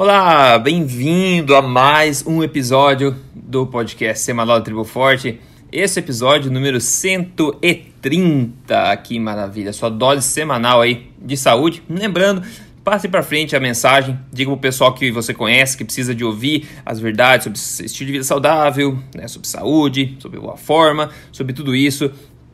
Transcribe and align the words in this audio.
Olá, 0.00 0.56
bem-vindo 0.60 1.56
a 1.56 1.60
mais 1.60 2.24
um 2.24 2.40
episódio 2.40 3.16
do 3.34 3.66
podcast 3.66 4.24
semanal 4.24 4.60
da 4.60 4.64
Tribo 4.64 4.84
Forte. 4.84 5.40
Esse 5.72 5.98
episódio 5.98 6.52
número 6.52 6.80
130, 6.80 8.96
que 8.98 9.18
maravilha, 9.18 9.72
sua 9.72 9.90
dose 9.90 10.22
semanal 10.22 10.80
aí 10.80 11.10
de 11.20 11.36
saúde. 11.36 11.82
Lembrando, 11.90 12.44
passe 12.84 13.08
para 13.08 13.24
frente 13.24 13.56
a 13.56 13.60
mensagem, 13.60 14.16
diga 14.32 14.52
pro 14.52 14.60
pessoal 14.60 14.94
que 14.94 15.10
você 15.10 15.34
conhece, 15.34 15.76
que 15.76 15.84
precisa 15.84 16.14
de 16.14 16.24
ouvir 16.24 16.68
as 16.86 17.00
verdades 17.00 17.42
sobre 17.42 17.58
estilo 17.84 18.06
de 18.06 18.12
vida 18.12 18.24
saudável, 18.24 18.96
né, 19.12 19.26
sobre 19.26 19.48
saúde, 19.48 20.16
sobre 20.20 20.38
boa 20.38 20.56
forma, 20.56 21.10
sobre 21.32 21.52
tudo 21.52 21.74
isso 21.74 22.08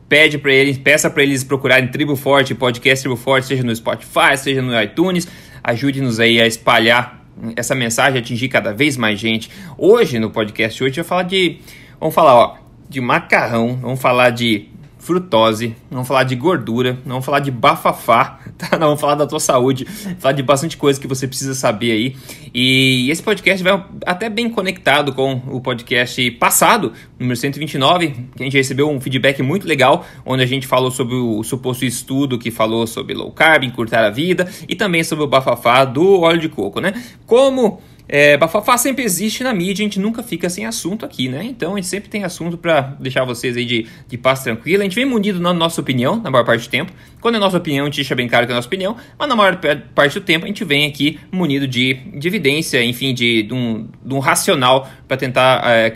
pede 0.09 0.39
para 0.39 0.51
eles, 0.51 0.79
peça 0.79 1.09
para 1.09 1.21
eles 1.21 1.43
procurarem 1.43 1.89
Tribo 1.89 2.15
Forte, 2.15 2.55
podcast 2.55 3.03
Tribo 3.03 3.15
Forte, 3.15 3.47
seja 3.47 3.63
no 3.63 3.75
Spotify, 3.75 4.35
seja 4.35 4.63
no 4.63 4.81
iTunes. 4.81 5.27
Ajude-nos 5.63 6.19
aí 6.19 6.39
a 6.39 6.45
espalhar 6.45 7.24
essa 7.55 7.75
mensagem 7.75 8.19
atingir 8.19 8.47
cada 8.49 8.73
vez 8.73 8.97
mais 8.97 9.19
gente. 9.19 9.49
Hoje, 9.77 10.19
no 10.19 10.29
podcast 10.29 10.83
hoje, 10.83 10.99
eu 10.99 11.03
vou 11.03 11.09
falar 11.09 11.23
de. 11.23 11.59
Vamos 11.99 12.15
falar, 12.15 12.35
ó, 12.35 12.57
de 12.89 13.01
macarrão, 13.01 13.77
vamos 13.81 14.01
falar 14.01 14.29
de 14.29 14.69
frutose, 15.05 15.75
vamos 15.89 16.07
falar 16.07 16.23
de 16.23 16.35
gordura, 16.35 16.97
vamos 17.05 17.23
falar 17.23 17.39
de 17.39 17.51
bafafá, 17.51 18.39
tá? 18.57 18.71
Não, 18.71 18.87
vamos 18.87 18.99
falar 18.99 19.13
da 19.13 19.27
tua 19.27 19.39
saúde, 19.39 19.85
falar 20.17 20.31
de 20.31 20.41
bastante 20.41 20.77
coisa 20.77 20.99
que 20.99 21.07
você 21.07 21.27
precisa 21.27 21.53
saber 21.53 21.91
aí. 21.91 22.15
E 22.51 23.07
esse 23.11 23.21
podcast 23.21 23.63
vai 23.63 23.85
até 24.03 24.29
bem 24.29 24.49
conectado 24.49 25.13
com 25.13 25.43
o 25.47 25.61
podcast 25.61 26.31
passado, 26.31 26.91
número 27.19 27.37
129, 27.37 28.07
que 28.35 28.41
a 28.41 28.45
gente 28.45 28.57
recebeu 28.57 28.89
um 28.89 28.99
feedback 28.99 29.43
muito 29.43 29.67
legal, 29.67 30.03
onde 30.25 30.41
a 30.41 30.47
gente 30.47 30.65
falou 30.65 30.89
sobre 30.89 31.13
o 31.13 31.43
suposto 31.43 31.85
estudo 31.85 32.39
que 32.39 32.49
falou 32.49 32.87
sobre 32.87 33.13
low 33.13 33.31
carb, 33.31 33.63
encurtar 33.63 34.03
a 34.05 34.09
vida, 34.09 34.49
e 34.67 34.75
também 34.75 35.03
sobre 35.03 35.23
o 35.23 35.27
bafafá 35.27 35.85
do 35.85 36.21
óleo 36.21 36.41
de 36.41 36.49
coco, 36.49 36.79
né? 36.81 36.93
Como 37.27 37.79
é, 38.07 38.37
bafafá 38.37 38.77
sempre 38.77 39.03
existe 39.03 39.43
na 39.43 39.53
mídia, 39.53 39.83
a 39.83 39.85
gente 39.85 39.99
nunca 39.99 40.21
fica 40.21 40.49
sem 40.49 40.65
assunto 40.65 41.05
aqui, 41.05 41.27
né? 41.27 41.43
Então 41.43 41.73
a 41.73 41.75
gente 41.75 41.87
sempre 41.87 42.09
tem 42.09 42.23
assunto 42.23 42.57
para 42.57 42.81
deixar 42.99 43.23
vocês 43.25 43.57
aí 43.57 43.65
de, 43.65 43.87
de 44.07 44.17
paz 44.17 44.43
tranquila. 44.43 44.83
A 44.83 44.83
gente 44.83 44.95
vem 44.95 45.05
munido 45.05 45.39
na 45.39 45.53
nossa 45.53 45.81
opinião, 45.81 46.17
na 46.21 46.29
maior 46.29 46.45
parte 46.45 46.67
do 46.67 46.69
tempo. 46.69 46.91
Quando 47.19 47.35
é 47.35 47.39
nossa 47.39 47.57
opinião, 47.57 47.85
a 47.85 47.89
gente 47.89 47.95
deixa 47.95 48.13
bem 48.13 48.27
claro 48.27 48.45
que 48.45 48.51
é 48.51 48.55
nossa 48.55 48.67
opinião, 48.67 48.95
mas 49.17 49.27
na 49.27 49.35
maior 49.35 49.59
parte 49.95 50.19
do 50.19 50.23
tempo 50.23 50.45
a 50.45 50.47
gente 50.47 50.63
vem 50.63 50.85
aqui 50.85 51.19
munido 51.31 51.67
de, 51.67 51.93
de 51.93 52.27
evidência, 52.27 52.83
enfim, 52.83 53.13
de, 53.13 53.43
de, 53.43 53.53
um, 53.53 53.87
de 54.03 54.13
um 54.13 54.19
racional 54.19 54.87
para 55.07 55.17
tentar 55.17 55.63
é, 55.65 55.89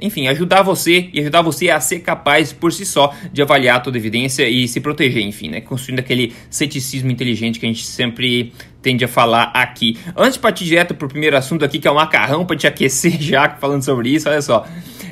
enfim, 0.00 0.26
ajudar 0.26 0.62
você 0.62 1.08
e 1.12 1.20
ajudar 1.20 1.42
você 1.42 1.70
a 1.70 1.80
ser 1.80 2.00
capaz 2.00 2.52
por 2.52 2.72
si 2.72 2.84
só 2.84 3.14
de 3.32 3.40
avaliar 3.40 3.82
toda 3.82 3.96
evidência 3.96 4.48
e 4.48 4.66
se 4.66 4.80
proteger, 4.80 5.22
enfim, 5.22 5.48
né? 5.48 5.60
Construindo 5.60 6.00
aquele 6.00 6.32
ceticismo 6.50 7.10
inteligente 7.10 7.60
que 7.60 7.66
a 7.66 7.68
gente 7.68 7.84
sempre 7.84 8.52
tende 8.82 9.04
a 9.04 9.08
falar 9.08 9.44
aqui. 9.54 9.96
Antes 10.16 10.34
de 10.34 10.40
partir 10.40 10.64
direto 10.64 10.94
pro 10.94 11.08
primeiro 11.08 11.36
assunto 11.36 11.64
aqui, 11.64 11.78
que 11.78 11.88
é 11.88 11.90
o 11.90 11.94
macarrão, 11.94 12.44
para 12.44 12.56
te 12.56 12.66
aquecer 12.66 13.16
já 13.22 13.48
falando 13.50 13.82
sobre 13.82 14.10
isso, 14.10 14.28
olha 14.28 14.42
só. 14.42 14.66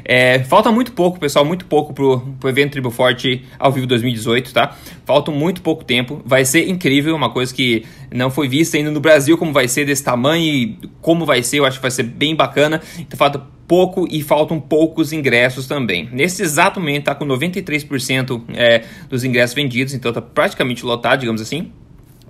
É, 0.04 0.40
falta 0.40 0.70
muito 0.70 0.92
pouco, 0.92 1.18
pessoal, 1.18 1.44
muito 1.44 1.64
pouco 1.66 1.92
pro, 1.92 2.20
pro 2.40 2.48
evento 2.48 2.72
Tribo 2.72 2.90
Forte 2.90 3.44
ao 3.58 3.70
vivo 3.70 3.86
2018, 3.86 4.52
tá? 4.52 4.76
Falta 5.04 5.30
muito 5.30 5.62
pouco 5.62 5.84
tempo. 5.84 6.20
Vai 6.24 6.44
ser 6.44 6.68
incrível, 6.68 7.14
uma 7.14 7.30
coisa 7.30 7.54
que 7.54 7.84
não 8.12 8.30
foi 8.30 8.48
vista 8.48 8.76
ainda 8.76 8.90
no 8.90 9.00
Brasil, 9.00 9.38
como 9.38 9.52
vai 9.52 9.68
ser 9.68 9.84
desse 9.84 10.04
tamanho 10.04 10.44
e 10.44 10.78
como 11.00 11.24
vai 11.24 11.42
ser, 11.42 11.58
eu 11.58 11.66
acho 11.66 11.78
que 11.78 11.82
vai 11.82 11.90
ser 11.90 12.04
bem 12.04 12.34
bacana. 12.34 12.80
Então 12.98 13.16
falta 13.16 13.40
pouco 13.66 14.06
e 14.10 14.22
faltam 14.22 14.60
poucos 14.60 15.12
ingressos 15.12 15.66
também. 15.66 16.08
Nesse 16.12 16.42
exato 16.42 16.80
momento 16.80 17.04
tá 17.04 17.14
com 17.14 17.24
93% 17.24 18.42
é, 18.54 18.84
dos 19.08 19.24
ingressos 19.24 19.54
vendidos, 19.54 19.94
então 19.94 20.12
tá 20.12 20.20
praticamente 20.20 20.84
lotado, 20.84 21.20
digamos 21.20 21.40
assim 21.40 21.72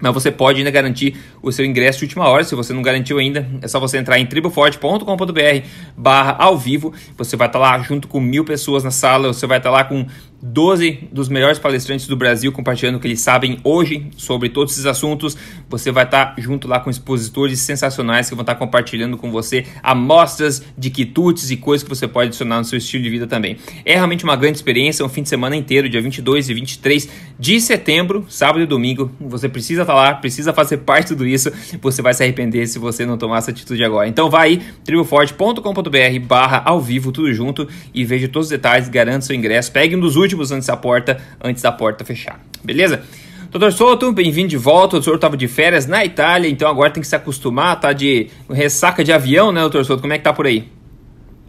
mas 0.03 0.13
você 0.13 0.33
pode 0.33 0.59
ainda 0.59 0.71
garantir 0.71 1.17
o 1.41 1.53
seu 1.53 1.65
ingresso 1.65 2.01
de 2.01 2.07
última 2.07 2.29
hora. 2.29 2.43
Se 2.43 2.57
você 2.57 2.73
não 2.73 2.83
garantiu 2.83 3.19
ainda, 3.19 3.49
é 3.63 3.69
só 3.69 3.79
você 3.79 3.97
entrar 3.97 4.19
em 4.19 4.27
triboforte.com.br 4.27 5.67
barra 5.97 6.35
ao 6.41 6.59
vivo. 6.59 6.93
Você 7.17 7.37
vai 7.37 7.47
estar 7.47 7.61
lá 7.61 7.79
junto 7.79 8.09
com 8.09 8.21
mil 8.21 8.45
pessoas 8.45 8.83
na 8.83 8.91
sala, 8.91 9.29
você 9.29 9.47
vai 9.47 9.59
estar 9.59 9.71
lá 9.71 9.85
com 9.85 10.05
12 10.43 11.09
dos 11.13 11.29
melhores 11.29 11.61
palestrantes 11.61 12.09
do 12.09 12.17
Brasil 12.17 12.51
compartilhando 12.51 12.97
o 12.97 13.01
que 13.01 13.07
eles 13.07 13.21
sabem 13.21 13.59
hoje 13.63 14.09
sobre 14.17 14.49
todos 14.49 14.73
esses 14.73 14.87
assuntos. 14.87 15.37
Você 15.71 15.93
vai 15.93 16.03
estar 16.03 16.35
junto 16.37 16.67
lá 16.67 16.81
com 16.81 16.91
expositores 16.91 17.61
sensacionais 17.61 18.29
que 18.29 18.35
vão 18.35 18.43
estar 18.43 18.57
compartilhando 18.57 19.17
com 19.17 19.31
você 19.31 19.65
amostras 19.85 20.65
de 20.77 20.91
quitutes 20.91 21.53
e 21.53 21.57
coisas 21.57 21.85
que 21.85 21.89
você 21.89 22.09
pode 22.09 22.29
adicionar 22.29 22.59
no 22.59 22.65
seu 22.65 22.77
estilo 22.77 23.05
de 23.05 23.11
vida 23.11 23.27
também. 23.29 23.57
É 23.85 23.95
realmente 23.95 24.25
uma 24.25 24.35
grande 24.35 24.59
experiência, 24.59 25.05
um 25.05 25.09
fim 25.09 25.23
de 25.23 25.29
semana 25.29 25.55
inteiro, 25.55 25.89
dia 25.89 26.03
22 26.03 26.49
e 26.49 26.55
23 26.55 27.09
de 27.39 27.61
setembro, 27.61 28.27
sábado 28.29 28.63
e 28.63 28.67
domingo. 28.67 29.13
Você 29.21 29.49
precisa 29.49 29.83
estar 29.83 29.95
lá, 29.95 30.15
precisa 30.15 30.53
fazer 30.53 30.79
parte 30.79 31.05
de 31.05 31.09
tudo 31.15 31.27
isso. 31.27 31.53
Você 31.81 32.03
vai 32.03 32.15
se 32.15 32.23
arrepender 32.25 32.67
se 32.67 32.81
você 32.81 33.07
não 33.07 33.17
tomar 33.17 33.39
essa 33.39 33.53
atitude 33.53 33.85
agora. 33.85 34.09
Então 34.09 34.29
vai 34.29 34.43
aí, 34.43 34.63
triboforte.com.br 34.85 36.27
barra 36.27 36.63
ao 36.65 36.81
vivo, 36.81 37.13
tudo 37.13 37.33
junto 37.33 37.69
e 37.95 38.05
veja 38.05 38.27
todos 38.27 38.47
os 38.47 38.51
detalhes, 38.51 38.89
garanta 38.89 39.21
seu 39.27 39.37
ingresso. 39.37 39.71
Pegue 39.71 39.95
um 39.95 40.01
dos 40.01 40.17
últimos 40.17 40.32
últimos 40.33 40.51
antes 40.51 40.67
da 40.67 40.77
porta, 40.77 41.21
antes 41.43 41.63
da 41.63 41.71
porta 41.71 42.05
fechar. 42.05 42.41
Beleza? 42.65 43.03
Doutor 43.51 43.73
Souto, 43.73 44.13
bem-vindo 44.13 44.49
de 44.49 44.57
volta. 44.57 44.97
O 44.97 45.01
doutor 45.01 45.17
estava 45.17 45.37
de 45.37 45.47
férias 45.47 45.87
na 45.87 46.05
Itália, 46.05 46.49
então 46.49 46.69
agora 46.69 46.91
tem 46.91 47.03
que 47.03 47.07
se 47.07 47.15
acostumar, 47.15 47.79
tá 47.79 47.93
de 47.93 48.31
ressaca 48.51 49.05
de 49.05 49.13
avião, 49.13 49.53
né, 49.53 49.61
doutor 49.61 49.85
Souto? 49.85 50.01
Como 50.01 50.13
é 50.13 50.19
que 50.19 50.25
tá 50.25 50.33
por 50.33 50.47
aí? 50.47 50.71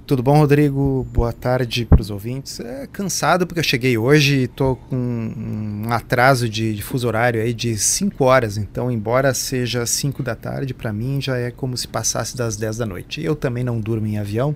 Tudo 0.05 0.21
bom, 0.21 0.35
Rodrigo? 0.35 1.07
Boa 1.13 1.31
tarde 1.31 1.85
para 1.85 2.01
os 2.01 2.09
ouvintes. 2.09 2.59
É 2.59 2.85
cansado 2.91 3.47
porque 3.47 3.61
eu 3.61 3.63
cheguei 3.63 3.97
hoje 3.97 4.35
e 4.35 4.43
estou 4.43 4.75
com 4.75 4.97
um 4.97 5.93
atraso 5.93 6.49
de, 6.49 6.75
de, 6.75 6.81
fuso 6.83 7.07
horário 7.07 7.41
aí 7.41 7.53
de 7.53 7.77
5 7.77 8.21
horas. 8.21 8.57
Então, 8.57 8.91
embora 8.91 9.33
seja 9.33 9.85
5 9.85 10.21
da 10.21 10.35
tarde, 10.35 10.73
para 10.73 10.91
mim 10.91 11.21
já 11.21 11.37
é 11.37 11.51
como 11.51 11.77
se 11.77 11.87
passasse 11.87 12.35
das 12.35 12.57
10 12.57 12.79
da 12.79 12.85
noite. 12.85 13.23
Eu 13.23 13.33
também 13.33 13.63
não 13.63 13.79
durmo 13.79 14.05
em 14.05 14.17
avião. 14.17 14.53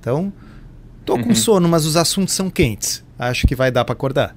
Então, 0.00 0.32
Tô 1.06 1.16
com 1.16 1.28
uhum. 1.28 1.34
sono, 1.36 1.68
mas 1.68 1.86
os 1.86 1.96
assuntos 1.96 2.34
são 2.34 2.50
quentes. 2.50 3.05
Acho 3.18 3.46
que 3.46 3.54
vai 3.54 3.70
dar 3.70 3.84
para 3.84 3.92
acordar. 3.92 4.36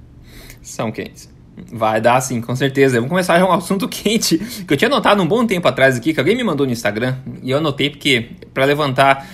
São 0.62 0.90
quentes. 0.90 1.28
Vai 1.72 2.00
dar 2.00 2.20
sim, 2.20 2.40
com 2.40 2.56
certeza. 2.56 2.96
Vamos 2.96 3.10
começar 3.10 3.42
um 3.44 3.52
assunto 3.52 3.86
quente 3.88 4.38
que 4.38 4.72
eu 4.72 4.76
tinha 4.76 4.88
notado 4.88 5.22
um 5.22 5.26
bom 5.26 5.46
tempo 5.46 5.66
atrás 5.68 5.96
aqui, 5.96 6.14
que 6.14 6.20
alguém 6.20 6.36
me 6.36 6.44
mandou 6.44 6.66
no 6.66 6.72
Instagram, 6.72 7.16
e 7.42 7.50
eu 7.50 7.58
anotei 7.58 7.90
porque 7.90 8.30
para 8.54 8.64
levantar, 8.64 9.28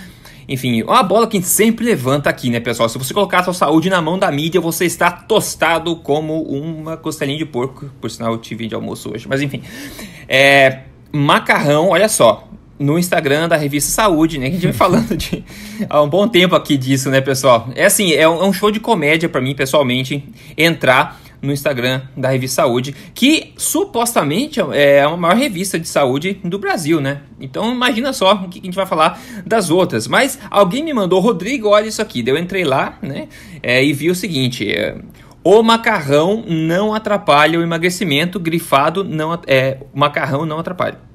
enfim, 0.49 0.83
uma 0.83 1.03
bola 1.03 1.27
que 1.27 1.37
a 1.37 1.41
gente 1.41 1.49
sempre 1.49 1.85
levanta 1.85 2.29
aqui, 2.29 2.51
né, 2.51 2.61
pessoal? 2.61 2.89
Se 2.89 2.99
você 2.99 3.15
colocar 3.15 3.41
a 3.41 3.45
sua 3.45 3.55
saúde 3.55 3.89
na 3.89 4.03
mão 4.03 4.19
da 4.19 4.31
mídia, 4.31 4.61
você 4.61 4.85
está 4.85 5.11
tostado 5.11 5.97
como 5.97 6.43
uma 6.43 6.97
costelinha 6.97 7.39
de 7.39 7.47
porco. 7.47 7.91
Por 8.01 8.11
sinal, 8.11 8.33
eu 8.33 8.39
tive 8.39 8.67
de 8.67 8.75
almoço 8.75 9.13
hoje, 9.13 9.29
mas 9.29 9.41
enfim. 9.41 9.63
É, 10.29 10.81
macarrão, 11.13 11.91
olha 11.91 12.09
só, 12.09 12.49
no 12.79 12.99
Instagram 12.99 13.49
da 13.49 13.57
revista 13.57 13.91
Saúde, 13.91 14.39
né? 14.39 14.47
Que 14.47 14.53
a 14.53 14.55
gente 14.55 14.67
vem 14.67 14.73
falando 14.73 15.17
de, 15.17 15.45
há 15.89 16.03
um 16.03 16.09
bom 16.09 16.29
tempo 16.29 16.55
aqui 16.55 16.77
disso, 16.77 17.11
né, 17.11 17.21
pessoal? 17.21 17.69
É 17.75 17.87
assim, 17.87 18.13
é 18.13 18.29
um, 18.29 18.51
é 18.51 18.53
show 18.53 18.71
de 18.71 18.81
comédia 18.81 19.29
para 19.29 19.41
mim, 19.41 19.55
pessoalmente, 19.55 20.25
entrar 20.57 21.21
no 21.41 21.53
Instagram 21.53 22.03
da 22.17 22.31
revista 22.31 22.63
Saúde, 22.63 22.95
que 23.15 23.53
supostamente 23.57 24.61
é 24.73 25.03
a 25.03 25.17
maior 25.17 25.37
revista 25.37 25.79
de 25.79 25.87
saúde 25.87 26.41
do 26.43 26.59
Brasil, 26.59 27.01
né? 27.01 27.23
Então 27.41 27.73
imagina 27.73 28.13
só 28.13 28.35
o 28.35 28.49
que 28.49 28.59
a 28.59 28.63
gente 28.63 28.75
vai 28.75 28.87
falar 28.87 29.21
das 29.45 29.71
outras. 29.71 30.09
Mas 30.09 30.39
alguém 30.51 30.83
me 30.83 30.93
mandou, 30.93 31.21
Rodrigo, 31.21 31.69
olha 31.69 31.87
isso 31.87 32.03
aqui. 32.03 32.25
Eu 32.27 32.39
entrei 32.39 32.65
lá, 32.65 32.99
né? 33.03 33.29
É, 33.63 33.85
e 33.85 33.93
vi 33.93 34.11
o 34.11 34.15
seguinte. 34.15 34.71
É, 34.71 34.97
o 35.45 35.63
macarrão 35.63 36.43
não 36.47 36.93
atrapalha 36.93 37.59
o 37.61 37.63
emagrecimento, 37.63 38.41
grifado 38.41 39.05
não 39.05 39.39
é, 39.47 39.79
o 39.95 39.99
macarrão 39.99 40.45
não 40.45 40.59
atrapalha. 40.59 41.06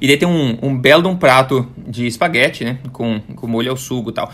E 0.00 0.06
daí 0.06 0.16
tem 0.16 0.28
um, 0.28 0.58
um 0.62 0.76
belo 0.76 1.08
um 1.08 1.16
prato 1.16 1.66
de 1.76 2.06
espaguete, 2.06 2.64
né? 2.64 2.78
Com, 2.92 3.20
com 3.36 3.46
molho 3.46 3.70
ao 3.70 3.76
sugo 3.76 4.10
e 4.10 4.12
tal. 4.12 4.32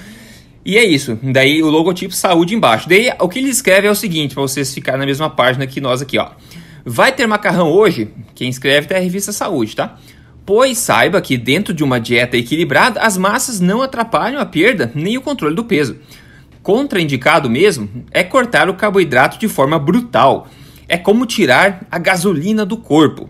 E 0.65 0.77
é 0.77 0.85
isso. 0.85 1.19
Daí 1.23 1.63
o 1.63 1.71
logotipo 1.71 2.15
saúde 2.15 2.55
embaixo. 2.55 2.89
Daí 2.89 3.11
o 3.19 3.29
que 3.29 3.39
ele 3.39 3.49
escreve 3.49 3.87
é 3.87 3.91
o 3.91 3.95
seguinte, 3.95 4.35
para 4.35 4.43
vocês 4.43 4.73
ficarem 4.73 5.01
na 5.01 5.07
mesma 5.07 5.31
página 5.31 5.67
que 5.67 5.81
nós 5.81 6.03
aqui, 6.03 6.19
ó. 6.19 6.31
Vai 6.85 7.13
ter 7.13 7.27
macarrão 7.27 7.71
hoje? 7.71 8.09
Quem 8.35 8.49
escreve 8.49 8.93
é 8.95 8.99
a 8.99 9.01
revista 9.01 9.33
Saúde, 9.33 9.77
tá? 9.77 9.99
Pois 10.47 10.79
saiba 10.79 11.21
que 11.21 11.37
dentro 11.37 11.75
de 11.75 11.85
uma 11.85 12.01
dieta 12.01 12.37
equilibrada, 12.37 13.01
as 13.01 13.19
massas 13.19 13.61
não 13.61 13.83
atrapalham 13.83 14.41
a 14.41 14.47
perda 14.47 14.91
nem 14.95 15.19
o 15.19 15.21
controle 15.21 15.55
do 15.55 15.65
peso. 15.65 15.99
Contraindicado 16.63 17.51
mesmo 17.51 17.89
é 18.11 18.23
cortar 18.23 18.69
o 18.69 18.75
carboidrato 18.75 19.39
de 19.39 19.49
forma 19.49 19.79
brutal. 19.79 20.49
É 20.89 20.97
como 20.97 21.27
tirar 21.27 21.87
a 21.91 21.99
gasolina 21.99 22.65
do 22.65 22.77
corpo. 22.77 23.29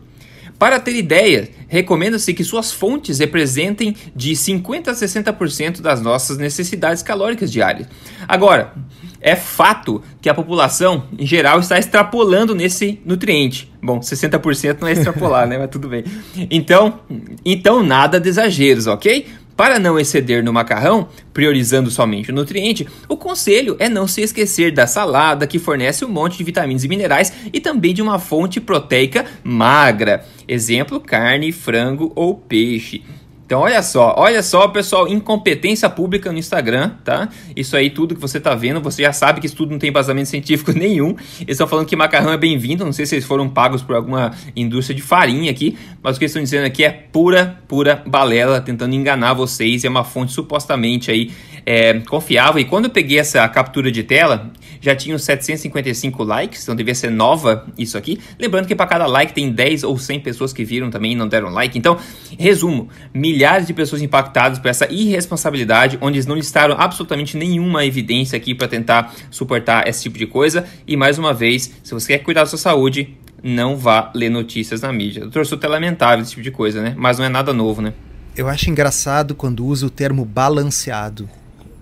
Para 0.58 0.81
ter 0.81 0.96
ideia, 0.96 1.49
recomenda-se 1.69 2.34
que 2.34 2.43
suas 2.43 2.72
fontes 2.72 3.20
representem 3.20 3.94
de 4.14 4.34
50 4.34 4.90
a 4.90 4.94
60% 4.94 5.81
das 5.81 6.00
nossas 6.00 6.37
necessidades 6.37 7.02
calóricas 7.02 7.52
diárias. 7.52 7.87
Agora, 8.26 8.75
é 9.20 9.37
fato 9.37 10.02
que 10.20 10.28
a 10.28 10.34
população, 10.34 11.05
em 11.19 11.26
geral, 11.26 11.60
está 11.60 11.78
extrapolando 11.78 12.55
nesse 12.55 13.00
nutriente. 13.05 13.72
Bom, 13.82 14.00
60% 14.00 14.78
não 14.81 14.88
é 14.88 14.93
extrapolar, 14.93 15.46
né? 15.49 15.58
Mas 15.58 15.70
tudo 15.70 15.88
bem. 15.88 16.05
Então, 16.50 17.00
então 17.44 17.82
nada 17.82 18.20
de 18.20 18.28
exageros, 18.28 18.87
ok? 18.87 19.26
Para 19.58 19.81
não 19.81 19.99
exceder 19.99 20.44
no 20.44 20.52
macarrão, 20.52 21.08
priorizando 21.34 21.90
somente 21.90 22.31
o 22.31 22.32
nutriente, 22.32 22.87
o 23.08 23.16
conselho 23.16 23.75
é 23.81 23.88
não 23.88 24.06
se 24.06 24.20
esquecer 24.20 24.70
da 24.70 24.87
salada 24.87 25.49
que 25.49 25.58
fornece 25.58 26.05
um 26.05 26.08
monte 26.08 26.38
de 26.38 26.44
vitaminas 26.44 26.84
e 26.84 26.88
minerais 26.88 27.32
e 27.52 27.58
também 27.58 27.93
de 27.93 28.00
uma 28.00 28.20
fonte 28.20 28.60
proteica 28.60 29.26
magra. 29.43 30.25
Exemplo, 30.46 31.00
carne, 31.00 31.50
frango 31.50 32.12
ou 32.14 32.37
peixe. 32.37 33.02
Então, 33.49 33.61
olha 33.61 33.83
só, 33.83 34.15
olha 34.19 34.43
só, 34.43 34.69
pessoal, 34.69 35.09
incompetência 35.09 35.89
pública 35.89 36.31
no 36.31 36.37
Instagram, 36.37 36.91
tá? 37.03 37.31
Isso 37.56 37.79
aí, 37.79 37.89
tudo 37.89 38.15
que 38.15 38.21
você 38.21 38.39
tá 38.39 38.55
vendo, 38.55 38.79
você 38.79 39.00
já 39.00 39.11
sabe 39.15 39.41
que 39.41 39.47
isso 39.47 39.56
tudo 39.56 39.71
não 39.71 39.79
tem 39.79 39.89
embasamento 39.89 40.29
científico 40.29 40.71
nenhum. 40.73 41.17
Eles 41.41 41.53
estão 41.53 41.67
falando 41.67 41.87
que 41.87 41.97
macarrão 41.97 42.31
é 42.31 42.37
bem-vindo, 42.37 42.85
não 42.85 42.93
sei 42.93 43.06
se 43.06 43.15
eles 43.15 43.25
foram 43.25 43.49
pagos 43.49 43.81
por 43.81 43.97
alguma 43.97 44.33
indústria 44.55 44.95
de 44.95 45.00
farinha 45.00 45.50
aqui, 45.50 45.79
mas 46.03 46.17
o 46.17 46.19
que 46.19 46.27
eles 46.27 46.33
estão 46.33 46.43
dizendo 46.43 46.67
aqui 46.67 46.85
é 46.85 46.91
pura, 46.91 47.59
pura 47.67 48.03
balela, 48.06 48.61
tentando 48.61 48.95
enganar 48.95 49.33
vocês. 49.33 49.83
É 49.83 49.89
uma 49.89 50.05
fonte 50.05 50.35
supostamente 50.35 51.11
aí 51.11 51.31
é, 51.65 52.00
confiável. 52.00 52.61
E 52.61 52.67
quando 52.67 52.85
eu 52.85 52.91
peguei 52.91 53.19
essa 53.19 53.49
captura 53.49 53.91
de 53.91 54.03
tela, 54.03 54.50
já 54.80 54.94
tinha 54.94 55.19
755 55.19 56.22
likes, 56.22 56.62
então 56.62 56.75
devia 56.75 56.94
ser 56.94 57.10
nova 57.10 57.66
isso 57.76 57.96
aqui. 57.96 58.19
Lembrando 58.38 58.66
que 58.66 58.75
para 58.75 58.86
cada 58.86 59.06
like 59.06 59.32
tem 59.32 59.50
10 59.50 59.84
ou 59.84 59.98
100 59.98 60.20
pessoas 60.20 60.52
que 60.52 60.64
viram 60.64 60.90
também 60.90 61.12
e 61.12 61.14
não 61.14 61.28
deram 61.28 61.48
like. 61.48 61.78
Então, 61.78 61.98
resumo, 62.38 62.88
milhares 63.12 63.66
de 63.66 63.75
pessoas 63.75 64.02
impactadas 64.02 64.58
por 64.58 64.69
essa 64.69 64.90
irresponsabilidade, 64.92 65.98
onde 66.00 66.16
eles 66.16 66.26
não 66.26 66.36
listaram 66.36 66.75
absolutamente 66.78 67.36
nenhuma 67.36 67.84
evidência 67.84 68.36
aqui 68.36 68.54
para 68.54 68.69
tentar 68.69 69.14
suportar 69.30 69.86
esse 69.88 70.02
tipo 70.02 70.19
de 70.19 70.26
coisa. 70.26 70.64
E 70.86 70.96
mais 70.96 71.19
uma 71.19 71.32
vez, 71.32 71.72
se 71.82 71.94
você 71.94 72.14
quer 72.14 72.19
cuidar 72.25 72.42
da 72.42 72.46
sua 72.46 72.58
saúde, 72.58 73.16
não 73.42 73.76
vá 73.76 74.10
ler 74.14 74.28
notícias 74.28 74.80
na 74.80 74.92
mídia. 74.92 75.22
Doutor 75.22 75.46
Souto 75.46 75.64
é 75.66 75.69
lamentável 75.69 76.22
esse 76.22 76.30
tipo 76.30 76.42
de 76.42 76.50
coisa, 76.50 76.82
né? 76.82 76.94
Mas 76.96 77.19
não 77.19 77.25
é 77.25 77.28
nada 77.28 77.52
novo, 77.52 77.80
né? 77.80 77.92
Eu 78.36 78.48
acho 78.48 78.70
engraçado 78.70 79.34
quando 79.34 79.64
usa 79.64 79.86
o 79.86 79.90
termo 79.90 80.25
balanceado 80.25 81.28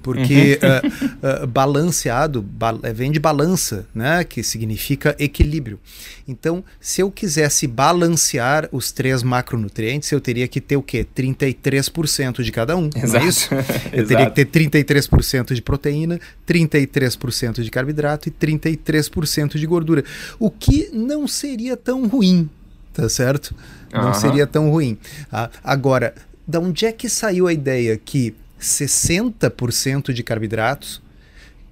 porque 0.06 0.60
uhum. 0.62 1.40
uh, 1.40 1.42
uh, 1.42 1.46
balanceado 1.48 2.40
ba 2.40 2.78
eh, 2.84 2.92
vem 2.92 3.10
de 3.10 3.18
balança, 3.18 3.84
né, 3.92 4.22
que 4.22 4.40
significa 4.40 5.16
equilíbrio. 5.18 5.80
Então, 6.28 6.62
se 6.80 7.00
eu 7.00 7.10
quisesse 7.10 7.66
balancear 7.66 8.68
os 8.70 8.92
três 8.92 9.24
macronutrientes, 9.24 10.12
eu 10.12 10.20
teria 10.20 10.46
que 10.46 10.60
ter 10.60 10.76
o 10.76 10.82
quê? 10.82 11.04
33% 11.04 12.44
de 12.44 12.52
cada 12.52 12.76
um, 12.76 12.88
Exato. 12.94 13.08
não 13.08 13.20
é 13.20 13.24
isso? 13.24 13.48
Eu 13.92 14.06
teria 14.06 14.30
que 14.30 14.44
ter 14.44 14.46
33% 14.46 15.54
de 15.54 15.62
proteína, 15.62 16.20
33% 16.46 17.62
de 17.62 17.70
carboidrato 17.70 18.28
e 18.28 18.32
33% 18.32 19.58
de 19.58 19.66
gordura, 19.66 20.04
o 20.38 20.50
que 20.50 20.88
não 20.92 21.26
seria 21.26 21.76
tão 21.76 22.06
ruim, 22.06 22.48
tá 22.92 23.08
certo? 23.08 23.54
Não 23.92 24.08
uhum. 24.08 24.14
seria 24.14 24.46
tão 24.46 24.70
ruim. 24.70 24.96
Ah, 25.32 25.50
agora, 25.64 26.14
da 26.46 26.60
onde 26.60 26.86
é 26.86 26.92
que 26.92 27.08
saiu 27.08 27.48
a 27.48 27.52
ideia 27.52 27.96
que 27.96 28.34
60% 28.60 30.12
de 30.12 30.22
carboidratos, 30.22 31.02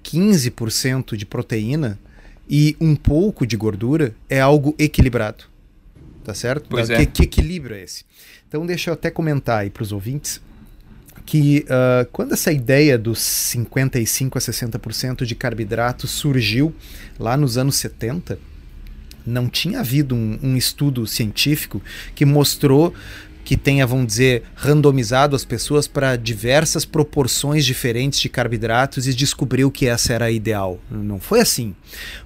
15% 0.03 1.15
de 1.15 1.25
proteína 1.25 1.99
e 2.49 2.75
um 2.79 2.95
pouco 2.95 3.45
de 3.45 3.57
gordura 3.57 4.15
é 4.29 4.39
algo 4.39 4.75
equilibrado. 4.77 5.45
Tá 6.23 6.33
certo? 6.33 6.67
Pois 6.69 6.87
que, 6.87 6.93
é. 6.93 7.05
que 7.05 7.23
equilíbrio 7.23 7.75
é 7.75 7.83
esse? 7.83 8.03
Então 8.47 8.65
deixa 8.65 8.89
eu 8.89 8.93
até 8.93 9.11
comentar 9.11 9.59
aí 9.59 9.69
para 9.69 9.83
os 9.83 9.91
ouvintes 9.91 10.41
que 11.25 11.65
uh, 11.65 12.07
quando 12.11 12.33
essa 12.33 12.51
ideia 12.51 12.97
dos 12.97 13.19
55 13.19 14.37
a 14.37 14.41
60% 14.41 15.25
de 15.25 15.33
carboidratos 15.35 16.11
surgiu 16.11 16.73
lá 17.17 17.35
nos 17.35 17.57
anos 17.57 17.75
70, 17.77 18.37
não 19.25 19.49
tinha 19.49 19.79
havido 19.79 20.13
um, 20.13 20.37
um 20.41 20.55
estudo 20.55 21.07
científico 21.07 21.81
que 22.13 22.25
mostrou 22.25 22.93
que 23.45 23.55
tenha, 23.55 23.85
vamos 23.85 24.07
dizer, 24.07 24.43
randomizado 24.55 25.35
as 25.35 25.45
pessoas 25.45 25.87
para 25.87 26.15
diversas 26.15 26.83
proporções 26.83 27.63
diferentes 27.63 28.19
de 28.19 28.27
carboidratos 28.27 29.07
e 29.07 29.13
descobriu 29.13 29.69
que 29.69 29.85
essa 29.85 30.13
era 30.13 30.25
a 30.25 30.31
ideal. 30.31 30.79
Não 30.89 31.19
foi 31.19 31.39
assim. 31.39 31.75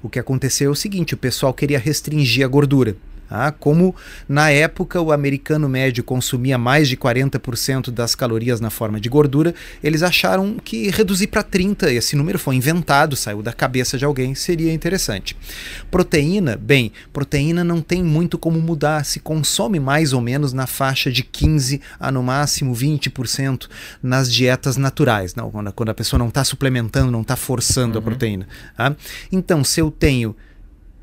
O 0.02 0.10
que 0.10 0.18
aconteceu 0.18 0.70
é 0.70 0.72
o 0.72 0.76
seguinte: 0.76 1.14
o 1.14 1.18
pessoal 1.18 1.54
queria 1.54 1.78
restringir 1.78 2.46
a 2.46 2.48
gordura. 2.48 2.96
Ah, 3.30 3.52
como 3.52 3.96
na 4.28 4.50
época 4.50 5.00
o 5.02 5.12
americano 5.12 5.70
médio 5.70 6.04
consumia 6.04 6.58
mais 6.58 6.90
de 6.90 6.98
40% 6.98 7.92
das 7.92 8.16
calorias 8.16 8.60
na 8.60 8.70
forma 8.70 9.00
de 9.00 9.08
gordura, 9.10 9.54
eles 9.84 10.02
acharam 10.02 10.58
que 10.64 10.90
reduzir 10.90 11.28
para 11.28 11.44
30%, 11.44 11.90
esse 11.92 12.16
número 12.16 12.40
foi 12.40 12.56
inventado, 12.56 13.16
saiu 13.16 13.42
da 13.42 13.54
cabeça 13.54 13.98
de 13.98 14.06
alguém, 14.06 14.34
seria 14.34 14.74
interessante. 14.74 15.38
Proteína, 15.92 16.58
bem, 16.58 16.92
proteína 17.14 17.64
não 17.64 17.82
tem 17.82 18.04
muito 18.04 18.38
como 18.38 18.60
mudar, 18.60 19.06
se 19.06 19.20
consome 19.20 19.80
mais 19.80 20.14
ou 20.14 20.22
menos 20.22 20.54
na 20.54 20.66
faixa 20.66 21.12
de 21.12 21.24
15% 21.24 21.82
a 22.00 22.12
no 22.12 22.24
máximo 22.24 22.74
20% 22.74 23.68
nas 24.02 24.32
dietas 24.32 24.78
naturais, 24.78 25.36
não, 25.36 25.52
quando 25.76 25.90
a 25.90 25.94
pessoa 25.94 26.18
não 26.18 26.30
está 26.30 26.44
suplementando, 26.44 27.12
não 27.12 27.22
está 27.22 27.36
forçando 27.36 27.98
uhum. 27.98 28.00
a 28.00 28.02
proteína. 28.02 28.48
Ah? 28.78 28.94
Então, 29.32 29.64
se 29.64 29.80
eu 29.80 29.92
tenho 29.92 30.36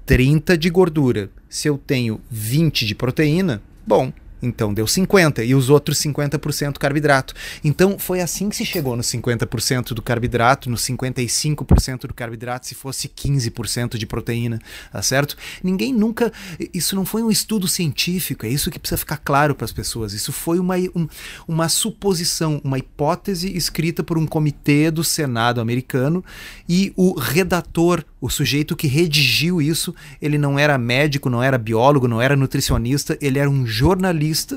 30 0.06 0.56
de 0.56 0.70
gordura, 0.70 1.30
se 1.48 1.68
eu 1.68 1.76
tenho 1.76 2.20
20 2.30 2.86
de 2.86 2.94
proteína, 2.94 3.60
bom, 3.84 4.12
então 4.40 4.72
deu 4.72 4.86
50 4.86 5.42
e 5.44 5.54
os 5.54 5.70
outros 5.70 5.98
50% 5.98 6.78
carboidrato. 6.78 7.34
Então 7.64 7.98
foi 7.98 8.20
assim 8.20 8.48
que 8.48 8.56
se 8.56 8.64
chegou 8.64 8.96
no 8.96 9.02
50% 9.02 9.94
do 9.94 10.02
carboidrato, 10.02 10.70
no 10.70 10.76
55% 10.76 12.06
do 12.06 12.14
carboidrato, 12.14 12.66
se 12.66 12.74
fosse 12.74 13.08
15% 13.08 13.96
de 13.96 14.06
proteína, 14.06 14.60
tá 14.92 15.02
certo? 15.02 15.36
Ninguém 15.62 15.92
nunca. 15.92 16.32
Isso 16.72 16.94
não 16.94 17.04
foi 17.04 17.22
um 17.22 17.30
estudo 17.30 17.66
científico, 17.66 18.46
é 18.46 18.48
isso 18.48 18.70
que 18.70 18.78
precisa 18.78 18.98
ficar 18.98 19.18
claro 19.18 19.54
para 19.54 19.64
as 19.64 19.72
pessoas. 19.72 20.12
Isso 20.12 20.32
foi 20.32 20.58
uma, 20.58 20.76
um, 20.94 21.08
uma 21.48 21.68
suposição, 21.68 22.60
uma 22.62 22.78
hipótese 22.78 23.56
escrita 23.56 24.04
por 24.04 24.18
um 24.18 24.26
comitê 24.26 24.90
do 24.90 25.02
Senado 25.02 25.60
americano 25.60 26.24
e 26.68 26.92
o 26.96 27.18
redator 27.18 28.04
o 28.20 28.28
sujeito 28.28 28.76
que 28.76 28.86
redigiu 28.86 29.60
isso, 29.60 29.94
ele 30.20 30.38
não 30.38 30.58
era 30.58 30.78
médico, 30.78 31.28
não 31.28 31.42
era 31.42 31.58
biólogo, 31.58 32.08
não 32.08 32.20
era 32.20 32.36
nutricionista, 32.36 33.16
ele 33.20 33.38
era 33.38 33.48
um 33.48 33.66
jornalista 33.66 34.56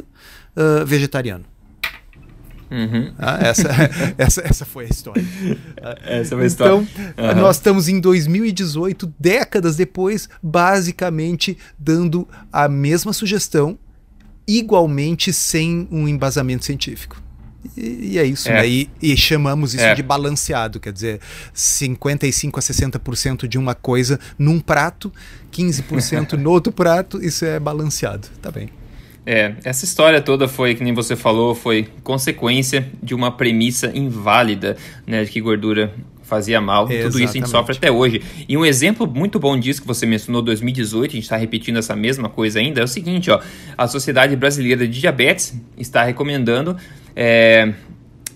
uh, 0.55 0.85
vegetariano. 0.85 1.45
Uhum. 2.71 3.11
Ah, 3.17 3.39
essa, 3.41 3.67
essa, 4.17 4.41
essa 4.41 4.65
foi 4.65 4.85
a 4.85 4.89
história. 4.89 5.25
essa 6.03 6.35
foi 6.35 6.43
a 6.43 6.47
história. 6.47 6.87
Então, 7.13 7.25
uhum. 7.25 7.35
nós 7.35 7.57
estamos 7.57 7.87
em 7.87 7.99
2018, 7.99 9.13
décadas 9.19 9.75
depois, 9.75 10.29
basicamente 10.41 11.57
dando 11.77 12.27
a 12.51 12.69
mesma 12.69 13.11
sugestão, 13.11 13.77
igualmente 14.47 15.33
sem 15.33 15.87
um 15.91 16.07
embasamento 16.07 16.65
científico. 16.65 17.21
E, 17.77 18.13
e 18.13 18.17
é 18.17 18.25
isso, 18.25 18.49
é. 18.49 18.53
né? 18.53 18.67
E, 18.67 18.89
e, 19.01 19.15
chamamos 19.17 19.73
isso 19.73 19.83
é. 19.83 19.93
de 19.93 20.03
balanceado, 20.03 20.79
quer 20.79 20.93
dizer, 20.93 21.19
55 21.53 22.59
a 22.59 22.61
60% 22.61 23.47
de 23.47 23.57
uma 23.57 23.75
coisa 23.75 24.19
num 24.37 24.59
prato, 24.59 25.11
15% 25.51 26.33
no 26.33 26.51
outro 26.51 26.71
prato, 26.71 27.23
isso 27.23 27.45
é 27.45 27.59
balanceado, 27.59 28.27
tá 28.41 28.51
bem. 28.51 28.69
É, 29.25 29.53
essa 29.63 29.85
história 29.85 30.21
toda 30.21 30.47
foi, 30.47 30.73
que 30.73 30.83
nem 30.83 30.93
você 30.93 31.15
falou, 31.15 31.53
foi 31.53 31.87
consequência 32.03 32.89
de 33.01 33.13
uma 33.13 33.31
premissa 33.31 33.91
inválida, 33.93 34.75
né, 35.05 35.23
de 35.23 35.29
que 35.29 35.39
gordura 35.39 35.93
fazia 36.29 36.61
mal. 36.61 36.83
Exatamente. 36.83 37.11
Tudo 37.11 37.23
isso 37.23 37.31
a 37.31 37.39
gente 37.39 37.49
sofre 37.49 37.75
até 37.75 37.91
hoje. 37.91 38.21
E 38.47 38.55
um 38.55 38.65
exemplo 38.65 39.07
muito 39.07 39.39
bom 39.39 39.59
disso 39.59 39.81
que 39.81 39.87
você 39.87 40.05
mencionou, 40.05 40.41
2018, 40.41 41.11
a 41.11 41.13
gente 41.15 41.23
está 41.23 41.35
repetindo 41.35 41.77
essa 41.77 41.95
mesma 41.95 42.29
coisa 42.29 42.59
ainda, 42.59 42.81
é 42.81 42.83
o 42.83 42.87
seguinte, 42.87 43.31
ó, 43.31 43.41
a 43.77 43.87
Sociedade 43.87 44.35
Brasileira 44.35 44.87
de 44.87 44.99
Diabetes 44.99 45.59
está 45.77 46.03
recomendando 46.03 46.77
é, 47.21 47.73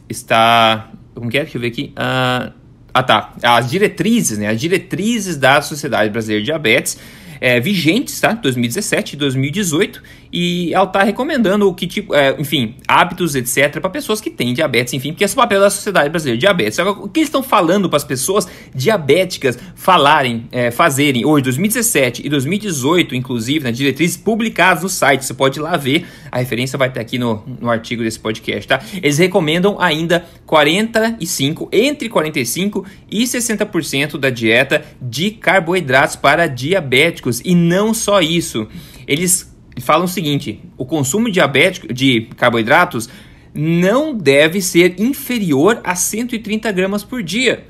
está. 0.10 0.92
Como 1.16 1.30
que 1.30 1.38
é? 1.38 1.44
Deixa 1.44 1.58
eu 1.58 1.62
ver 1.62 1.68
aqui. 1.68 1.94
Uh, 1.96 2.52
ah, 2.94 3.04
tá. 3.04 3.34
As 3.42 3.72
diretrizes, 3.72 4.38
né? 4.38 4.50
As 4.50 4.60
diretrizes 4.60 5.38
da 5.38 5.62
Sociedade 5.62 6.10
Brasileira 6.10 6.42
de 6.42 6.48
Diabetes 6.48 7.00
é, 7.40 7.62
vigentes, 7.62 8.20
tá? 8.20 8.34
2017 8.34 9.14
e 9.14 9.16
2018, 9.16 10.04
e 10.34 10.74
ela 10.74 10.86
está 10.86 11.04
recomendando 11.04 11.70
o 11.70 11.76
que 11.76 11.86
tipo, 11.86 12.16
é, 12.16 12.36
enfim, 12.40 12.74
hábitos, 12.88 13.36
etc, 13.36 13.80
para 13.80 13.90
pessoas 13.92 14.20
que 14.20 14.32
têm 14.32 14.52
diabetes, 14.52 14.92
enfim, 14.92 15.10
porque 15.12 15.24
esse 15.24 15.38
é 15.38 15.40
o 15.40 15.44
papel 15.44 15.60
da 15.60 15.70
Sociedade 15.70 16.10
Brasileira 16.10 16.38
de 16.38 16.42
Diabetes. 16.42 16.80
O 16.80 17.08
que 17.08 17.20
eles 17.20 17.28
estão 17.28 17.44
falando 17.44 17.88
para 17.88 17.98
as 17.98 18.04
pessoas 18.04 18.48
diabéticas 18.74 19.60
falarem, 19.76 20.48
é, 20.52 20.72
fazerem 20.72 21.24
hoje, 21.24 21.44
2017 21.44 22.26
e 22.26 22.30
2018, 22.30 23.14
inclusive, 23.14 23.64
né, 23.64 23.72
diretrizes 23.72 24.18
publicadas 24.18 24.82
no 24.82 24.90
site, 24.90 25.24
você 25.24 25.36
pode 25.36 25.60
ir 25.60 25.62
lá 25.62 25.78
ver, 25.78 26.08
a 26.32 26.40
referência 26.40 26.80
vai 26.80 26.88
estar 26.88 27.02
aqui 27.02 27.20
no, 27.20 27.44
no 27.62 27.70
artigo 27.70 28.02
desse 28.02 28.20
podcast, 28.20 28.68
tá? 28.68 28.82
Eles 28.96 29.20
recomendam 29.20 29.80
ainda 29.80 30.26
45, 30.48 31.70
entre 31.72 32.10
45 32.10 32.84
e 33.12 33.24
60% 33.24 34.18
da 34.18 34.32
dieta 34.32 34.84
de 35.00 35.30
carboidratos 35.30 36.16
para 36.16 36.48
diabéticos 36.48 37.40
e 37.46 37.54
não 37.54 37.94
só 37.94 38.20
isso. 38.20 38.68
Eles 39.08 39.53
falam 39.82 40.06
o 40.06 40.08
seguinte: 40.08 40.60
o 40.78 40.86
consumo 40.86 41.32
diabético 41.32 41.94
de 41.94 42.28
carboidratos 42.38 43.10
não 43.54 44.16
deve 44.16 44.62
ser 44.62 45.00
inferior 45.00 45.80
a 45.84 45.96
130 45.96 46.72
gramas 46.72 47.04
por 47.04 47.22
dia. 47.22 47.66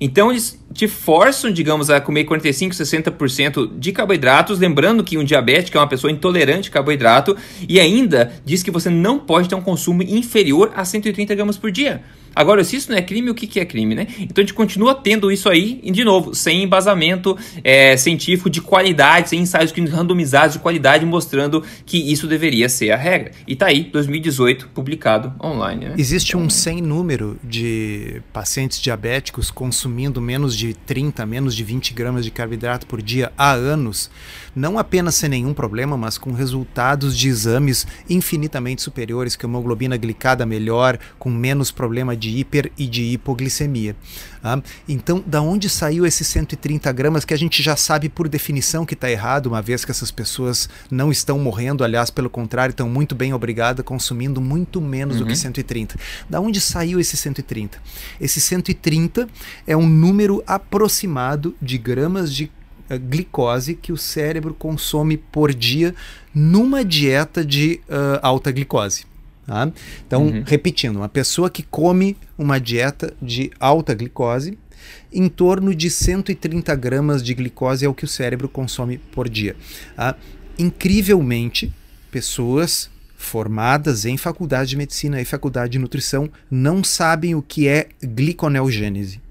Então 0.00 0.30
eles 0.30 0.63
te 0.74 0.88
forçam, 0.88 1.50
digamos, 1.50 1.88
a 1.88 2.00
comer 2.00 2.24
45, 2.24 2.74
60% 2.74 3.78
de 3.78 3.92
carboidratos, 3.92 4.58
lembrando 4.58 5.04
que 5.04 5.16
um 5.16 5.24
diabético 5.24 5.78
é 5.78 5.80
uma 5.80 5.86
pessoa 5.86 6.10
intolerante 6.10 6.68
a 6.68 6.72
carboidrato 6.72 7.36
e 7.68 7.78
ainda 7.78 8.32
diz 8.44 8.62
que 8.62 8.70
você 8.70 8.90
não 8.90 9.18
pode 9.18 9.48
ter 9.48 9.54
um 9.54 9.62
consumo 9.62 10.02
inferior 10.02 10.72
a 10.74 10.84
130 10.84 11.34
gramas 11.34 11.56
por 11.56 11.70
dia. 11.70 12.02
Agora, 12.34 12.64
se 12.64 12.76
isso 12.76 12.90
não 12.90 12.98
é 12.98 13.02
crime, 13.02 13.30
o 13.30 13.34
que, 13.34 13.46
que 13.46 13.60
é 13.60 13.64
crime, 13.64 13.94
né? 13.94 14.08
Então 14.18 14.38
a 14.38 14.40
gente 14.40 14.54
continua 14.54 14.94
tendo 14.94 15.30
isso 15.30 15.48
aí, 15.48 15.80
e 15.82 15.90
de 15.90 16.02
novo, 16.02 16.34
sem 16.34 16.64
embasamento 16.64 17.36
é, 17.62 17.96
científico 17.96 18.50
de 18.50 18.60
qualidade, 18.60 19.28
sem 19.28 19.40
ensaios 19.40 19.72
randomizados 19.72 20.54
de 20.54 20.58
qualidade 20.58 21.06
mostrando 21.06 21.62
que 21.86 21.96
isso 22.12 22.26
deveria 22.26 22.68
ser 22.68 22.90
a 22.90 22.96
regra. 22.96 23.30
E 23.46 23.54
tá 23.54 23.66
aí, 23.66 23.84
2018, 23.84 24.68
publicado 24.74 25.32
online. 25.42 25.86
Né? 25.86 25.94
Existe 25.96 26.36
um 26.36 26.50
sem 26.50 26.82
número 26.82 27.38
de 27.44 28.20
pacientes 28.32 28.80
diabéticos 28.80 29.50
consumindo 29.50 30.20
menos 30.20 30.56
de 30.56 30.63
30, 30.72 31.24
menos 31.26 31.54
de 31.54 31.62
20 31.62 31.94
gramas 31.94 32.24
de 32.24 32.32
carboidrato 32.32 32.86
por 32.86 33.00
dia 33.00 33.32
há 33.36 33.52
anos, 33.52 34.10
não 34.56 34.78
apenas 34.78 35.14
sem 35.14 35.28
nenhum 35.28 35.54
problema, 35.54 35.96
mas 35.96 36.18
com 36.18 36.32
resultados 36.32 37.16
de 37.16 37.28
exames 37.28 37.86
infinitamente 38.10 38.82
superiores, 38.82 39.36
que 39.36 39.44
hemoglobina 39.44 39.96
glicada 39.96 40.46
melhor, 40.46 40.98
com 41.18 41.30
menos 41.30 41.70
problema 41.70 42.16
de 42.16 42.24
de 42.24 42.38
hiper 42.38 42.72
e 42.78 42.86
de 42.86 43.02
hipoglicemia. 43.02 43.94
Ah, 44.46 44.60
então, 44.86 45.24
da 45.26 45.40
onde 45.40 45.70
saiu 45.70 46.04
esses 46.04 46.26
130 46.26 46.92
gramas 46.92 47.24
que 47.24 47.32
a 47.32 47.36
gente 47.36 47.62
já 47.62 47.76
sabe 47.76 48.10
por 48.10 48.28
definição 48.28 48.84
que 48.84 48.92
está 48.92 49.10
errado, 49.10 49.46
uma 49.46 49.62
vez 49.62 49.86
que 49.86 49.90
essas 49.90 50.10
pessoas 50.10 50.68
não 50.90 51.10
estão 51.10 51.38
morrendo, 51.38 51.82
aliás, 51.82 52.10
pelo 52.10 52.28
contrário, 52.28 52.72
estão 52.72 52.86
muito 52.86 53.14
bem 53.14 53.32
obrigadas, 53.32 53.82
consumindo 53.82 54.42
muito 54.42 54.82
menos 54.82 55.16
uhum. 55.16 55.22
do 55.22 55.28
que 55.28 55.34
130. 55.34 55.96
Da 56.28 56.42
onde 56.42 56.60
saiu 56.60 57.00
esse 57.00 57.16
130? 57.16 57.80
Esse 58.20 58.38
130 58.38 59.26
é 59.66 59.74
um 59.74 59.88
número 59.88 60.44
aproximado 60.46 61.56
de 61.62 61.78
gramas 61.78 62.30
de 62.30 62.44
uh, 62.44 62.98
glicose 62.98 63.74
que 63.74 63.92
o 63.92 63.96
cérebro 63.96 64.52
consome 64.52 65.16
por 65.16 65.54
dia 65.54 65.94
numa 66.34 66.84
dieta 66.84 67.42
de 67.42 67.80
uh, 67.88 68.20
alta 68.20 68.52
glicose. 68.52 69.06
Tá? 69.46 69.70
Então, 70.06 70.26
uhum. 70.26 70.42
repetindo, 70.46 70.96
uma 70.96 71.08
pessoa 71.08 71.50
que 71.50 71.62
come 71.62 72.16
uma 72.38 72.58
dieta 72.58 73.12
de 73.20 73.50
alta 73.60 73.94
glicose, 73.94 74.58
em 75.12 75.28
torno 75.28 75.74
de 75.74 75.90
130 75.90 76.74
gramas 76.76 77.22
de 77.22 77.34
glicose 77.34 77.84
é 77.84 77.88
o 77.88 77.94
que 77.94 78.04
o 78.04 78.08
cérebro 78.08 78.48
consome 78.48 78.98
por 78.98 79.28
dia. 79.28 79.54
Tá? 79.96 80.16
Incrivelmente, 80.58 81.72
pessoas 82.10 82.90
formadas 83.16 84.04
em 84.04 84.16
faculdade 84.16 84.70
de 84.70 84.76
medicina 84.76 85.20
e 85.20 85.24
faculdade 85.24 85.72
de 85.72 85.78
nutrição 85.78 86.30
não 86.50 86.84
sabem 86.84 87.34
o 87.34 87.42
que 87.42 87.66
é 87.66 87.88
gliconeogênese. 88.02 89.23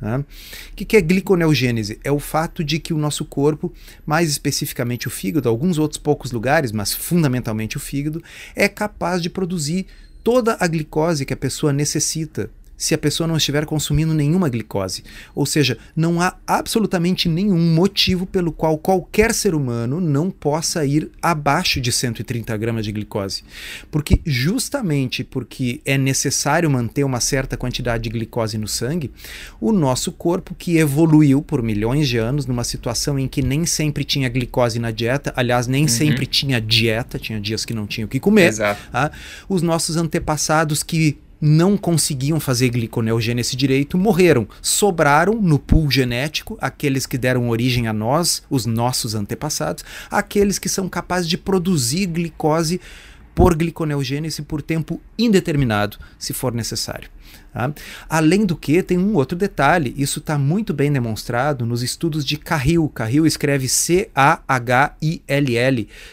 Né? 0.00 0.24
O 0.72 0.76
que 0.76 0.96
é 0.96 1.00
gliconeogênese? 1.00 1.98
É 2.04 2.12
o 2.12 2.20
fato 2.20 2.62
de 2.62 2.78
que 2.78 2.94
o 2.94 2.98
nosso 2.98 3.24
corpo, 3.24 3.72
mais 4.06 4.30
especificamente 4.30 5.08
o 5.08 5.10
fígado, 5.10 5.48
alguns 5.48 5.78
outros 5.78 5.98
poucos 5.98 6.30
lugares, 6.30 6.72
mas 6.72 6.92
fundamentalmente 6.92 7.76
o 7.76 7.80
fígado, 7.80 8.22
é 8.54 8.68
capaz 8.68 9.20
de 9.20 9.28
produzir 9.28 9.86
toda 10.22 10.56
a 10.60 10.66
glicose 10.66 11.24
que 11.24 11.34
a 11.34 11.36
pessoa 11.36 11.72
necessita 11.72 12.50
se 12.78 12.94
a 12.94 12.98
pessoa 12.98 13.26
não 13.26 13.36
estiver 13.36 13.66
consumindo 13.66 14.14
nenhuma 14.14 14.48
glicose. 14.48 15.02
Ou 15.34 15.44
seja, 15.44 15.76
não 15.96 16.20
há 16.20 16.36
absolutamente 16.46 17.28
nenhum 17.28 17.58
motivo 17.74 18.24
pelo 18.24 18.52
qual 18.52 18.78
qualquer 18.78 19.34
ser 19.34 19.52
humano 19.52 20.00
não 20.00 20.30
possa 20.30 20.86
ir 20.86 21.10
abaixo 21.20 21.80
de 21.80 21.90
130 21.90 22.56
gramas 22.56 22.84
de 22.84 22.92
glicose. 22.92 23.42
Porque 23.90 24.20
justamente 24.24 25.24
porque 25.24 25.80
é 25.84 25.98
necessário 25.98 26.70
manter 26.70 27.02
uma 27.02 27.18
certa 27.18 27.56
quantidade 27.56 28.04
de 28.04 28.10
glicose 28.10 28.56
no 28.56 28.68
sangue, 28.68 29.10
o 29.60 29.72
nosso 29.72 30.12
corpo, 30.12 30.54
que 30.54 30.78
evoluiu 30.78 31.42
por 31.42 31.62
milhões 31.62 32.08
de 32.08 32.16
anos 32.16 32.46
numa 32.46 32.62
situação 32.62 33.18
em 33.18 33.26
que 33.26 33.42
nem 33.42 33.66
sempre 33.66 34.04
tinha 34.04 34.28
glicose 34.28 34.78
na 34.78 34.92
dieta, 34.92 35.32
aliás, 35.34 35.66
nem 35.66 35.82
uhum. 35.82 35.88
sempre 35.88 36.26
tinha 36.26 36.60
dieta, 36.60 37.18
tinha 37.18 37.40
dias 37.40 37.64
que 37.64 37.74
não 37.74 37.86
tinha 37.86 38.06
o 38.06 38.08
que 38.08 38.20
comer. 38.20 38.54
Tá? 38.92 39.10
Os 39.48 39.62
nossos 39.62 39.96
antepassados 39.96 40.84
que 40.84 41.18
não 41.40 41.76
conseguiam 41.76 42.40
fazer 42.40 42.70
gliconeogênese 42.70 43.56
direito, 43.56 43.96
morreram. 43.96 44.48
Sobraram 44.60 45.34
no 45.34 45.58
pool 45.58 45.90
genético 45.90 46.58
aqueles 46.60 47.06
que 47.06 47.18
deram 47.18 47.48
origem 47.48 47.86
a 47.86 47.92
nós, 47.92 48.42
os 48.50 48.66
nossos 48.66 49.14
antepassados, 49.14 49.84
aqueles 50.10 50.58
que 50.58 50.68
são 50.68 50.88
capazes 50.88 51.28
de 51.28 51.38
produzir 51.38 52.06
glicose 52.06 52.80
por 53.34 53.54
gliconeogênese 53.54 54.42
por 54.42 54.60
tempo 54.60 55.00
indeterminado, 55.16 55.96
se 56.18 56.32
for 56.32 56.52
necessário. 56.52 57.08
Tá? 57.58 57.74
Além 58.08 58.46
do 58.46 58.56
que, 58.56 58.80
tem 58.84 58.96
um 58.96 59.14
outro 59.14 59.36
detalhe, 59.36 59.92
isso 59.98 60.20
está 60.20 60.38
muito 60.38 60.72
bem 60.72 60.92
demonstrado 60.92 61.66
nos 61.66 61.82
estudos 61.82 62.24
de 62.24 62.36
Cahill. 62.36 62.88
Cahill 62.88 63.26
escreve 63.26 63.66
C-A-H-I-L-L, 63.68 64.28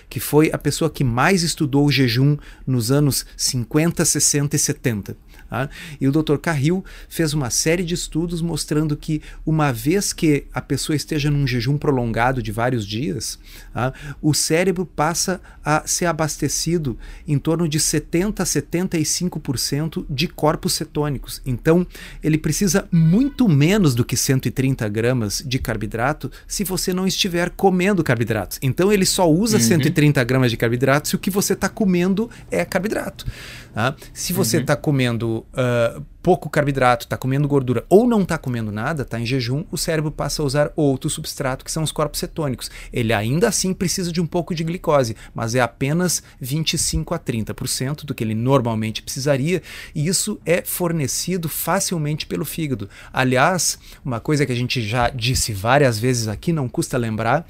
que 0.09 0.19
foi 0.19 0.49
a 0.51 0.57
pessoa 0.57 0.89
que 0.89 1.03
mais 1.03 1.43
estudou 1.43 1.85
o 1.85 1.91
jejum 1.91 2.35
nos 2.65 2.91
anos 2.91 3.27
50, 3.37 4.03
60 4.03 4.55
e 4.55 4.59
70. 4.59 5.15
Tá? 5.49 5.69
E 5.99 6.07
o 6.07 6.11
Dr. 6.11 6.37
Carril 6.37 6.83
fez 7.07 7.33
uma 7.33 7.49
série 7.49 7.83
de 7.83 7.93
estudos 7.93 8.41
mostrando 8.41 8.97
que, 8.97 9.21
uma 9.45 9.71
vez 9.71 10.11
que 10.11 10.45
a 10.53 10.61
pessoa 10.61 10.95
esteja 10.95 11.29
num 11.29 11.45
jejum 11.45 11.77
prolongado 11.77 12.41
de 12.41 12.51
vários 12.51 12.85
dias, 12.85 13.39
tá? 13.73 13.93
o 14.21 14.33
cérebro 14.33 14.85
passa 14.85 15.39
a 15.63 15.83
ser 15.85 16.05
abastecido 16.05 16.97
em 17.27 17.37
torno 17.37 17.67
de 17.67 17.79
70 17.79 18.41
a 18.41 18.45
75% 18.45 20.05
de 20.09 20.27
corpos 20.27 20.73
cetônicos. 20.73 21.41
Então, 21.45 21.85
ele 22.23 22.37
precisa 22.37 22.87
muito 22.91 23.47
menos 23.47 23.95
do 23.95 24.03
que 24.03 24.17
130 24.17 24.87
gramas 24.89 25.43
de 25.45 25.59
carboidrato 25.59 26.31
se 26.47 26.63
você 26.63 26.93
não 26.93 27.07
estiver 27.07 27.49
comendo 27.51 28.03
carboidratos. 28.03 28.59
Então, 28.61 28.91
ele 28.91 29.05
só 29.05 29.29
usa 29.29 29.57
uhum. 29.57 29.63
130 29.63 30.23
gramas 30.23 30.51
de 30.51 30.57
carboidrato 30.57 31.07
se 31.07 31.15
o 31.15 31.19
que 31.19 31.29
você 31.29 31.53
está 31.53 31.69
comendo 31.69 32.29
é 32.49 32.65
carboidrato. 32.65 33.25
Tá? 33.75 33.93
Se 34.13 34.31
você 34.31 34.59
está 34.59 34.73
uhum. 34.73 34.79
comendo 34.79 35.45
uh, 35.51 36.01
pouco 36.23 36.49
carboidrato, 36.49 37.05
está 37.05 37.17
comendo 37.17 37.45
gordura 37.45 37.83
ou 37.89 38.07
não 38.07 38.21
está 38.21 38.37
comendo 38.37 38.71
nada, 38.71 39.01
está 39.01 39.19
em 39.19 39.25
jejum, 39.25 39.65
o 39.69 39.77
cérebro 39.77 40.09
passa 40.09 40.41
a 40.41 40.45
usar 40.45 40.71
outro 40.77 41.09
substrato 41.09 41.65
que 41.65 41.69
são 41.69 41.83
os 41.83 41.91
corpos 41.91 42.21
cetônicos. 42.21 42.71
Ele 42.93 43.11
ainda 43.11 43.49
assim 43.49 43.73
precisa 43.73 44.13
de 44.13 44.21
um 44.21 44.25
pouco 44.25 44.55
de 44.55 44.63
glicose, 44.63 45.17
mas 45.33 45.55
é 45.55 45.59
apenas 45.59 46.23
25 46.39 47.13
a 47.13 47.19
30% 47.19 48.05
do 48.05 48.15
que 48.15 48.23
ele 48.23 48.33
normalmente 48.33 49.03
precisaria, 49.03 49.61
e 49.93 50.07
isso 50.07 50.39
é 50.45 50.61
fornecido 50.61 51.49
facilmente 51.49 52.25
pelo 52.25 52.45
fígado. 52.45 52.89
Aliás, 53.11 53.77
uma 54.05 54.21
coisa 54.21 54.45
que 54.45 54.53
a 54.53 54.55
gente 54.55 54.81
já 54.81 55.09
disse 55.09 55.51
várias 55.51 55.99
vezes 55.99 56.29
aqui, 56.29 56.53
não 56.53 56.69
custa 56.69 56.97
lembrar 56.97 57.45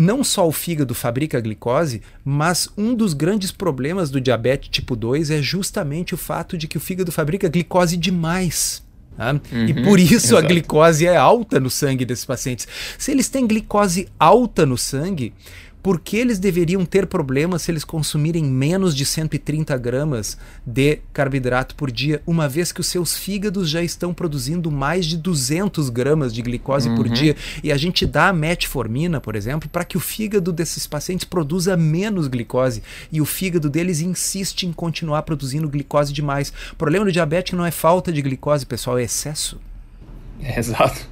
não 0.00 0.24
só 0.24 0.48
o 0.48 0.52
fígado 0.52 0.94
fabrica 0.94 1.40
glicose, 1.40 2.00
mas 2.24 2.68
um 2.76 2.94
dos 2.94 3.12
grandes 3.12 3.52
problemas 3.52 4.10
do 4.10 4.20
diabetes 4.20 4.70
tipo 4.70 4.96
2 4.96 5.30
é 5.30 5.42
justamente 5.42 6.14
o 6.14 6.18
fato 6.18 6.56
de 6.56 6.66
que 6.66 6.78
o 6.78 6.80
fígado 6.80 7.12
fabrica 7.12 7.48
glicose 7.48 7.96
demais. 7.96 8.82
Tá? 9.16 9.32
Uhum, 9.52 9.66
e 9.66 9.84
por 9.84 10.00
isso 10.00 10.28
exato. 10.28 10.44
a 10.44 10.48
glicose 10.48 11.06
é 11.06 11.14
alta 11.14 11.60
no 11.60 11.68
sangue 11.68 12.06
desses 12.06 12.24
pacientes. 12.24 12.66
Se 12.96 13.10
eles 13.10 13.28
têm 13.28 13.46
glicose 13.46 14.08
alta 14.18 14.64
no 14.64 14.78
sangue, 14.78 15.34
por 15.82 16.00
que 16.00 16.16
eles 16.16 16.38
deveriam 16.38 16.84
ter 16.84 17.06
problemas 17.06 17.62
se 17.62 17.70
eles 17.70 17.84
consumirem 17.84 18.44
menos 18.44 18.94
de 18.94 19.04
130 19.04 19.76
gramas 19.78 20.36
de 20.66 20.98
carboidrato 21.12 21.74
por 21.74 21.90
dia, 21.90 22.22
uma 22.26 22.48
vez 22.48 22.72
que 22.72 22.80
os 22.80 22.86
seus 22.86 23.16
fígados 23.16 23.68
já 23.68 23.82
estão 23.82 24.12
produzindo 24.12 24.70
mais 24.70 25.06
de 25.06 25.16
200 25.16 25.88
gramas 25.88 26.34
de 26.34 26.42
glicose 26.42 26.88
uhum. 26.88 26.96
por 26.96 27.08
dia? 27.08 27.36
E 27.62 27.72
a 27.72 27.76
gente 27.76 28.06
dá 28.06 28.32
metformina, 28.32 29.20
por 29.20 29.34
exemplo, 29.34 29.68
para 29.68 29.84
que 29.84 29.96
o 29.96 30.00
fígado 30.00 30.52
desses 30.52 30.86
pacientes 30.86 31.24
produza 31.24 31.76
menos 31.76 32.26
glicose 32.28 32.82
e 33.10 33.20
o 33.20 33.24
fígado 33.24 33.70
deles 33.70 34.00
insiste 34.00 34.66
em 34.66 34.72
continuar 34.72 35.22
produzindo 35.22 35.68
glicose 35.68 36.12
demais. 36.12 36.52
O 36.72 36.76
problema 36.76 37.04
do 37.04 37.12
diabetes 37.12 37.56
não 37.56 37.64
é 37.64 37.70
falta 37.70 38.12
de 38.12 38.20
glicose, 38.20 38.66
pessoal, 38.66 38.98
é 38.98 39.04
excesso. 39.04 39.58
exato. 40.56 41.08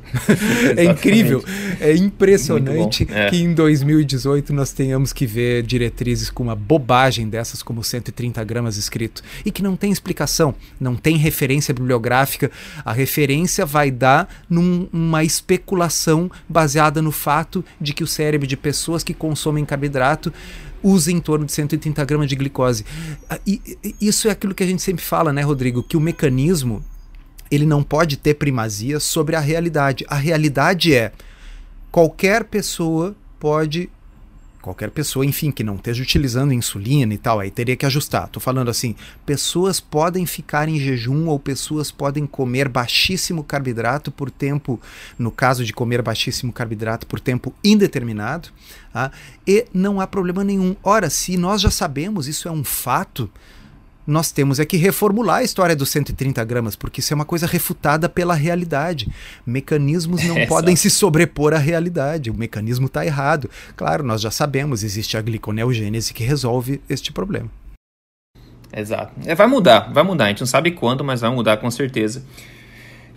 é 0.76 0.84
incrível, 0.84 1.44
é 1.80 1.94
impressionante 1.94 3.06
é. 3.10 3.28
que 3.28 3.36
em 3.36 3.52
2018 3.52 4.52
nós 4.52 4.72
tenhamos 4.72 5.12
que 5.12 5.26
ver 5.26 5.62
diretrizes 5.62 6.30
com 6.30 6.42
uma 6.42 6.54
bobagem 6.54 7.28
dessas, 7.28 7.62
como 7.62 7.84
130 7.84 8.42
gramas 8.44 8.76
escrito, 8.76 9.22
e 9.44 9.50
que 9.50 9.62
não 9.62 9.76
tem 9.76 9.90
explicação, 9.90 10.54
não 10.80 10.96
tem 10.96 11.16
referência 11.16 11.74
bibliográfica. 11.74 12.50
A 12.84 12.92
referência 12.92 13.66
vai 13.66 13.90
dar 13.90 14.28
numa 14.48 15.24
especulação 15.24 16.30
baseada 16.48 17.02
no 17.02 17.12
fato 17.12 17.64
de 17.80 17.92
que 17.92 18.02
o 18.02 18.06
cérebro 18.06 18.46
de 18.46 18.56
pessoas 18.56 19.04
que 19.04 19.12
consomem 19.12 19.64
carboidrato 19.64 20.32
usa 20.82 21.10
em 21.10 21.20
torno 21.20 21.44
de 21.44 21.52
130 21.52 22.04
gramas 22.04 22.28
de 22.28 22.36
glicose. 22.36 22.84
Ah, 23.28 23.38
e, 23.46 23.60
isso 24.00 24.28
é 24.28 24.30
aquilo 24.30 24.54
que 24.54 24.62
a 24.62 24.66
gente 24.66 24.82
sempre 24.82 25.04
fala, 25.04 25.32
né, 25.32 25.42
Rodrigo? 25.42 25.82
Que 25.82 25.96
o 25.96 26.00
mecanismo 26.00 26.82
ele 27.50 27.66
não 27.66 27.82
pode 27.82 28.16
ter 28.16 28.34
primazia 28.34 29.00
sobre 29.00 29.36
a 29.36 29.40
realidade. 29.40 30.04
A 30.08 30.16
realidade 30.16 30.94
é 30.94 31.12
qualquer 31.90 32.44
pessoa 32.44 33.14
pode 33.38 33.90
qualquer 34.60 34.90
pessoa, 34.90 35.24
enfim, 35.24 35.50
que 35.50 35.64
não 35.64 35.76
esteja 35.76 36.02
utilizando 36.02 36.52
insulina 36.52 37.14
e 37.14 37.18
tal, 37.18 37.40
aí 37.40 37.50
teria 37.50 37.76
que 37.76 37.86
ajustar. 37.86 38.26
Estou 38.26 38.40
falando 38.40 38.68
assim, 38.68 38.94
pessoas 39.24 39.80
podem 39.80 40.26
ficar 40.26 40.68
em 40.68 40.78
jejum 40.78 41.26
ou 41.26 41.38
pessoas 41.38 41.90
podem 41.90 42.26
comer 42.26 42.68
baixíssimo 42.68 43.42
carboidrato 43.42 44.10
por 44.10 44.30
tempo, 44.30 44.80
no 45.18 45.30
caso 45.30 45.64
de 45.64 45.72
comer 45.72 46.02
baixíssimo 46.02 46.52
carboidrato 46.52 47.06
por 47.06 47.18
tempo 47.18 47.54
indeterminado, 47.64 48.50
tá? 48.92 49.10
e 49.46 49.64
não 49.72 50.00
há 50.00 50.06
problema 50.06 50.44
nenhum. 50.44 50.76
Ora, 50.82 51.08
se 51.08 51.36
nós 51.36 51.62
já 51.62 51.70
sabemos, 51.70 52.28
isso 52.28 52.46
é 52.46 52.50
um 52.50 52.64
fato, 52.64 53.30
nós 54.08 54.32
temos 54.32 54.58
é 54.58 54.64
que 54.64 54.78
reformular 54.78 55.36
a 55.36 55.42
história 55.42 55.76
dos 55.76 55.90
130 55.90 56.42
gramas, 56.44 56.74
porque 56.74 57.00
isso 57.00 57.12
é 57.12 57.14
uma 57.14 57.26
coisa 57.26 57.46
refutada 57.46 58.08
pela 58.08 58.34
realidade. 58.34 59.06
Mecanismos 59.46 60.24
não 60.24 60.36
é 60.38 60.46
podem 60.46 60.74
só. 60.74 60.82
se 60.82 60.90
sobrepor 60.90 61.52
à 61.52 61.58
realidade. 61.58 62.30
O 62.30 62.34
mecanismo 62.34 62.86
está 62.86 63.04
errado. 63.04 63.50
Claro, 63.76 64.02
nós 64.02 64.22
já 64.22 64.30
sabemos, 64.30 64.82
existe 64.82 65.18
a 65.18 65.20
gliconeogênese 65.20 66.14
que 66.14 66.24
resolve 66.24 66.80
este 66.88 67.12
problema. 67.12 67.50
Exato. 68.74 69.12
É, 69.26 69.34
vai 69.34 69.46
mudar, 69.46 69.92
vai 69.92 70.02
mudar. 70.02 70.24
A 70.24 70.28
gente 70.28 70.40
não 70.40 70.46
sabe 70.46 70.70
quando, 70.70 71.04
mas 71.04 71.20
vai 71.20 71.30
mudar 71.30 71.58
com 71.58 71.70
certeza. 71.70 72.24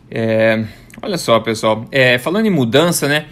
É, 0.09 0.65
olha 1.01 1.17
só, 1.17 1.39
pessoal. 1.39 1.85
É, 1.89 2.17
falando 2.17 2.47
em 2.47 2.51
mudança, 2.51 3.07
né? 3.07 3.27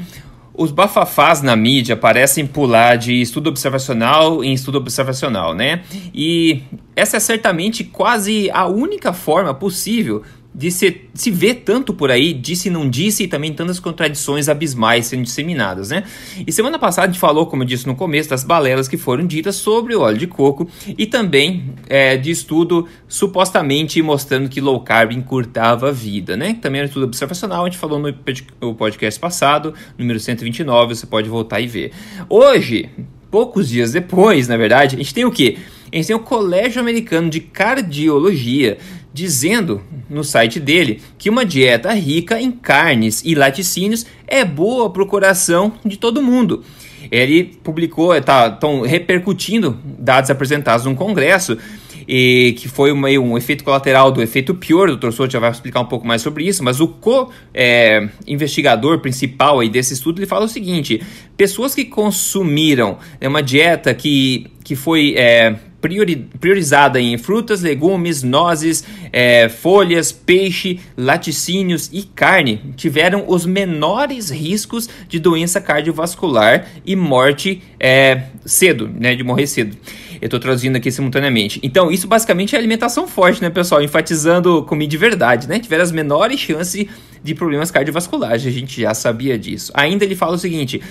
Os 0.60 0.72
bafafás 0.72 1.42
na 1.42 1.56
mídia 1.56 1.96
parecem 1.96 2.46
pular 2.46 2.98
de 2.98 3.22
estudo 3.22 3.48
observacional 3.48 4.44
em 4.44 4.52
estudo 4.52 4.78
observacional, 4.78 5.56
né? 5.56 5.84
E 6.14 6.64
essa 6.98 7.16
é 7.16 7.20
certamente 7.22 7.82
quase 7.86 8.52
a 8.52 8.66
única 8.68 9.14
forma 9.14 9.54
possível 9.54 10.22
de 10.60 10.70
se, 10.72 11.06
se 11.14 11.32
ver 11.32 11.62
tanto 11.64 11.94
por 11.94 12.12
aí, 12.12 12.34
disse 12.34 12.68
e 12.68 12.72
não 12.72 12.90
disse, 12.90 13.24
e 13.24 13.28
também 13.30 13.54
tantas 13.54 13.80
contradições 13.80 14.50
abismais 14.50 15.06
sendo 15.06 15.24
disseminadas, 15.24 15.90
né? 15.90 16.04
E 16.46 16.52
semana 16.52 16.78
passada 16.78 17.08
a 17.08 17.12
gente 17.12 17.20
falou, 17.20 17.46
como 17.46 17.64
eu 17.64 17.68
disse 17.68 17.88
no 17.88 17.96
começo, 17.96 18.30
das 18.30 18.44
balelas 18.44 18.86
que 18.86 18.98
foram 18.98 19.26
ditas 19.26 19.56
sobre 19.56 19.96
o 19.96 20.02
óleo 20.02 20.18
de 20.18 20.28
coco 20.28 20.70
e 20.98 21.06
também 21.06 21.74
é, 21.88 22.18
de 22.18 22.30
estudo 22.30 22.86
supostamente 23.08 24.02
mostrando 24.02 24.50
que 24.50 24.60
low 24.60 24.82
carb 24.82 25.14
encurtava 25.14 25.88
a 25.88 25.92
vida, 25.94 26.36
né? 26.36 26.58
Também 26.62 26.80
era 26.80 26.88
um 26.88 26.90
estudo 26.90 27.06
observacional, 27.06 27.64
a 27.64 27.70
gente 27.70 27.78
falou 27.78 27.98
no 27.98 28.76
podcast 28.76 29.18
passado, 29.18 29.74
número 29.98 30.20
129, 30.20 30.94
você 30.94 31.08
pode 31.08 31.30
voltar 31.30 31.62
e 31.62 31.68
ver. 31.68 31.94
Hoje, 32.28 32.90
poucos 33.32 33.70
dias 33.70 33.94
depois, 33.94 34.50
na 34.50 34.58
verdade, 34.58 34.96
a 34.96 35.00
gente 35.00 35.14
tem 35.14 35.24
o 35.24 35.32
quê? 35.32 35.58
A 35.92 35.96
gente 35.96 36.08
tem 36.08 36.16
o 36.16 36.20
Colégio 36.20 36.80
Americano 36.82 37.30
de 37.30 37.40
Cardiologia 37.40 38.78
dizendo 39.20 39.82
no 40.10 40.24
site 40.24 40.62
dele 40.62 41.02
que 41.18 41.30
uma 41.30 41.46
dieta 41.46 41.92
rica 41.94 42.40
em 42.40 42.52
carnes 42.52 43.22
e 43.26 43.36
laticínios 43.36 44.06
é 44.26 44.46
boa 44.46 44.90
para 44.90 45.04
o 45.04 45.06
coração 45.06 45.74
de 45.86 45.98
todo 45.98 46.22
mundo. 46.22 46.64
Ele 47.12 47.44
publicou, 47.44 48.16
estão 48.16 48.82
tá, 48.82 48.88
repercutindo 48.88 49.78
dados 49.84 50.30
apresentados 50.30 50.86
num 50.86 50.96
congresso 50.96 51.58
e 52.08 52.56
que 52.58 52.70
foi 52.70 52.94
uma, 52.94 53.10
um 53.10 53.38
efeito 53.38 53.64
colateral 53.64 54.12
do 54.12 54.22
efeito 54.22 54.54
Pure, 54.56 54.94
o 54.94 54.96
Dr. 54.96 55.12
Souto 55.12 55.34
já 55.34 55.40
vai 55.40 55.52
explicar 55.52 55.82
um 55.82 55.86
pouco 55.86 56.08
mais 56.08 56.22
sobre 56.22 56.46
isso, 56.46 56.64
mas 56.64 56.80
o 56.80 56.88
co-investigador 56.88 58.96
é, 58.96 58.98
principal 58.98 59.60
aí 59.60 59.70
desse 59.70 59.94
estudo 59.94 60.20
ele 60.20 60.26
fala 60.26 60.46
o 60.46 60.48
seguinte: 60.48 61.04
pessoas 61.36 61.76
que 61.76 61.84
consumiram 61.86 62.98
né, 63.20 63.28
uma 63.28 63.44
dieta 63.44 63.94
que, 63.94 64.48
que 64.64 64.76
foi 64.76 65.14
é, 65.18 65.60
priori, 65.82 66.16
priorizada 66.40 67.00
em 67.00 67.18
frutas, 67.18 67.62
legumes, 67.62 68.24
nozes, 68.24 68.84
é, 69.12 69.50
folhas, 69.50 70.12
peixe, 70.12 70.80
laticínios 70.98 71.90
e 71.92 72.04
carne 72.04 72.62
tiveram 72.76 73.26
os 73.28 73.46
menores 73.46 74.30
riscos 74.30 74.90
de 75.08 75.20
doença 75.20 75.60
cardiovascular 75.62 76.68
e 76.86 76.96
morte 76.96 77.62
é, 77.80 78.24
cedo, 78.46 78.90
né, 78.94 79.16
de 79.16 79.24
morrer 79.24 79.48
cedo. 79.48 79.76
Eu 80.22 80.26
estou 80.26 80.40
traduzindo 80.40 80.76
aqui 80.76 80.92
simultaneamente. 80.92 81.60
Então, 81.64 81.90
isso 81.90 82.08
basicamente 82.08 82.56
é 82.56 82.60
alimentação 82.60 83.08
forte, 83.08 83.42
né, 83.42 83.50
pessoal? 83.50 83.82
Enfatizando 83.82 84.64
comida 84.64 84.92
de 84.92 84.98
verdade, 84.98 85.48
né? 85.48 85.60
Tiveram 85.60 85.84
as 85.84 85.94
menores 85.94 86.40
chances 86.40 86.88
de 87.24 87.34
problemas 87.34 87.72
cardiovasculares, 87.72 88.46
a 88.46 88.52
gente 88.52 88.82
já 88.82 88.94
sabia 88.94 89.38
disso. 89.38 89.72
Ainda 89.76 90.04
ele 90.04 90.16
fala 90.16 90.36
o 90.36 90.38
seguinte: 90.38 90.82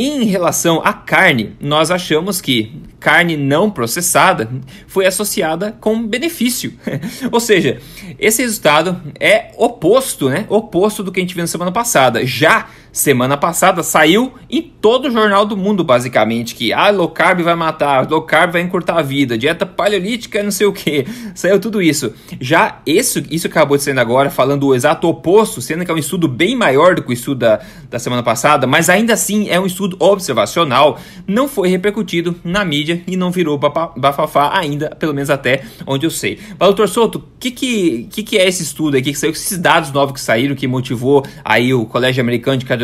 em 0.00 0.24
relação 0.24 0.80
à 0.84 0.92
carne, 0.92 1.56
nós 1.60 1.90
achamos 1.90 2.40
que 2.40 2.72
carne 2.98 3.36
não 3.36 3.70
processada 3.70 4.48
foi 4.86 5.06
associada 5.06 5.76
com 5.80 6.06
benefício. 6.06 6.72
Ou 7.30 7.40
seja, 7.40 7.78
esse 8.18 8.42
resultado 8.42 9.00
é 9.20 9.52
oposto, 9.56 10.28
né? 10.28 10.46
Oposto 10.48 11.02
do 11.02 11.12
que 11.12 11.20
a 11.20 11.22
gente 11.22 11.34
viu 11.34 11.42
na 11.42 11.48
semana 11.48 11.70
passada. 11.72 12.24
Já 12.24 12.68
semana 12.94 13.36
passada 13.36 13.82
saiu 13.82 14.32
em 14.48 14.62
todo 14.62 15.08
o 15.08 15.10
jornal 15.10 15.44
do 15.44 15.56
mundo, 15.56 15.82
basicamente, 15.82 16.54
que 16.54 16.72
ah, 16.72 16.90
low 16.90 17.08
carb 17.08 17.40
vai 17.40 17.56
matar, 17.56 18.08
low 18.08 18.22
carb 18.22 18.52
vai 18.52 18.62
encurtar 18.62 19.00
a 19.00 19.02
vida, 19.02 19.36
dieta 19.36 19.66
paleolítica, 19.66 20.40
não 20.44 20.52
sei 20.52 20.68
o 20.68 20.72
que. 20.72 21.04
Saiu 21.34 21.58
tudo 21.58 21.82
isso. 21.82 22.12
Já 22.40 22.80
isso, 22.86 23.20
isso 23.30 23.48
acabou 23.48 23.76
de 23.76 23.82
sendo 23.82 23.98
agora, 23.98 24.30
falando 24.30 24.68
o 24.68 24.74
exato 24.74 25.08
oposto, 25.08 25.60
sendo 25.60 25.84
que 25.84 25.90
é 25.90 25.94
um 25.94 25.98
estudo 25.98 26.28
bem 26.28 26.54
maior 26.54 26.94
do 26.94 27.02
que 27.02 27.10
o 27.10 27.12
estudo 27.12 27.40
da, 27.40 27.60
da 27.90 27.98
semana 27.98 28.22
passada, 28.22 28.66
mas 28.66 28.88
ainda 28.88 29.12
assim 29.12 29.48
é 29.48 29.58
um 29.58 29.66
estudo 29.66 29.96
observacional, 29.98 31.00
não 31.26 31.48
foi 31.48 31.68
repercutido 31.68 32.36
na 32.44 32.64
mídia 32.64 33.02
e 33.08 33.16
não 33.16 33.32
virou 33.32 33.58
bafafá 33.58 34.56
ainda, 34.56 34.90
pelo 34.90 35.12
menos 35.12 35.30
até 35.30 35.64
onde 35.84 36.06
eu 36.06 36.10
sei. 36.10 36.38
Mas, 36.50 36.68
doutor 36.68 36.88
Souto, 36.88 37.18
o 37.18 37.24
que, 37.40 37.50
que, 37.50 38.04
que, 38.04 38.22
que 38.22 38.38
é 38.38 38.46
esse 38.46 38.62
estudo 38.62 38.96
aqui 38.96 39.10
que 39.10 39.18
saiu, 39.18 39.32
esses 39.32 39.58
dados 39.58 39.90
novos 39.90 40.12
que 40.12 40.20
saíram, 40.20 40.54
que 40.54 40.68
motivou 40.68 41.24
aí 41.44 41.74
o 41.74 41.86
Colégio 41.86 42.20
Americano 42.20 42.56
de 42.56 42.64
Cardiologia 42.64 42.83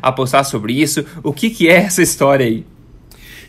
a 0.00 0.12
postar 0.12 0.44
sobre 0.44 0.72
isso? 0.72 1.04
O 1.22 1.32
que, 1.32 1.50
que 1.50 1.68
é 1.68 1.76
essa 1.76 2.02
história 2.02 2.46
aí? 2.46 2.64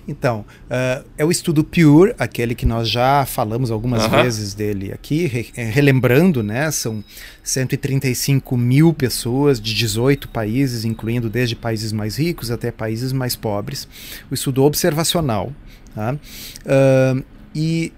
Então, 0.07 0.45
uh, 0.65 1.05
é 1.17 1.23
o 1.23 1.31
estudo 1.31 1.63
Pure, 1.63 2.13
aquele 2.19 2.53
que 2.53 2.65
nós 2.65 2.89
já 2.89 3.25
falamos 3.25 3.71
algumas 3.71 4.05
vezes 4.07 4.53
dele 4.53 4.91
aqui, 4.91 5.27
re 5.27 5.49
eh, 5.55 5.63
relembrando, 5.63 6.43
né? 6.43 6.69
São 6.71 7.03
135 7.41 8.57
mil 8.57 8.93
pessoas 8.93 9.61
de 9.61 9.73
18 9.73 10.27
países, 10.27 10.83
incluindo 10.83 11.29
desde 11.29 11.55
países 11.55 11.93
mais 11.93 12.17
ricos 12.17 12.51
até 12.51 12.69
países 12.71 13.13
mais 13.13 13.35
pobres. 13.35 13.87
O 14.29 14.33
estudo 14.33 14.63
observacional. 14.63 15.53
Tá? 15.95 16.15
Uh, 16.65 17.23
e 17.55 17.93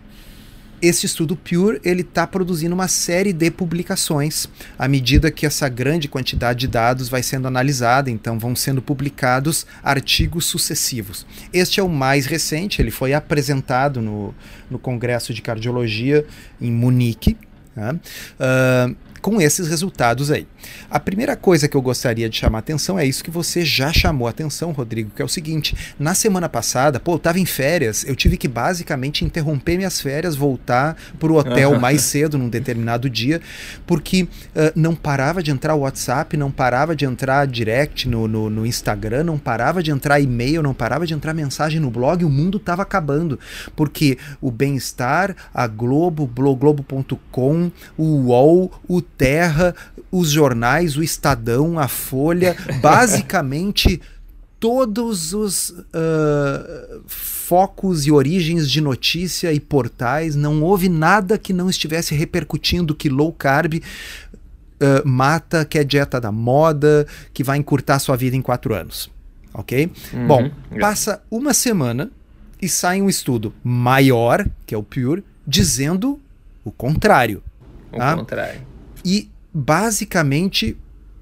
esse 0.82 1.06
estudo 1.06 1.36
Pure 1.36 1.80
ele 1.84 2.02
está 2.02 2.28
produzindo 2.28 2.76
uma 2.76 2.88
série 2.88 3.34
de 3.34 3.50
publicações 3.52 4.48
à 4.78 4.88
medida 4.88 5.32
que 5.32 5.46
essa 5.46 5.68
grande 5.70 6.08
quantidade 6.08 6.60
de 6.60 6.68
dados 6.68 7.10
vai 7.10 7.24
sendo 7.24 7.48
analisada, 7.48 8.10
então 8.10 8.38
vão 8.38 8.56
sendo 8.56 8.82
publicados 8.82 9.66
artigos 9.84 10.46
sucessivos. 10.46 11.26
Este 11.54 11.80
é 11.80 11.84
o 11.84 11.90
mais 11.90 12.26
recente, 12.26 12.82
ele 12.82 12.92
foi 12.92 13.14
apresentado 13.14 14.02
no, 14.02 14.34
no 14.70 14.78
Congresso 14.80 15.34
de 15.34 15.42
Cardiologia 15.42 16.26
em 16.60 16.72
Munique. 16.72 17.38
Tá? 17.74 17.94
Uh, 17.94 18.96
com 19.26 19.42
esses 19.42 19.68
resultados 19.68 20.30
aí. 20.30 20.46
A 20.90 21.00
primeira 21.00 21.36
coisa 21.36 21.68
que 21.68 21.76
eu 21.76 21.82
gostaria 21.82 22.30
de 22.30 22.38
chamar 22.38 22.58
a 22.58 22.60
atenção 22.60 22.98
é 22.98 23.06
isso 23.06 23.24
que 23.24 23.32
você 23.32 23.66
já 23.66 23.92
chamou 23.92 24.28
a 24.28 24.32
atenção, 24.32 24.72
Rodrigo, 24.72 25.12
que 25.16 25.22
é 25.22 25.26
o 25.26 25.30
seguinte: 25.30 25.76
na 26.00 26.14
semana 26.14 26.48
passada, 26.48 27.00
pô, 27.00 27.14
eu 27.14 27.20
tava 27.20 27.40
em 27.40 27.46
férias, 27.46 28.04
eu 28.08 28.16
tive 28.16 28.38
que 28.38 28.48
basicamente 28.48 29.26
interromper 29.26 29.78
minhas 29.78 30.00
férias, 30.02 30.36
voltar 30.36 30.96
para 31.20 31.32
o 31.32 31.36
hotel 31.36 31.80
mais 31.80 32.02
cedo 32.02 32.38
num 32.38 32.50
determinado 32.50 33.10
dia, 33.10 33.42
porque 33.86 34.24
uh, 34.24 34.28
não 34.76 34.96
parava 34.96 35.42
de 35.42 35.52
entrar 35.52 35.76
o 35.76 35.80
WhatsApp, 35.80 36.38
não 36.38 36.52
parava 36.52 36.96
de 36.96 37.06
entrar 37.06 37.46
direct 37.48 38.08
no, 38.08 38.28
no, 38.28 38.50
no 38.50 38.66
Instagram, 38.66 39.24
não 39.24 39.38
parava 39.38 39.82
de 39.82 39.92
entrar 39.92 40.20
e-mail, 40.20 40.62
não 40.62 40.74
parava 40.74 41.06
de 41.06 41.14
entrar 41.14 41.34
mensagem 41.34 41.80
no 41.80 41.90
blog, 41.92 42.24
o 42.24 42.30
mundo 42.30 42.60
tava 42.60 42.82
acabando, 42.82 43.40
porque 43.76 44.18
o 44.42 44.52
bem-estar, 44.52 45.36
a 45.54 45.68
Globo, 45.68 46.26
Globo.com, 46.28 47.72
o 47.98 48.04
UOL, 48.28 48.72
o 48.88 49.02
Terra, 49.02 49.76
os 50.12 50.36
jornais, 50.56 50.96
o 50.96 51.04
Estadão, 51.04 51.78
a 51.78 51.88
Folha, 51.88 52.56
basicamente 52.82 54.02
todos 54.58 55.34
os 55.34 55.70
uh, 55.70 57.04
focos 57.06 58.08
e 58.08 58.12
origens 58.12 58.72
de 58.72 58.80
notícia 58.80 59.52
e 59.52 59.60
portais, 59.60 60.36
não 60.36 60.64
houve 60.64 60.88
nada 60.90 61.38
que 61.38 61.54
não 61.54 61.70
estivesse 61.70 62.16
repercutindo 62.16 62.96
que 62.96 63.10
low 63.10 63.32
carb 63.32 63.76
uh, 63.76 65.08
mata, 65.08 65.66
que 65.66 65.78
é 65.78 65.84
dieta 65.84 66.20
da 66.20 66.32
moda, 66.32 67.06
que 67.34 67.44
vai 67.44 67.58
encurtar 67.58 68.00
sua 68.00 68.16
vida 68.16 68.36
em 68.36 68.42
quatro 68.42 68.74
anos. 68.74 69.12
Ok? 69.54 69.92
Uhum. 70.14 70.28
Bom, 70.28 70.52
passa 70.80 71.22
uma 71.30 71.54
semana 71.54 72.10
e 72.62 72.68
sai 72.68 73.02
um 73.02 73.10
estudo 73.10 73.54
maior, 73.64 74.48
que 74.66 74.74
é 74.74 74.78
o 74.78 74.84
Pure, 74.84 75.24
dizendo 75.46 76.20
o 76.64 76.72
contrário. 76.72 77.44
O 77.92 77.98
tá? 77.98 78.16
contrário. 78.16 78.62
E 79.04 79.30
basicamente 79.56 80.78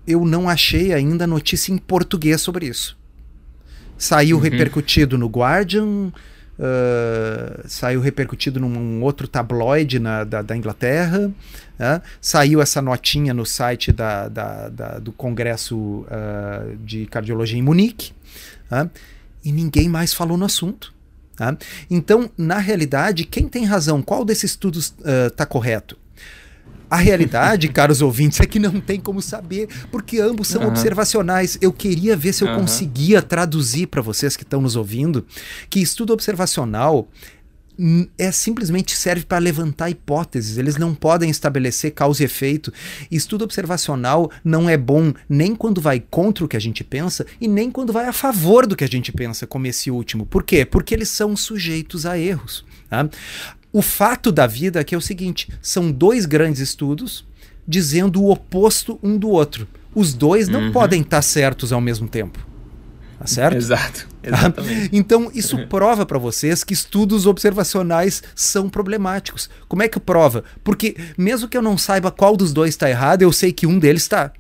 eu 0.08 0.26
não 0.26 0.50
achei 0.50 0.92
ainda 0.92 1.28
notícia 1.28 1.72
em 1.72 1.78
português 1.78 2.42
sobre 2.42 2.66
isso. 2.66 2.98
Saiu 3.96 4.38
uhum. 4.38 4.44
repercutido 4.44 5.20
no 5.20 5.28
Guardian, 5.28 6.08
uh, 6.08 7.64
saiu 7.68 8.02
repercutido 8.02 8.60
num 8.60 9.04
outro 9.04 9.28
tabloide 9.28 10.00
na, 10.00 10.24
da, 10.24 10.42
da 10.42 10.58
Inglaterra, 10.58 11.28
uh, 11.30 12.02
saiu 12.20 12.60
essa 12.60 12.82
notinha 12.82 13.36
no 13.36 13.46
site 13.46 13.92
da, 13.92 14.28
da, 14.28 14.68
do 15.00 15.12
Congresso 15.12 15.78
uh, 15.78 16.76
de 16.84 17.06
Cardiologia 17.06 17.60
em 17.60 17.62
Munique. 17.62 18.14
e 19.46 19.52
ninguém 19.52 19.88
mais 19.88 20.12
falou 20.12 20.38
no 20.38 20.46
assunto. 20.46 20.92
Tá? 21.36 21.56
Então, 21.90 22.30
na 22.36 22.58
realidade, 22.58 23.26
quem 23.26 23.48
tem 23.48 23.64
razão? 23.64 24.02
Qual 24.02 24.26
desses 24.26 24.52
estudos 24.52 24.94
está 25.30 25.44
uh, 25.44 25.48
correto? 25.48 25.98
A 26.94 26.98
realidade, 26.98 27.70
caros 27.74 28.04
ouvintes, 28.04 28.40
é 28.40 28.46
que 28.46 28.60
não 28.60 28.80
tem 28.80 29.00
como 29.00 29.20
saber, 29.20 29.68
porque 29.90 30.20
ambos 30.20 30.48
são 30.48 30.62
uhum. 30.62 30.68
observacionais. 30.68 31.58
Eu 31.60 31.74
queria 31.74 32.16
ver 32.16 32.34
se 32.34 32.44
eu 32.44 32.50
uhum. 32.50 32.60
conseguia 32.60 33.20
traduzir 33.20 33.88
para 33.88 34.00
vocês 34.00 34.38
que 34.38 34.44
estão 34.44 34.62
nos 34.62 34.76
ouvindo 34.76 35.26
que 35.72 35.82
estudo 35.82 36.14
observacional 36.14 37.08
é 38.20 38.32
simplesmente 38.32 38.96
serve 38.96 39.26
para 39.26 39.40
levantar 39.40 39.90
hipóteses, 39.90 40.60
eles 40.60 40.78
não 40.78 40.94
podem 40.94 41.32
estabelecer 41.32 41.90
causa 41.90 42.22
e 42.22 42.26
efeito. 42.26 42.72
Estudo 43.10 43.44
observacional 43.44 44.30
não 44.44 44.70
é 44.70 44.78
bom 44.78 45.12
nem 45.28 45.56
quando 45.56 45.82
vai 45.82 46.00
contra 46.00 46.46
o 46.46 46.48
que 46.48 46.56
a 46.56 46.62
gente 46.62 46.84
pensa 46.84 47.26
e 47.42 47.48
nem 47.48 47.72
quando 47.72 47.92
vai 47.92 48.06
a 48.06 48.14
favor 48.14 48.68
do 48.68 48.76
que 48.76 48.84
a 48.84 48.88
gente 48.88 49.12
pensa, 49.12 49.48
como 49.48 49.66
esse 49.66 49.90
último. 49.90 50.28
Por 50.28 50.44
quê? 50.44 50.64
Porque 50.64 50.94
eles 50.94 51.10
são 51.10 51.36
sujeitos 51.36 52.06
a 52.06 52.20
erros. 52.20 52.64
Tá? 52.88 53.10
O 53.74 53.82
fato 53.82 54.32
da 54.32 54.46
vida 54.46 54.80
é 54.80 54.84
que 54.84 54.94
é 54.94 54.98
o 54.98 55.02
seguinte: 55.02 55.50
são 55.60 55.92
dois 55.92 56.28
grandes 56.28 56.62
estudos 56.62 57.26
dizendo 57.68 58.22
o 58.22 58.32
oposto 58.32 59.00
um 59.02 59.18
do 59.18 59.30
outro. 59.30 59.68
Os 59.96 60.14
dois 60.14 60.48
não 60.48 60.66
uhum. 60.66 60.72
podem 60.72 61.02
estar 61.02 61.22
certos 61.22 61.74
ao 61.74 61.82
mesmo 61.82 62.08
tempo. 62.08 62.40
Tá 63.18 63.26
certo? 63.26 63.58
Exato. 63.58 64.08
Exatamente. 64.24 64.90
então, 64.94 65.30
isso 65.34 65.58
prova 65.68 66.06
para 66.06 66.18
vocês 66.18 66.64
que 66.64 66.74
estudos 66.74 67.26
observacionais 67.26 68.24
são 68.36 68.70
problemáticos. 68.70 69.50
Como 69.68 69.82
é 69.82 69.88
que 69.88 70.00
prova? 70.00 70.44
Porque, 70.64 70.96
mesmo 71.18 71.48
que 71.48 71.58
eu 71.58 71.62
não 71.62 71.78
saiba 71.78 72.12
qual 72.12 72.38
dos 72.38 72.54
dois 72.54 72.70
está 72.70 72.90
errado, 72.90 73.22
eu 73.22 73.32
sei 73.32 73.52
que 73.52 73.68
um 73.68 73.80
deles 73.80 74.04
está. 74.04 74.32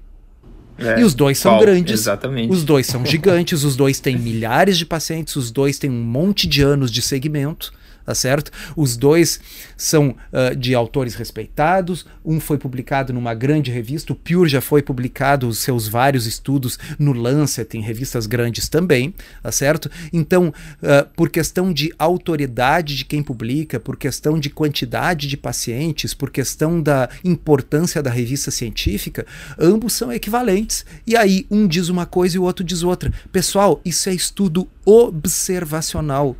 É, 0.78 1.00
e 1.00 1.04
os 1.04 1.14
dois 1.14 1.38
são 1.38 1.54
qual? 1.54 1.62
grandes. 1.62 1.94
Exatamente. 1.94 2.52
Os 2.52 2.64
dois 2.64 2.88
são 2.88 3.06
gigantes, 3.06 3.64
os 3.64 3.76
dois 3.76 4.00
têm 4.00 4.18
milhares 4.18 4.78
de 4.78 4.86
pacientes, 4.86 5.36
os 5.36 5.52
dois 5.52 5.78
têm 5.78 5.90
um 5.90 6.04
monte 6.04 6.48
de 6.48 6.62
anos 6.62 6.92
de 6.92 7.02
segmento 7.02 7.72
tá 8.06 8.14
certo? 8.14 8.52
Os 8.76 8.98
dois 8.98 9.40
são 9.78 10.10
uh, 10.10 10.56
de 10.56 10.76
autores 10.76 11.16
respeitados, 11.16 12.06
um 12.24 12.40
foi 12.40 12.58
publicado 12.58 13.14
numa 13.14 13.34
grande 13.34 13.72
revista, 13.72 14.14
o 14.14 14.16
Pure 14.16 14.50
já 14.50 14.62
foi 14.62 14.82
publicado 14.82 15.48
os 15.48 15.60
seus 15.60 15.88
vários 15.88 16.26
estudos 16.26 16.78
no 17.00 17.14
Lancet, 17.14 17.78
em 17.78 17.82
revistas 17.82 18.26
grandes 18.26 18.70
também, 18.70 19.14
tá 19.42 19.52
certo? 19.52 19.90
Então, 20.12 20.48
uh, 20.48 21.10
por 21.16 21.30
questão 21.30 21.72
de 21.72 21.94
autoridade 21.98 22.96
de 22.96 23.06
quem 23.06 23.24
publica, 23.24 23.80
por 23.80 23.98
questão 23.98 24.40
de 24.40 24.50
quantidade 24.50 25.28
de 25.28 25.38
pacientes, 25.38 26.14
por 26.14 26.30
questão 26.30 26.82
da 26.82 27.10
importância 27.24 28.02
da 28.02 28.10
revista 28.10 28.52
científica, 28.52 29.26
ambos 29.60 29.94
são 29.94 30.12
equivalentes. 30.12 30.86
E 31.06 31.16
aí, 31.16 31.46
um 31.50 31.68
diz 31.68 31.90
uma 31.90 32.06
coisa 32.06 32.36
e 32.36 32.40
o 32.40 32.44
outro 32.44 32.64
diz 32.64 32.84
outra. 32.84 33.12
Pessoal, 33.32 33.82
isso 33.84 34.10
é 34.10 34.14
estudo 34.14 34.68
observacional 34.86 36.36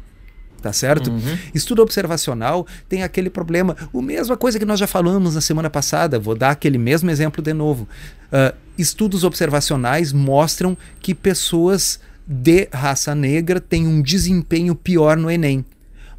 tá 0.64 0.72
certo? 0.72 1.12
Uhum. 1.12 1.38
Estudo 1.54 1.82
observacional 1.82 2.66
tem 2.88 3.04
aquele 3.04 3.30
problema, 3.30 3.76
o 3.92 4.02
mesma 4.02 4.38
coisa 4.38 4.58
que 4.58 4.64
nós 4.64 4.80
já 4.80 4.88
falamos 4.88 5.36
na 5.36 5.42
semana 5.42 5.70
passada, 5.70 6.18
vou 6.18 6.36
dar 6.36 6.52
aquele 6.52 6.78
mesmo 6.78 7.12
exemplo 7.12 7.44
de 7.44 7.54
novo. 7.54 7.88
Uh, 8.32 8.56
estudos 8.78 9.26
observacionais 9.26 10.14
mostram 10.14 10.78
que 11.02 11.14
pessoas 11.14 12.00
de 12.26 12.70
raça 12.72 13.14
negra 13.14 13.60
têm 13.60 13.86
um 13.86 14.02
desempenho 14.02 14.74
pior 14.74 15.18
no 15.18 15.30
Enem. 15.30 15.66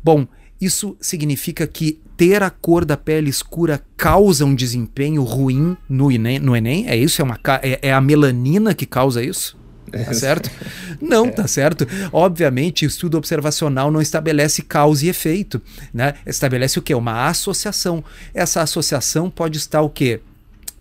Bom, 0.03 0.27
isso 0.61 0.95
significa 1.01 1.67
que 1.67 1.99
ter 2.15 2.43
a 2.43 2.51
cor 2.51 2.85
da 2.85 2.99
pele 2.99 3.31
escura 3.31 3.83
causa 3.97 4.45
um 4.45 4.55
desempenho 4.55 5.23
ruim 5.23 5.75
no 5.89 6.13
Enem? 6.13 6.39
No 6.39 6.55
Enem? 6.55 6.87
É 6.87 6.95
isso? 6.95 7.23
É, 7.23 7.25
uma, 7.25 7.41
é, 7.63 7.89
é 7.89 7.93
a 7.95 8.01
melanina 8.01 8.75
que 8.75 8.85
causa 8.85 9.25
isso? 9.25 9.57
Tá 9.91 10.15
certo? 10.15 10.51
Não, 11.01 11.31
tá 11.31 11.47
certo. 11.47 11.87
Obviamente, 12.13 12.85
o 12.85 12.89
estudo 12.89 13.19
observacional 13.19 13.91
não 13.91 14.01
estabelece 14.01 14.63
causa 14.63 15.07
e 15.07 15.09
efeito, 15.09 15.61
né? 15.93 16.15
Estabelece 16.27 16.79
o 16.79 16.83
quê? 16.83 16.95
Uma 16.95 17.29
associação. 17.29 18.03
Essa 18.33 18.63
associação 18.63 19.31
pode 19.31 19.59
estar 19.59 19.83
o 19.83 19.91
quê? 19.91 20.21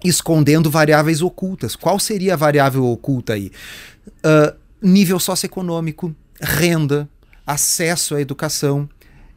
Escondendo 0.03 0.69
variáveis 0.69 1.21
ocultas. 1.21 1.75
Qual 1.75 1.99
seria 1.99 2.33
a 2.33 2.37
variável 2.37 2.85
oculta 2.85 3.33
aí? 3.33 3.51
Uh, 4.07 4.55
nível 4.81 5.19
socioeconômico, 5.19 6.15
renda, 6.41 7.07
acesso 7.45 8.15
à 8.15 8.21
educação, 8.21 8.87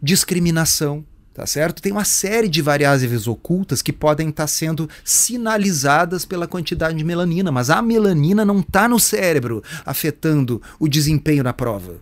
discriminação, 0.03 1.05
tá 1.37 1.45
certo? 1.47 1.83
Tem 1.83 1.93
uma 1.93 2.05
série 2.05 2.49
de 2.49 2.63
variáveis 2.63 3.29
ocultas 3.29 3.83
que 3.83 3.93
podem 3.93 4.31
estar 4.31 4.47
sendo 4.47 4.89
sinalizadas 5.05 6.25
pela 6.25 6.49
quantidade 6.49 6.97
de 6.97 7.05
melanina, 7.05 7.53
mas 7.53 7.69
a 7.69 7.83
melanina 7.83 8.43
não 8.43 8.61
está 8.61 8.89
no 8.89 8.99
cérebro 8.99 9.63
afetando 9.85 10.63
o 10.81 10.89
desempenho 10.89 11.45
na 11.45 11.53
prova. 11.53 11.97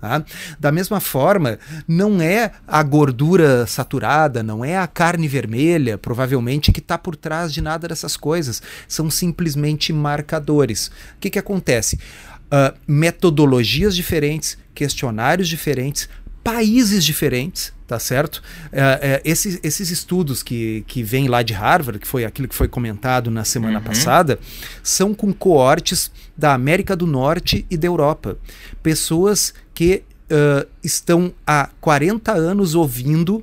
Tá? 0.00 0.24
Da 0.58 0.72
mesma 0.72 1.00
forma, 1.00 1.58
não 1.86 2.22
é 2.22 2.52
a 2.66 2.82
gordura 2.82 3.66
saturada, 3.66 4.42
não 4.42 4.64
é 4.64 4.78
a 4.78 4.86
carne 4.86 5.28
vermelha, 5.28 5.98
provavelmente, 5.98 6.72
que 6.72 6.80
está 6.80 6.96
por 6.96 7.14
trás 7.14 7.52
de 7.52 7.60
nada 7.60 7.88
dessas 7.88 8.16
coisas. 8.16 8.62
São 8.86 9.10
simplesmente 9.10 9.92
marcadores. 9.92 10.86
O 10.86 11.20
que, 11.20 11.28
que 11.28 11.38
acontece? 11.38 11.96
Uh, 12.46 12.74
metodologias 12.86 13.94
diferentes, 13.94 14.56
questionários 14.74 15.46
diferentes, 15.46 16.08
países 16.42 17.04
diferentes, 17.04 17.76
tá 17.88 17.98
certo? 17.98 18.42
É, 18.70 18.80
é, 18.80 19.22
esses, 19.24 19.58
esses 19.62 19.90
estudos 19.90 20.42
que, 20.42 20.84
que 20.86 21.02
vêm 21.02 21.26
lá 21.26 21.42
de 21.42 21.54
Harvard, 21.54 21.98
que 21.98 22.06
foi 22.06 22.26
aquilo 22.26 22.46
que 22.46 22.54
foi 22.54 22.68
comentado 22.68 23.30
na 23.30 23.44
semana 23.44 23.78
uhum. 23.78 23.84
passada, 23.84 24.38
são 24.82 25.14
com 25.14 25.32
coortes 25.32 26.12
da 26.36 26.52
América 26.52 26.94
do 26.94 27.06
Norte 27.06 27.64
e 27.70 27.78
da 27.78 27.86
Europa. 27.86 28.36
Pessoas 28.82 29.54
que 29.74 30.02
uh, 30.30 30.68
estão 30.84 31.32
há 31.46 31.70
40 31.80 32.30
anos 32.30 32.74
ouvindo 32.74 33.42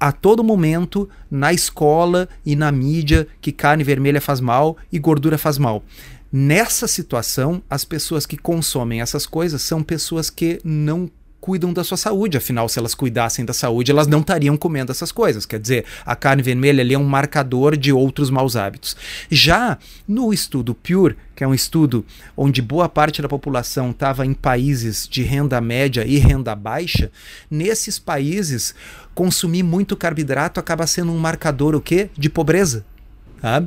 a 0.00 0.10
todo 0.10 0.42
momento 0.42 1.08
na 1.30 1.52
escola 1.52 2.28
e 2.44 2.56
na 2.56 2.72
mídia 2.72 3.28
que 3.40 3.52
carne 3.52 3.84
vermelha 3.84 4.20
faz 4.20 4.40
mal 4.40 4.76
e 4.90 4.98
gordura 4.98 5.38
faz 5.38 5.58
mal. 5.58 5.84
Nessa 6.32 6.88
situação, 6.88 7.62
as 7.70 7.84
pessoas 7.84 8.26
que 8.26 8.36
consomem 8.36 9.00
essas 9.00 9.26
coisas 9.26 9.62
são 9.62 9.82
pessoas 9.82 10.28
que 10.28 10.58
não 10.64 11.08
cuidam 11.40 11.72
da 11.72 11.82
sua 11.82 11.96
saúde. 11.96 12.36
Afinal, 12.36 12.68
se 12.68 12.78
elas 12.78 12.94
cuidassem 12.94 13.44
da 13.44 13.52
saúde, 13.52 13.90
elas 13.90 14.06
não 14.06 14.20
estariam 14.20 14.56
comendo 14.56 14.92
essas 14.92 15.10
coisas. 15.10 15.46
Quer 15.46 15.58
dizer, 15.58 15.84
a 16.04 16.14
carne 16.14 16.42
vermelha 16.42 16.82
ali 16.82 16.94
é 16.94 16.98
um 16.98 17.04
marcador 17.04 17.76
de 17.76 17.92
outros 17.92 18.30
maus 18.30 18.56
hábitos. 18.56 18.96
Já 19.30 19.78
no 20.06 20.32
estudo 20.32 20.74
Pure, 20.74 21.16
que 21.34 21.42
é 21.42 21.48
um 21.48 21.54
estudo 21.54 22.04
onde 22.36 22.60
boa 22.60 22.88
parte 22.88 23.22
da 23.22 23.28
população 23.28 23.90
estava 23.90 24.26
em 24.26 24.34
países 24.34 25.08
de 25.08 25.22
renda 25.22 25.60
média 25.60 26.04
e 26.04 26.18
renda 26.18 26.54
baixa, 26.54 27.10
nesses 27.50 27.98
países 27.98 28.74
consumir 29.14 29.62
muito 29.62 29.96
carboidrato 29.96 30.60
acaba 30.60 30.86
sendo 30.86 31.12
um 31.12 31.18
marcador 31.18 31.74
o 31.74 31.80
quê? 31.80 32.10
De 32.16 32.28
pobreza. 32.28 32.84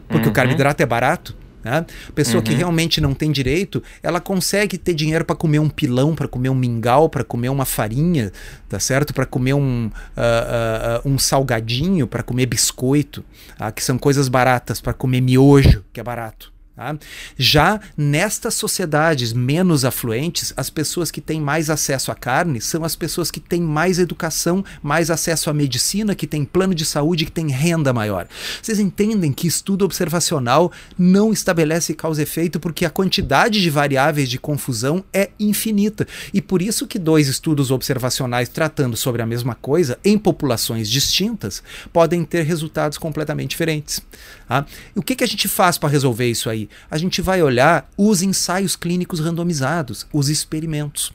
Porque 0.07 0.25
uhum. 0.25 0.31
o 0.31 0.33
carboidrato 0.33 0.83
é 0.83 0.85
barato. 0.85 1.35
Né? 1.63 1.85
Pessoa 2.13 2.37
uhum. 2.37 2.43
que 2.43 2.53
realmente 2.53 2.99
não 2.99 3.13
tem 3.13 3.31
direito, 3.31 3.81
ela 4.01 4.19
consegue 4.19 4.77
ter 4.77 4.93
dinheiro 4.93 5.23
para 5.23 5.35
comer 5.35 5.59
um 5.59 5.69
pilão, 5.69 6.13
para 6.13 6.27
comer 6.27 6.49
um 6.49 6.55
mingau, 6.55 7.07
para 7.07 7.23
comer 7.23 7.49
uma 7.49 7.65
farinha, 7.65 8.31
tá 8.67 8.79
certo? 8.79 9.13
Para 9.13 9.25
comer 9.25 9.53
um, 9.53 9.87
uh, 9.87 11.05
uh, 11.05 11.09
um 11.09 11.17
salgadinho, 11.17 12.05
para 12.05 12.21
comer 12.21 12.45
biscoito, 12.45 13.23
uh, 13.59 13.71
que 13.71 13.83
são 13.83 13.97
coisas 13.97 14.27
baratas, 14.27 14.81
para 14.81 14.93
comer 14.93 15.21
miojo, 15.21 15.83
que 15.93 15.99
é 15.99 16.03
barato. 16.03 16.51
Tá? 16.75 16.97
Já 17.37 17.79
nestas 17.95 18.55
sociedades 18.55 19.31
menos 19.31 19.85
afluentes, 19.85 20.51
as 20.57 20.71
pessoas 20.71 21.11
que 21.11 21.21
têm 21.21 21.39
mais 21.39 21.69
acesso 21.69 22.11
à 22.11 22.15
carne 22.15 22.59
são 22.59 22.83
as 22.83 22.95
pessoas 22.95 23.29
que 23.29 23.39
têm 23.39 23.61
mais 23.61 23.99
educação, 23.99 24.65
mais 24.81 25.11
acesso 25.11 25.51
à 25.51 25.53
medicina, 25.53 26.15
que 26.15 26.25
têm 26.25 26.43
plano 26.43 26.73
de 26.73 26.83
saúde, 26.83 27.25
que 27.25 27.31
têm 27.31 27.51
renda 27.51 27.93
maior. 27.93 28.27
Vocês 28.59 28.79
entendem 28.79 29.31
que 29.31 29.45
estudo 29.45 29.85
observacional 29.85 30.71
não 30.97 31.31
estabelece 31.31 31.93
causa 31.93 32.21
e 32.21 32.23
efeito 32.23 32.59
porque 32.59 32.85
a 32.85 32.89
quantidade 32.89 33.61
de 33.61 33.69
variáveis 33.69 34.27
de 34.27 34.39
confusão 34.39 35.03
é 35.13 35.29
infinita. 35.39 36.07
E 36.33 36.41
por 36.41 36.59
isso 36.59 36.87
que 36.87 36.97
dois 36.97 37.27
estudos 37.27 37.69
observacionais 37.69 38.49
tratando 38.49 38.97
sobre 38.97 39.21
a 39.21 39.27
mesma 39.27 39.53
coisa 39.53 39.99
em 40.03 40.17
populações 40.17 40.89
distintas 40.89 41.61
podem 41.91 42.25
ter 42.25 42.41
resultados 42.41 42.97
completamente 42.97 43.51
diferentes. 43.51 44.01
Tá? 44.47 44.65
O 44.95 45.03
que, 45.03 45.15
que 45.15 45.23
a 45.23 45.27
gente 45.27 45.47
faz 45.47 45.77
para 45.77 45.89
resolver 45.89 46.27
isso 46.27 46.49
aí? 46.49 46.62
A 46.89 46.97
gente 46.97 47.21
vai 47.21 47.41
olhar 47.41 47.89
os 47.97 48.21
ensaios 48.21 48.75
clínicos 48.75 49.19
randomizados, 49.19 50.05
os 50.11 50.29
experimentos. 50.29 51.13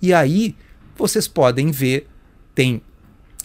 E 0.00 0.12
aí 0.12 0.54
vocês 0.96 1.28
podem 1.28 1.70
ver, 1.70 2.08
tem 2.54 2.82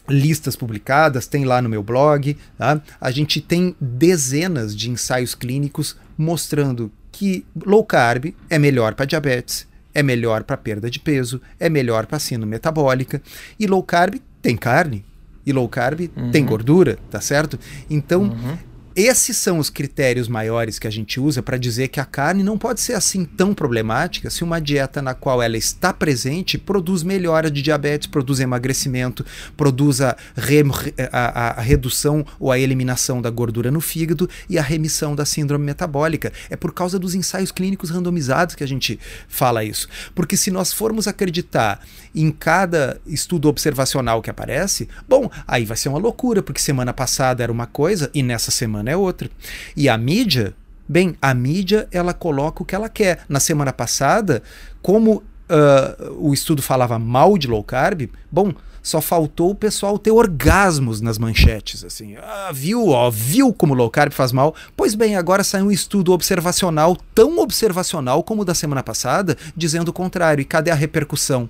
listas 0.10 0.56
publicadas, 0.56 1.28
tem 1.28 1.46
lá 1.46 1.62
no 1.62 1.70
meu 1.70 1.82
blog, 1.82 2.36
tá? 2.58 2.82
a 3.00 3.12
gente 3.12 3.40
tem 3.40 3.76
dezenas 3.80 4.76
de 4.76 4.90
ensaios 4.90 5.34
clínicos 5.34 5.96
mostrando 6.18 6.92
que 7.12 7.46
low 7.66 7.86
carb 7.86 8.34
é 8.50 8.60
melhor 8.60 8.96
para 8.96 9.06
diabetes, 9.06 9.68
é 9.94 10.04
melhor 10.04 10.44
para 10.44 10.58
perda 10.58 10.90
de 10.90 11.00
peso, 11.00 11.40
é 11.60 11.70
melhor 11.70 12.06
para 12.06 12.20
síndrome 12.20 12.52
metabólica 12.52 13.22
e 13.60 13.68
low 13.68 13.84
carb 13.84 14.16
tem 14.42 14.58
carne 14.58 15.06
e 15.46 15.54
low 15.54 15.70
carb 15.70 16.10
uhum. 16.16 16.32
tem 16.32 16.44
gordura, 16.44 16.98
tá 17.10 17.22
certo? 17.22 17.58
Então 17.90 18.24
uhum 18.24 18.73
esses 18.96 19.38
são 19.38 19.58
os 19.58 19.70
critérios 19.70 20.28
maiores 20.28 20.78
que 20.78 20.88
a 20.88 20.92
gente 20.92 21.20
usa 21.20 21.42
para 21.42 21.58
dizer 21.58 21.88
que 21.88 22.00
a 22.00 22.06
carne 22.06 22.44
não 22.44 22.58
pode 22.58 22.80
ser 22.80 22.94
assim 22.94 23.26
tão 23.26 23.54
problemática 23.54 24.30
se 24.30 24.44
uma 24.44 24.60
dieta 24.60 25.02
na 25.02 25.14
qual 25.14 25.42
ela 25.42 25.58
está 25.58 25.92
presente 25.92 26.58
produz 26.58 27.04
melhora 27.04 27.50
de 27.50 27.62
diabetes, 27.62 28.08
produz 28.08 28.40
emagrecimento, 28.40 29.26
produz 29.58 30.02
a, 30.02 30.16
re, 30.36 30.64
a, 31.12 31.60
a, 31.60 31.62
redução 31.62 32.26
ou 32.40 32.52
a 32.52 32.60
eliminação 32.60 33.22
da 33.22 33.30
gordura 33.30 33.72
no 33.72 33.82
fígado 33.82 34.30
e 34.50 34.60
a 34.60 34.62
remissão 34.62 35.16
da 35.16 35.26
síndrome 35.26 35.66
metabólica. 35.66 36.32
É 36.50 36.56
por 36.56 36.74
causa 36.74 37.00
dos 37.00 37.16
ensaios 37.16 37.52
clínicos 37.52 37.90
randomizados 37.90 38.56
que 38.56 38.64
a 38.64 38.68
gente 38.68 39.00
fala 39.28 39.64
isso. 39.64 39.88
Porque 40.14 40.38
se 40.38 40.52
nós 40.52 40.72
formos 40.72 41.08
acreditar 41.08 41.80
em 42.14 42.30
cada 42.32 43.00
estudo 43.08 43.48
observacional 43.48 44.22
que 44.22 44.30
aparece, 44.30 44.88
bom, 45.08 45.30
aí 45.48 45.66
vai 45.66 45.78
ser 45.78 45.90
uma 45.90 45.98
loucura, 45.98 46.44
porque 46.44 46.62
semana 46.62 46.94
passada 46.94 47.44
era 47.44 47.52
uma 47.52 47.66
coisa 47.66 48.10
e 48.14 48.22
nessa 48.22 48.52
semana 48.52 48.83
é 48.92 48.98
outra. 48.98 49.30
E 49.76 49.88
a 49.88 49.98
mídia, 49.98 50.54
bem, 50.88 51.16
a 51.22 51.34
mídia 51.34 51.88
ela 51.92 52.14
coloca 52.14 52.64
o 52.64 52.66
que 52.66 52.76
ela 52.76 52.90
quer. 52.90 53.24
Na 53.28 53.40
semana 53.40 53.74
passada, 53.74 54.44
como 54.82 55.18
uh, 55.18 56.14
o 56.18 56.34
estudo 56.34 56.62
falava 56.62 56.98
mal 56.98 57.38
de 57.38 57.48
low 57.48 57.64
carb, 57.64 58.10
bom, 58.32 58.54
só 58.84 59.00
faltou 59.00 59.52
o 59.52 59.56
pessoal 59.56 59.98
ter 59.98 60.12
orgasmos 60.12 61.00
nas 61.00 61.18
manchetes, 61.18 61.86
assim, 61.86 62.18
ah, 62.18 62.52
viu, 62.54 62.90
ó, 62.90 63.10
viu 63.10 63.54
como 63.54 63.74
low 63.74 63.90
carb 63.90 64.12
faz 64.12 64.34
mal? 64.34 64.54
Pois 64.76 64.94
bem, 64.94 65.16
agora 65.16 65.42
saiu 65.42 65.68
um 65.68 65.72
estudo 65.72 66.12
observacional, 66.12 66.98
tão 67.16 67.40
observacional 67.40 68.22
como 68.24 68.42
o 68.42 68.46
da 68.46 68.54
semana 68.54 68.84
passada, 68.84 69.38
dizendo 69.56 69.88
o 69.88 69.94
contrário. 69.94 70.42
E 70.42 70.46
cadê 70.46 70.70
a 70.70 70.76
repercussão? 70.76 71.50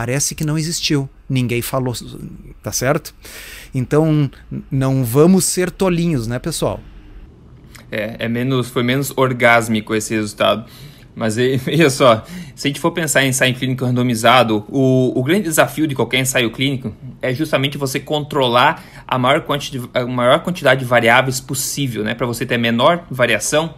Parece 0.00 0.34
que 0.34 0.46
não 0.46 0.56
existiu. 0.56 1.06
Ninguém 1.28 1.60
falou, 1.60 1.94
tá 2.62 2.72
certo? 2.72 3.14
Então, 3.74 4.30
não 4.70 5.04
vamos 5.04 5.44
ser 5.44 5.70
tolinhos, 5.70 6.26
né, 6.26 6.38
pessoal? 6.38 6.80
É, 7.92 8.16
é 8.20 8.26
menos, 8.26 8.70
foi 8.70 8.82
menos 8.82 9.12
orgásmico 9.14 9.94
esse 9.94 10.14
resultado. 10.14 10.64
Mas 11.14 11.36
veja 11.66 11.90
só, 11.90 12.24
se 12.54 12.66
a 12.66 12.70
gente 12.70 12.80
for 12.80 12.92
pensar 12.92 13.24
em 13.24 13.28
ensaio 13.28 13.54
clínico 13.54 13.84
randomizado, 13.84 14.64
o, 14.70 15.12
o 15.14 15.22
grande 15.22 15.42
desafio 15.42 15.86
de 15.86 15.94
qualquer 15.94 16.20
ensaio 16.20 16.50
clínico 16.50 16.94
é 17.20 17.34
justamente 17.34 17.76
você 17.76 18.00
controlar 18.00 18.82
a 19.06 19.18
maior, 19.18 19.42
quanti, 19.42 19.78
a 19.92 20.06
maior 20.06 20.42
quantidade 20.42 20.80
de 20.80 20.86
variáveis 20.86 21.40
possível, 21.40 22.02
né? 22.02 22.14
Para 22.14 22.26
você 22.26 22.46
ter 22.46 22.56
menor 22.56 23.04
variação 23.10 23.74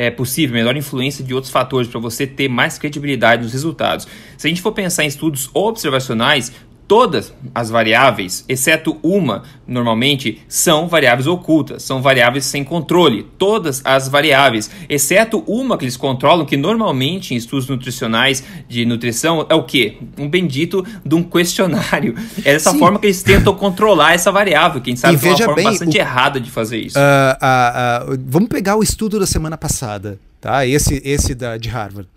é 0.00 0.10
possível, 0.10 0.54
menor 0.54 0.76
influência 0.78 1.22
de 1.22 1.34
outros 1.34 1.52
fatores, 1.52 1.86
para 1.86 2.00
você 2.00 2.26
ter 2.26 2.48
mais 2.48 2.78
credibilidade 2.78 3.42
nos 3.42 3.52
resultados. 3.52 4.08
Se 4.38 4.46
a 4.46 4.48
gente 4.48 4.62
for 4.62 4.72
pensar 4.72 5.04
em 5.04 5.08
estudos 5.08 5.50
observacionais, 5.52 6.50
Todas 6.90 7.32
as 7.54 7.70
variáveis, 7.70 8.44
exceto 8.48 8.98
uma, 9.00 9.44
normalmente, 9.64 10.42
são 10.48 10.88
variáveis 10.88 11.28
ocultas, 11.28 11.84
são 11.84 12.02
variáveis 12.02 12.44
sem 12.44 12.64
controle. 12.64 13.28
Todas 13.38 13.80
as 13.84 14.08
variáveis, 14.08 14.68
exceto 14.88 15.44
uma 15.46 15.78
que 15.78 15.84
eles 15.84 15.96
controlam, 15.96 16.44
que 16.44 16.56
normalmente 16.56 17.32
em 17.32 17.36
estudos 17.36 17.68
nutricionais 17.68 18.42
de 18.68 18.84
nutrição 18.84 19.46
é 19.48 19.54
o 19.54 19.62
quê? 19.62 19.98
Um 20.18 20.28
bendito 20.28 20.84
de 21.06 21.14
um 21.14 21.22
questionário. 21.22 22.16
É 22.38 22.54
dessa 22.54 22.72
Sim. 22.72 22.80
forma 22.80 22.98
que 22.98 23.06
eles 23.06 23.22
tentam 23.22 23.54
controlar 23.54 24.14
essa 24.14 24.32
variável. 24.32 24.80
Quem 24.80 24.96
sabe 24.96 25.14
e 25.14 25.18
que 25.20 25.28
é 25.28 25.30
uma 25.30 25.38
forma 25.38 25.54
bem, 25.54 25.64
bastante 25.66 25.96
o... 25.96 26.00
errada 26.00 26.40
de 26.40 26.50
fazer 26.50 26.80
isso. 26.80 26.98
Uh, 26.98 28.10
uh, 28.10 28.14
uh, 28.14 28.20
vamos 28.26 28.48
pegar 28.48 28.74
o 28.74 28.82
estudo 28.82 29.20
da 29.20 29.28
semana 29.28 29.56
passada, 29.56 30.18
tá? 30.40 30.66
Esse, 30.66 31.00
esse 31.04 31.36
da, 31.36 31.56
de 31.56 31.68
Harvard 31.68 32.08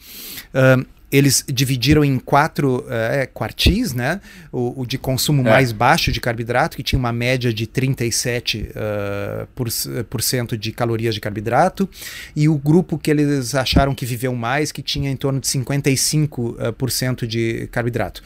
eles 1.14 1.46
dividiram 1.48 2.04
em 2.04 2.18
quatro 2.18 2.84
é, 2.90 3.28
quartis, 3.28 3.94
né? 3.94 4.20
O, 4.52 4.82
o 4.82 4.86
de 4.86 4.98
consumo 4.98 5.42
é. 5.42 5.52
mais 5.52 5.72
baixo 5.72 6.12
de 6.12 6.20
carboidrato, 6.20 6.76
que 6.76 6.82
tinha 6.82 6.98
uma 6.98 7.14
média 7.14 7.54
de 7.54 7.68
37% 7.68 8.72
uh, 8.72 9.48
por, 9.54 9.68
por 10.10 10.24
cento 10.24 10.58
de 10.58 10.72
calorias 10.72 11.14
de 11.14 11.22
carboidrato, 11.22 11.88
e 12.36 12.50
o 12.50 12.58
grupo 12.58 12.98
que 12.98 13.12
eles 13.12 13.54
acharam 13.54 13.94
que 13.94 14.08
viveu 14.08 14.34
mais, 14.34 14.72
que 14.72 14.82
tinha 14.82 15.12
em 15.12 15.16
torno 15.16 15.40
de 15.40 15.48
55% 15.48 16.70
uh, 16.70 16.74
por 16.74 16.90
cento 16.90 17.28
de 17.28 17.68
carboidrato. 17.72 18.24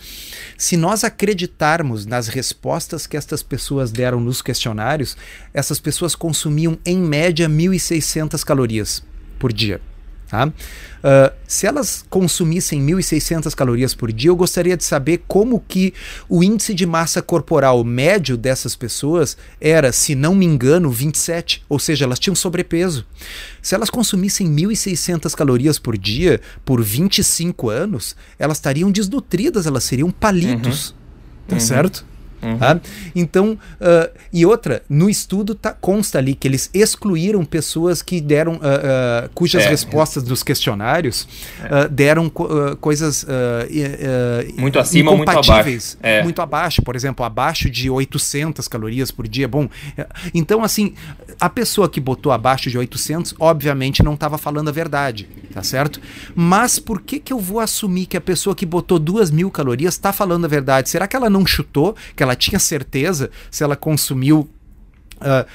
Se 0.58 0.78
nós 0.78 1.04
acreditarmos 1.04 2.06
nas 2.06 2.30
respostas 2.30 3.06
que 3.06 3.18
estas 3.18 3.44
pessoas 3.44 3.92
deram 3.92 4.22
nos 4.22 4.42
questionários, 4.42 5.18
essas 5.54 5.78
pessoas 5.78 6.16
consumiam 6.16 6.80
em 6.86 6.98
média 6.98 7.50
1.600 7.50 8.46
calorias 8.46 9.04
por 9.38 9.52
dia. 9.52 9.82
Tá? 10.28 10.46
Uh, 10.48 11.34
se 11.48 11.66
elas 11.66 12.06
consumissem 12.10 12.86
1.600 12.86 13.56
calorias 13.56 13.94
por 13.96 14.12
dia, 14.12 14.30
eu 14.30 14.36
gostaria 14.36 14.76
de 14.76 14.84
saber 14.84 15.24
como 15.26 15.64
que 15.66 15.94
o 16.28 16.44
índice 16.44 16.74
de 16.74 16.86
massa 16.86 17.22
corporal 17.22 17.82
médio 17.84 18.36
dessas 18.36 18.76
pessoas 18.76 19.38
era, 19.62 19.94
se 19.94 20.16
não 20.16 20.36
me 20.36 20.46
engano, 20.46 20.92
27, 20.92 21.64
ou 21.70 21.80
seja, 21.80 22.04
elas 22.04 22.20
tinham 22.20 22.36
sobrepeso. 22.36 23.06
Se 23.62 23.74
elas 23.74 23.90
consumissem 23.90 24.54
1.600 24.54 25.34
calorias 25.34 25.80
por 25.80 25.98
dia 25.98 26.42
por 26.66 26.84
25 26.84 27.70
anos, 27.70 28.16
elas 28.38 28.58
estariam 28.58 28.92
desnutridas, 28.92 29.66
elas 29.66 29.86
seriam 29.86 30.12
palitos. 30.12 30.90
Uhum. 30.90 30.96
Tá 31.48 31.56
uhum. 31.56 31.62
certo? 31.62 32.06
Uhum. 32.48 32.58
Tá? 32.58 32.80
Então, 33.16 33.52
uh, 33.52 34.18
e 34.32 34.46
outra, 34.46 34.84
no 34.90 35.10
estudo 35.10 35.54
tá, 35.54 35.74
consta 35.74 36.18
ali 36.18 36.34
que 36.34 36.48
eles 36.48 36.70
excluíram 36.74 37.44
pessoas 37.44 38.02
que 38.02 38.22
deram, 38.22 38.54
uh, 38.54 38.58
uh, 38.58 39.30
cujas 39.34 39.64
é, 39.64 39.70
respostas 39.70 40.24
dos 40.24 40.44
questionários 40.44 41.28
é. 41.64 41.88
deram 41.88 42.30
coisas 42.80 43.26
muito 44.58 44.80
acima 44.80 45.12
ou 45.12 45.18
muito 45.18 45.30
abaixo. 45.30 45.98
É. 46.02 46.24
Muito 46.24 46.42
abaixo, 46.42 46.82
por 46.82 46.96
exemplo, 46.96 47.26
abaixo 47.26 47.70
de 47.70 47.90
800 47.90 48.68
calorias 48.68 49.12
por 49.12 49.28
dia. 49.28 49.48
Bom, 49.48 49.70
então 50.34 50.64
assim, 50.64 50.94
a 51.40 51.50
pessoa 51.50 51.90
que 51.90 52.00
botou 52.00 52.32
abaixo 52.32 52.70
de 52.70 52.78
800, 52.78 53.36
obviamente 53.40 54.04
não 54.04 54.14
estava 54.14 54.38
falando 54.38 54.70
a 54.70 54.72
verdade, 54.72 55.28
tá 55.54 55.64
certo? 55.64 56.00
Mas 56.36 56.80
por 56.80 57.02
que 57.02 57.20
que 57.20 57.34
eu 57.34 57.40
vou 57.40 57.60
assumir 57.60 58.06
que 58.06 58.18
a 58.18 58.22
pessoa 58.22 58.56
que 58.56 58.66
botou 58.66 59.00
2 59.00 59.32
mil 59.32 59.50
calorias 59.52 59.96
está 59.96 60.14
falando 60.14 60.46
a 60.46 60.48
verdade? 60.48 60.90
Será 60.90 61.08
que 61.08 61.16
ela 61.16 61.30
não 61.30 61.46
chutou? 61.46 61.96
Que 62.16 62.24
ela 62.24 62.36
tinha 62.38 62.60
certeza 62.60 63.30
se 63.52 63.64
ela 63.64 63.76
consumiu 63.76 64.50
uh, 65.18 65.46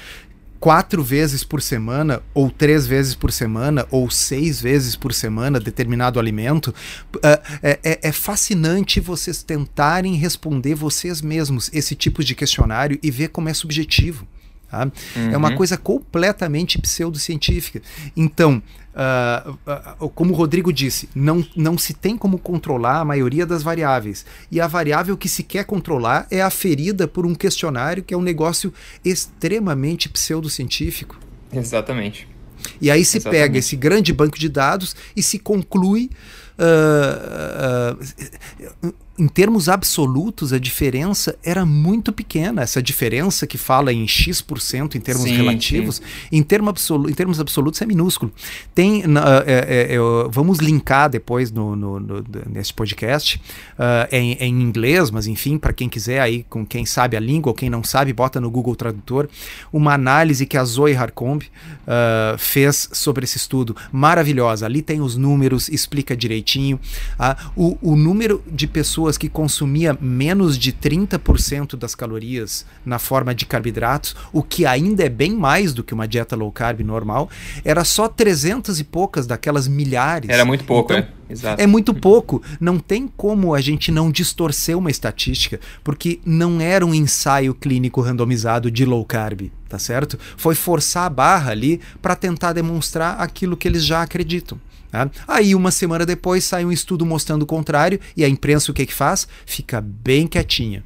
quatro 0.63 1.03
vezes 1.03 1.43
por 1.43 1.61
semana, 1.61 2.23
ou 2.33 2.49
três 2.49 2.87
vezes 2.87 3.17
por 3.17 3.33
semana, 3.33 3.85
ou 3.91 4.09
seis 4.11 4.61
vezes 4.61 4.95
por 4.95 5.13
semana 5.13 5.59
determinado 5.59 6.21
alimento, 6.21 6.69
uh, 7.17 7.21
é, 7.63 7.99
é, 8.01 8.13
fascinante 8.13 9.01
vocês 9.01 9.43
tentarem 9.43 10.15
responder 10.15 10.77
vocês 10.77 11.21
mesmos 11.21 11.69
esse 11.73 11.97
tipo 11.97 12.23
de 12.23 12.35
questionário 12.35 12.97
e 13.03 13.11
ver 13.11 13.29
como 13.29 13.49
é 13.49 13.55
subjetivo. 13.55 14.25
Tá? 14.71 14.85
Uhum. 15.17 15.31
É 15.33 15.37
uma 15.37 15.51
uhum. 15.51 15.57
coisa 15.57 15.77
completamente 15.77 16.79
pseudocientífica. 16.79 17.83
Então, 18.17 18.63
uh, 18.95 19.51
uh, 20.05 20.09
como 20.11 20.33
o 20.33 20.37
Rodrigo 20.37 20.73
disse, 20.73 21.09
não, 21.15 21.45
não 21.57 21.77
se 21.79 21.95
tem 21.95 22.17
como 22.17 22.39
controlar 22.39 23.01
a 23.01 23.05
maioria 23.05 23.47
das 23.47 23.63
variáveis. 23.63 24.25
E 24.51 24.61
a 24.61 24.67
variável 24.67 25.17
que 25.17 25.29
se 25.29 25.43
quer 25.43 25.65
controlar 25.65 26.27
é 26.31 26.43
aferida 26.43 27.09
por 27.09 27.27
um 27.27 27.35
questionário 27.35 28.03
que 28.03 28.15
é 28.15 28.17
um 28.17 28.23
negócio 28.23 28.73
extremamente 29.05 30.09
pseudocientífico. 30.09 31.19
Exatamente. 31.53 32.29
E 32.81 32.91
aí 32.91 33.05
se 33.05 33.19
Exatamente. 33.19 33.43
pega 33.43 33.59
esse 33.59 33.77
grande 33.77 34.13
banco 34.13 34.39
de 34.39 34.49
dados 34.49 34.95
e 35.17 35.23
se 35.23 35.39
conclui. 35.39 36.11
Uh, 36.59 37.97
em 39.19 39.29
termos 39.29 39.69
absolutos, 39.69 40.55
a 40.55 40.59
diferença 40.59 41.37
era 41.45 41.67
muito 41.67 42.13
pequena. 42.13 42.63
Essa 42.63 42.83
diferença 42.83 43.47
que 43.47 43.59
fala 43.59 43.93
em 43.93 44.09
X% 44.09 44.97
em 44.97 45.01
termos 45.01 45.25
sim, 45.25 45.37
relativos, 45.37 45.97
sim. 45.97 46.03
Em, 46.33 46.43
termo 46.43 46.71
absolu 46.71 47.11
em 47.11 47.13
termos 47.13 47.39
absolutos 47.39 47.81
é 47.83 47.87
minúsculo. 47.87 48.33
Tem, 48.75 49.03
uh, 49.03 49.45
é, 49.47 49.95
é, 49.95 49.99
vamos 50.31 50.59
linkar 50.61 51.11
depois 51.11 51.51
no, 51.51 51.77
no, 51.77 52.01
no 52.01 52.25
nesse 52.49 52.73
podcast 52.73 53.37
uh, 53.79 54.09
em, 54.11 54.33
em, 54.41 54.63
inglês, 54.63 55.11
mas 55.11 55.27
enfim, 55.27 55.59
para 55.59 55.75
quem 55.75 55.91
quiser 55.91 56.21
aí, 56.21 56.45
com 56.49 56.65
quem 56.65 56.87
sabe 56.87 57.15
a 57.15 57.21
língua 57.21 57.51
ou 57.51 57.55
quem 57.55 57.69
não 57.69 57.85
sabe, 57.85 58.15
bota 58.15 58.41
no 58.41 58.51
Google 58.51 58.75
Tradutor, 58.75 59.29
uma 59.71 59.93
análise 59.93 60.47
que 60.47 60.57
a 60.57 60.65
Zoe 60.65 60.97
Harcombe 60.97 61.51
uh, 61.83 62.39
fez 62.39 62.89
sobre 62.93 63.25
esse 63.25 63.37
estudo. 63.37 63.77
Maravilhosa. 63.93 64.65
Ali 64.65 64.81
tem 64.81 65.03
os 65.03 65.17
números, 65.17 65.69
explica 65.69 66.17
direitinho. 66.17 66.81
o, 67.55 67.77
o 67.83 67.95
número 67.95 68.43
de 68.51 68.67
pessoas 68.67 69.02
pessoas 69.03 69.19
que 69.19 69.29
consumia 69.29 69.97
menos 70.01 70.57
de 70.57 70.73
30% 70.73 71.77
das 71.77 71.95
calorias 71.95 72.65
na 72.87 72.99
forma 72.99 73.35
de 73.35 73.45
carboidratos, 73.45 74.15
o 74.33 74.43
que 74.43 74.65
ainda 74.65 75.03
é 75.03 75.09
bem 75.09 75.35
mais 75.35 75.75
do 75.75 75.83
que 75.83 75.93
uma 75.93 76.07
dieta 76.07 76.37
low 76.37 76.53
carb 76.53 76.81
normal, 76.81 77.29
era 77.65 77.85
só 77.85 78.07
300 78.07 78.79
e 78.79 78.85
poucas 78.85 79.27
daquelas 79.27 79.67
milhares. 79.67 80.31
Era 80.31 80.45
muito 80.45 80.65
pouco, 80.65 80.93
então, 80.93 81.05
é. 81.05 81.33
Exato. 81.33 81.61
É 81.63 81.67
muito 81.67 81.95
pouco. 81.95 82.43
Não 82.61 82.79
tem 82.79 83.09
como 83.09 83.55
a 83.55 83.61
gente 83.61 83.91
não 83.91 84.11
distorcer 84.11 84.77
uma 84.77 84.91
estatística, 84.91 85.59
porque 85.83 86.21
não 86.25 86.61
era 86.61 86.85
um 86.87 86.95
ensaio 86.95 87.55
clínico 87.55 88.01
randomizado 88.01 88.71
de 88.71 88.85
low 88.85 89.05
carb, 89.05 89.51
tá 89.69 89.79
certo? 89.79 90.19
Foi 90.37 90.55
forçar 90.55 91.07
a 91.07 91.11
barra 91.11 91.51
ali 91.51 91.81
para 92.01 92.15
tentar 92.15 92.53
demonstrar 92.53 93.21
aquilo 93.21 93.57
que 93.57 93.67
eles 93.67 93.85
já 93.85 94.03
acreditam. 94.03 94.61
Tá? 94.93 95.11
Aí, 95.27 95.55
uma 95.55 95.71
semana 95.71 96.05
depois, 96.05 96.45
sai 96.45 96.67
um 96.67 96.71
estudo 96.71 97.07
mostrando 97.07 97.45
o 97.45 97.47
contrário 97.47 97.99
e 98.15 98.23
a 98.23 98.29
imprensa 98.29 98.71
o 98.71 98.75
que, 98.75 98.85
que 98.85 98.93
faz? 98.93 99.27
Fica 99.47 99.81
bem 99.81 100.27
quietinha. 100.27 100.85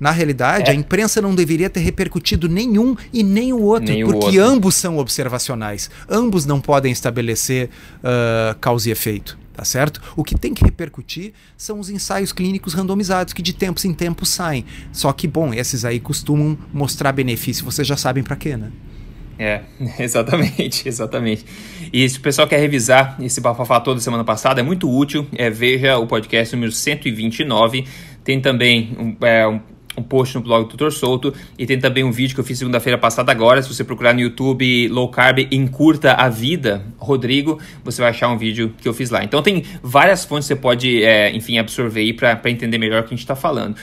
Na 0.00 0.10
realidade, 0.10 0.70
é. 0.70 0.72
a 0.72 0.74
imprensa 0.74 1.20
não 1.20 1.34
deveria 1.34 1.68
ter 1.68 1.80
repercutido 1.80 2.48
nenhum 2.48 2.96
e 3.12 3.22
nem 3.22 3.52
o 3.52 3.60
outro, 3.60 3.92
nem 3.92 4.02
porque 4.02 4.18
o 4.18 4.42
outro. 4.42 4.42
ambos 4.42 4.74
são 4.76 4.96
observacionais. 4.96 5.90
Ambos 6.08 6.46
não 6.46 6.58
podem 6.58 6.90
estabelecer 6.90 7.68
uh, 7.98 8.58
causa 8.58 8.88
e 8.88 8.92
efeito 8.92 9.38
tá 9.54 9.64
certo? 9.64 10.02
O 10.16 10.24
que 10.24 10.36
tem 10.36 10.52
que 10.52 10.64
repercutir 10.64 11.32
são 11.56 11.78
os 11.78 11.88
ensaios 11.88 12.32
clínicos 12.32 12.74
randomizados 12.74 13.32
que 13.32 13.40
de 13.40 13.52
tempos 13.52 13.84
em 13.84 13.94
tempos 13.94 14.28
saem. 14.30 14.64
Só 14.92 15.12
que, 15.12 15.28
bom, 15.28 15.54
esses 15.54 15.84
aí 15.84 16.00
costumam 16.00 16.58
mostrar 16.72 17.12
benefício, 17.12 17.64
vocês 17.64 17.86
já 17.86 17.96
sabem 17.96 18.24
para 18.24 18.34
quê, 18.34 18.56
né? 18.56 18.72
É, 19.38 19.62
exatamente, 19.98 20.86
exatamente. 20.88 21.44
E 21.92 22.08
se 22.08 22.18
o 22.18 22.20
pessoal 22.20 22.48
quer 22.48 22.58
revisar 22.58 23.16
esse 23.20 23.40
bafafá 23.40 23.80
todo 23.80 24.00
semana 24.00 24.24
passada, 24.24 24.60
é 24.60 24.62
muito 24.64 24.90
útil. 24.90 25.26
É, 25.34 25.50
veja 25.50 25.98
o 25.98 26.06
podcast 26.06 26.54
número 26.54 26.72
129. 26.72 27.84
Tem 28.22 28.40
também 28.40 28.96
um, 28.98 29.26
é, 29.26 29.46
um 29.46 29.60
um 29.96 30.02
post 30.02 30.34
no 30.34 30.42
blog 30.42 30.64
do 30.64 30.70
Tutor 30.70 30.92
Solto 30.92 31.32
e 31.58 31.66
tem 31.66 31.78
também 31.78 32.04
um 32.04 32.10
vídeo 32.10 32.34
que 32.34 32.40
eu 32.40 32.44
fiz 32.44 32.58
segunda-feira 32.58 32.98
passada 32.98 33.30
agora. 33.30 33.62
Se 33.62 33.72
você 33.72 33.84
procurar 33.84 34.12
no 34.12 34.20
YouTube 34.20 34.88
Low 34.88 35.08
Carb 35.08 35.46
Encurta 35.50 36.14
a 36.14 36.28
Vida, 36.28 36.84
Rodrigo, 36.98 37.58
você 37.84 38.00
vai 38.00 38.10
achar 38.10 38.28
um 38.28 38.36
vídeo 38.36 38.74
que 38.80 38.88
eu 38.88 38.94
fiz 38.94 39.10
lá. 39.10 39.22
Então 39.22 39.42
tem 39.42 39.64
várias 39.82 40.24
fontes 40.24 40.48
que 40.48 40.54
você 40.54 40.60
pode, 40.60 41.04
é, 41.04 41.34
enfim, 41.34 41.58
absorver 41.58 42.12
para 42.14 42.50
entender 42.50 42.78
melhor 42.78 43.00
o 43.00 43.02
que 43.04 43.08
a 43.08 43.16
gente 43.16 43.20
está 43.20 43.36
falando. 43.36 43.76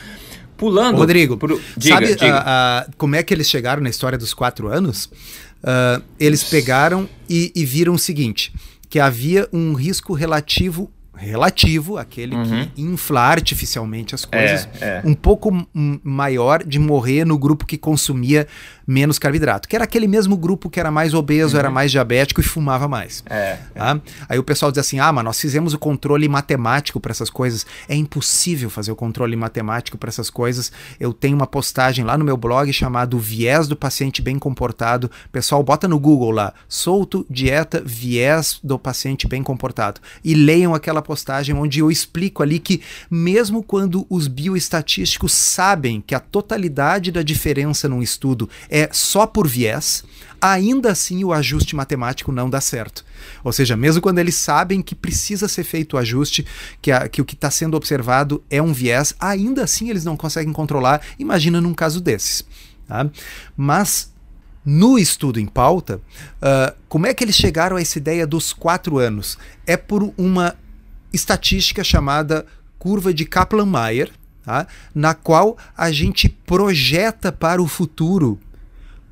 Pulando. 0.61 0.99
Rodrigo, 0.99 1.37
pro... 1.37 1.59
diga, 1.75 1.95
sabe 1.95 2.13
diga. 2.13 2.37
Uh, 2.37 2.91
uh, 2.91 2.93
como 2.95 3.15
é 3.15 3.23
que 3.23 3.33
eles 3.33 3.49
chegaram 3.49 3.81
na 3.81 3.89
história 3.89 4.15
dos 4.15 4.31
quatro 4.31 4.67
anos? 4.67 5.05
Uh, 5.05 6.03
eles 6.19 6.43
pegaram 6.43 7.09
e, 7.27 7.51
e 7.55 7.65
viram 7.65 7.95
o 7.95 7.97
seguinte: 7.97 8.53
que 8.87 8.99
havia 8.99 9.49
um 9.51 9.73
risco 9.73 10.13
relativo 10.13 10.91
relativo, 11.21 11.97
aquele 11.97 12.35
uhum. 12.35 12.67
que 12.67 12.81
infla 12.81 13.21
artificialmente 13.21 14.15
as 14.15 14.25
coisas, 14.25 14.67
é, 14.81 14.85
é. 14.85 15.01
um 15.05 15.13
pouco 15.13 15.67
maior 16.03 16.63
de 16.63 16.79
morrer 16.79 17.25
no 17.25 17.37
grupo 17.37 17.65
que 17.65 17.77
consumia 17.77 18.47
menos 18.85 19.17
carboidrato, 19.17 19.69
que 19.69 19.75
era 19.75 19.85
aquele 19.85 20.07
mesmo 20.07 20.35
grupo 20.35 20.69
que 20.69 20.79
era 20.79 20.91
mais 20.91 21.13
obeso, 21.13 21.53
uhum. 21.53 21.59
era 21.59 21.69
mais 21.69 21.91
diabético 21.91 22.41
e 22.41 22.43
fumava 22.43 22.87
mais. 22.87 23.23
É, 23.29 23.57
tá? 23.73 24.01
Aí 24.27 24.37
o 24.37 24.43
pessoal 24.43 24.71
diz 24.71 24.79
assim: 24.79 24.99
ah, 24.99 25.11
mas 25.11 25.23
nós 25.23 25.39
fizemos 25.39 25.73
o 25.73 25.79
controle 25.79 26.27
matemático 26.27 26.99
para 26.99 27.11
essas 27.11 27.29
coisas. 27.29 27.65
É 27.87 27.95
impossível 27.95 28.69
fazer 28.69 28.91
o 28.91 28.95
controle 28.95 29.35
matemático 29.35 29.97
para 29.97 30.09
essas 30.09 30.29
coisas. 30.29 30.71
Eu 30.99 31.13
tenho 31.13 31.35
uma 31.35 31.47
postagem 31.47 32.03
lá 32.03 32.17
no 32.17 32.25
meu 32.25 32.35
blog 32.35 32.71
chamado 32.73 33.17
Viés 33.19 33.67
do 33.67 33.75
Paciente 33.75 34.21
Bem 34.21 34.37
Comportado. 34.37 35.09
Pessoal, 35.31 35.63
bota 35.63 35.87
no 35.87 35.99
Google 35.99 36.31
lá, 36.31 36.53
solto, 36.67 37.25
dieta, 37.29 37.81
viés 37.85 38.59
do 38.63 38.77
paciente 38.77 39.27
bem 39.27 39.43
comportado. 39.43 40.01
E 40.23 40.33
leiam 40.33 40.73
aquela 40.73 41.01
postagem 41.01 41.10
onde 41.55 41.79
eu 41.79 41.91
explico 41.91 42.43
ali 42.43 42.59
que, 42.59 42.81
mesmo 43.09 43.63
quando 43.63 44.05
os 44.09 44.27
bioestatísticos 44.27 45.33
sabem 45.33 46.01
que 46.05 46.15
a 46.15 46.19
totalidade 46.19 47.11
da 47.11 47.21
diferença 47.21 47.87
num 47.87 48.01
estudo 48.01 48.49
é 48.69 48.89
só 48.91 49.25
por 49.27 49.47
viés, 49.47 50.03
ainda 50.41 50.91
assim 50.91 51.23
o 51.23 51.31
ajuste 51.31 51.75
matemático 51.75 52.31
não 52.31 52.49
dá 52.49 52.59
certo. 52.59 53.05
Ou 53.43 53.51
seja, 53.51 53.77
mesmo 53.77 54.01
quando 54.01 54.19
eles 54.19 54.35
sabem 54.35 54.81
que 54.81 54.95
precisa 54.95 55.47
ser 55.47 55.63
feito 55.63 55.95
o 55.95 55.99
ajuste, 55.99 56.45
que, 56.81 56.91
a, 56.91 57.07
que 57.07 57.21
o 57.21 57.25
que 57.25 57.35
está 57.35 57.51
sendo 57.51 57.77
observado 57.77 58.43
é 58.49 58.61
um 58.61 58.73
viés, 58.73 59.13
ainda 59.19 59.63
assim 59.63 59.89
eles 59.89 60.03
não 60.03 60.17
conseguem 60.17 60.51
controlar. 60.51 61.01
Imagina 61.19 61.61
num 61.61 61.73
caso 61.73 62.01
desses. 62.01 62.43
Tá? 62.87 63.09
Mas 63.55 64.11
no 64.65 64.97
estudo 64.97 65.39
em 65.39 65.45
pauta, 65.45 65.99
uh, 66.41 66.75
como 66.87 67.07
é 67.07 67.13
que 67.13 67.23
eles 67.23 67.35
chegaram 67.35 67.77
a 67.77 67.81
essa 67.81 67.97
ideia 67.97 68.27
dos 68.27 68.53
quatro 68.53 68.99
anos? 68.99 69.37
É 69.65 69.75
por 69.75 70.13
uma 70.17 70.55
estatística 71.13 71.83
chamada 71.83 72.45
curva 72.79 73.13
de 73.13 73.25
Kaplan-Meier, 73.25 74.11
tá? 74.43 74.67
na 74.93 75.13
qual 75.13 75.57
a 75.77 75.91
gente 75.91 76.29
projeta 76.29 77.31
para 77.31 77.61
o 77.61 77.67
futuro 77.67 78.39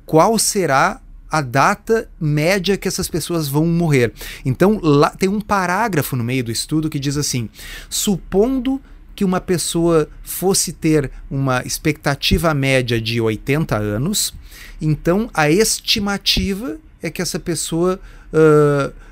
qual 0.04 0.36
será 0.40 1.00
a 1.30 1.40
data 1.40 2.10
média 2.20 2.76
que 2.76 2.88
essas 2.88 3.08
pessoas 3.08 3.46
vão 3.46 3.64
morrer. 3.64 4.12
Então, 4.44 4.80
lá 4.82 5.10
tem 5.10 5.28
um 5.28 5.40
parágrafo 5.40 6.16
no 6.16 6.24
meio 6.24 6.42
do 6.42 6.50
estudo 6.50 6.90
que 6.90 6.98
diz 6.98 7.16
assim: 7.16 7.48
supondo 7.88 8.82
que 9.14 9.24
uma 9.24 9.40
pessoa 9.40 10.08
fosse 10.24 10.72
ter 10.72 11.12
uma 11.30 11.62
expectativa 11.64 12.52
média 12.52 13.00
de 13.00 13.20
80 13.20 13.76
anos, 13.76 14.34
então 14.80 15.30
a 15.32 15.48
estimativa 15.48 16.78
é 17.00 17.08
que 17.08 17.22
essa 17.22 17.38
pessoa. 17.38 18.00
Uh, 18.32 19.09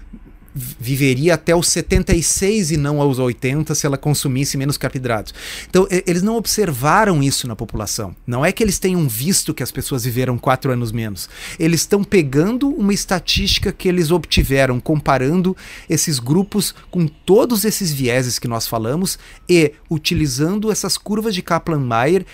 viveria 0.58 1.34
até 1.34 1.54
os 1.54 1.68
76 1.68 2.72
e 2.72 2.76
não 2.76 3.00
aos 3.00 3.18
80 3.18 3.74
se 3.74 3.86
ela 3.86 3.96
consumisse 3.96 4.56
menos 4.56 4.76
carboidratos. 4.76 5.32
Então, 5.68 5.86
eles 5.90 6.22
não 6.22 6.36
observaram 6.36 7.22
isso 7.22 7.46
na 7.46 7.54
população. 7.54 8.14
Não 8.26 8.44
é 8.44 8.50
que 8.50 8.62
eles 8.62 8.78
tenham 8.78 9.08
visto 9.08 9.54
que 9.54 9.62
as 9.62 9.70
pessoas 9.70 10.04
viveram 10.04 10.36
quatro 10.36 10.72
anos 10.72 10.92
menos. 10.92 11.28
Eles 11.58 11.82
estão 11.82 12.02
pegando 12.02 12.68
uma 12.68 12.92
estatística 12.92 13.72
que 13.72 13.88
eles 13.88 14.10
obtiveram, 14.10 14.80
comparando 14.80 15.56
esses 15.88 16.18
grupos 16.18 16.74
com 16.90 17.06
todos 17.06 17.64
esses 17.64 17.92
vieses 17.92 18.38
que 18.38 18.48
nós 18.48 18.66
falamos 18.66 19.18
e 19.48 19.72
utilizando 19.90 20.72
essas 20.72 20.98
curvas 20.98 21.34
de 21.34 21.42
Kaplan-Meier 21.42 22.24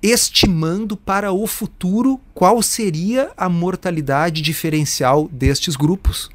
estimando 0.00 0.96
para 0.96 1.32
o 1.32 1.44
futuro 1.46 2.20
qual 2.32 2.62
seria 2.62 3.32
a 3.36 3.48
mortalidade 3.48 4.40
diferencial 4.40 5.28
destes 5.32 5.74
grupos 5.74 6.30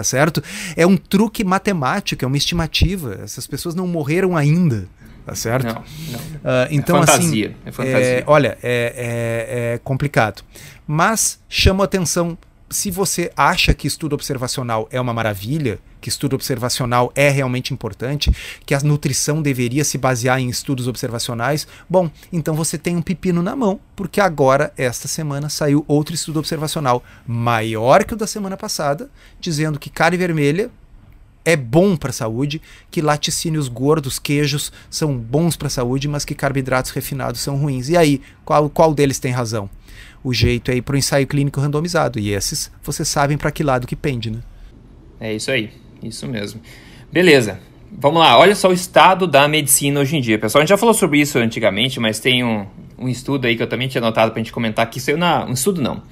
tá 0.00 0.04
certo? 0.04 0.42
É 0.76 0.86
um 0.86 0.96
truque 0.96 1.44
matemático, 1.44 2.24
é 2.24 2.26
uma 2.26 2.36
estimativa. 2.36 3.20
Essas 3.22 3.46
pessoas 3.46 3.74
não 3.74 3.86
morreram 3.86 4.34
ainda, 4.34 4.88
tá 5.26 5.34
certo? 5.34 5.66
Não, 5.66 5.74
não. 5.74 6.20
Uh, 6.20 6.68
então, 6.70 6.96
é 6.96 7.00
fantasia, 7.00 7.46
assim, 7.48 7.56
é 7.66 7.72
fantasia. 7.72 8.06
É, 8.06 8.24
olha, 8.26 8.58
é, 8.62 8.94
é, 8.96 9.74
é 9.74 9.80
complicado. 9.84 10.42
Mas 10.86 11.38
chama 11.48 11.84
atenção 11.84 12.36
se 12.70 12.88
você 12.88 13.32
acha 13.36 13.74
que 13.74 13.88
estudo 13.88 14.12
observacional 14.14 14.88
é 14.92 15.00
uma 15.00 15.12
maravilha, 15.12 15.80
que 16.00 16.08
estudo 16.08 16.34
observacional 16.34 17.12
é 17.16 17.28
realmente 17.28 17.74
importante, 17.74 18.32
que 18.64 18.74
a 18.74 18.80
nutrição 18.80 19.42
deveria 19.42 19.84
se 19.84 19.98
basear 19.98 20.38
em 20.38 20.48
estudos 20.48 20.86
observacionais, 20.86 21.66
bom, 21.88 22.08
então 22.32 22.54
você 22.54 22.78
tem 22.78 22.96
um 22.96 23.02
pepino 23.02 23.42
na 23.42 23.56
mão, 23.56 23.80
porque 23.96 24.20
agora, 24.20 24.72
esta 24.76 25.08
semana, 25.08 25.48
saiu 25.48 25.84
outro 25.88 26.14
estudo 26.14 26.38
observacional 26.38 27.02
maior 27.26 28.04
que 28.04 28.14
o 28.14 28.16
da 28.16 28.26
semana 28.26 28.56
passada, 28.56 29.10
dizendo 29.40 29.78
que 29.78 29.90
carne 29.90 30.16
vermelha 30.16 30.70
é 31.44 31.56
bom 31.56 31.96
para 31.96 32.10
a 32.10 32.12
saúde, 32.12 32.60
que 32.90 33.02
laticínios 33.02 33.68
gordos, 33.68 34.18
queijos 34.18 34.70
são 34.88 35.16
bons 35.16 35.56
para 35.56 35.66
a 35.66 35.70
saúde, 35.70 36.06
mas 36.06 36.24
que 36.24 36.34
carboidratos 36.34 36.92
refinados 36.92 37.40
são 37.40 37.56
ruins. 37.56 37.88
E 37.88 37.96
aí, 37.96 38.20
qual, 38.44 38.68
qual 38.68 38.94
deles 38.94 39.18
tem 39.18 39.32
razão? 39.32 39.68
O 40.22 40.32
jeito 40.32 40.70
aí 40.70 40.82
para 40.82 40.94
o 40.94 40.98
ensaio 40.98 41.26
clínico 41.26 41.60
randomizado. 41.60 42.18
E 42.18 42.32
esses 42.32 42.70
vocês 42.82 43.08
sabem 43.08 43.38
para 43.38 43.50
que 43.50 43.62
lado 43.62 43.86
que 43.86 43.96
pende, 43.96 44.30
né? 44.30 44.40
É 45.20 45.32
isso 45.32 45.50
aí, 45.50 45.70
isso 46.02 46.26
mesmo. 46.26 46.60
Beleza. 47.12 47.60
Vamos 47.92 48.20
lá, 48.20 48.38
olha 48.38 48.54
só 48.54 48.68
o 48.68 48.72
estado 48.72 49.26
da 49.26 49.48
medicina 49.48 49.98
hoje 50.00 50.16
em 50.16 50.20
dia. 50.20 50.38
Pessoal, 50.38 50.60
a 50.60 50.62
gente 50.62 50.70
já 50.70 50.76
falou 50.76 50.94
sobre 50.94 51.20
isso 51.20 51.38
antigamente, 51.38 51.98
mas 51.98 52.20
tem 52.20 52.44
um, 52.44 52.64
um 52.96 53.08
estudo 53.08 53.46
aí 53.46 53.56
que 53.56 53.62
eu 53.62 53.66
também 53.66 53.88
tinha 53.88 54.00
anotado 54.00 54.30
para 54.30 54.40
a 54.40 54.42
gente 54.42 54.52
comentar 54.52 54.88
que 54.88 55.00
saiu 55.00 55.18
na. 55.18 55.44
Um 55.44 55.52
estudo 55.52 55.82
não. 55.82 56.02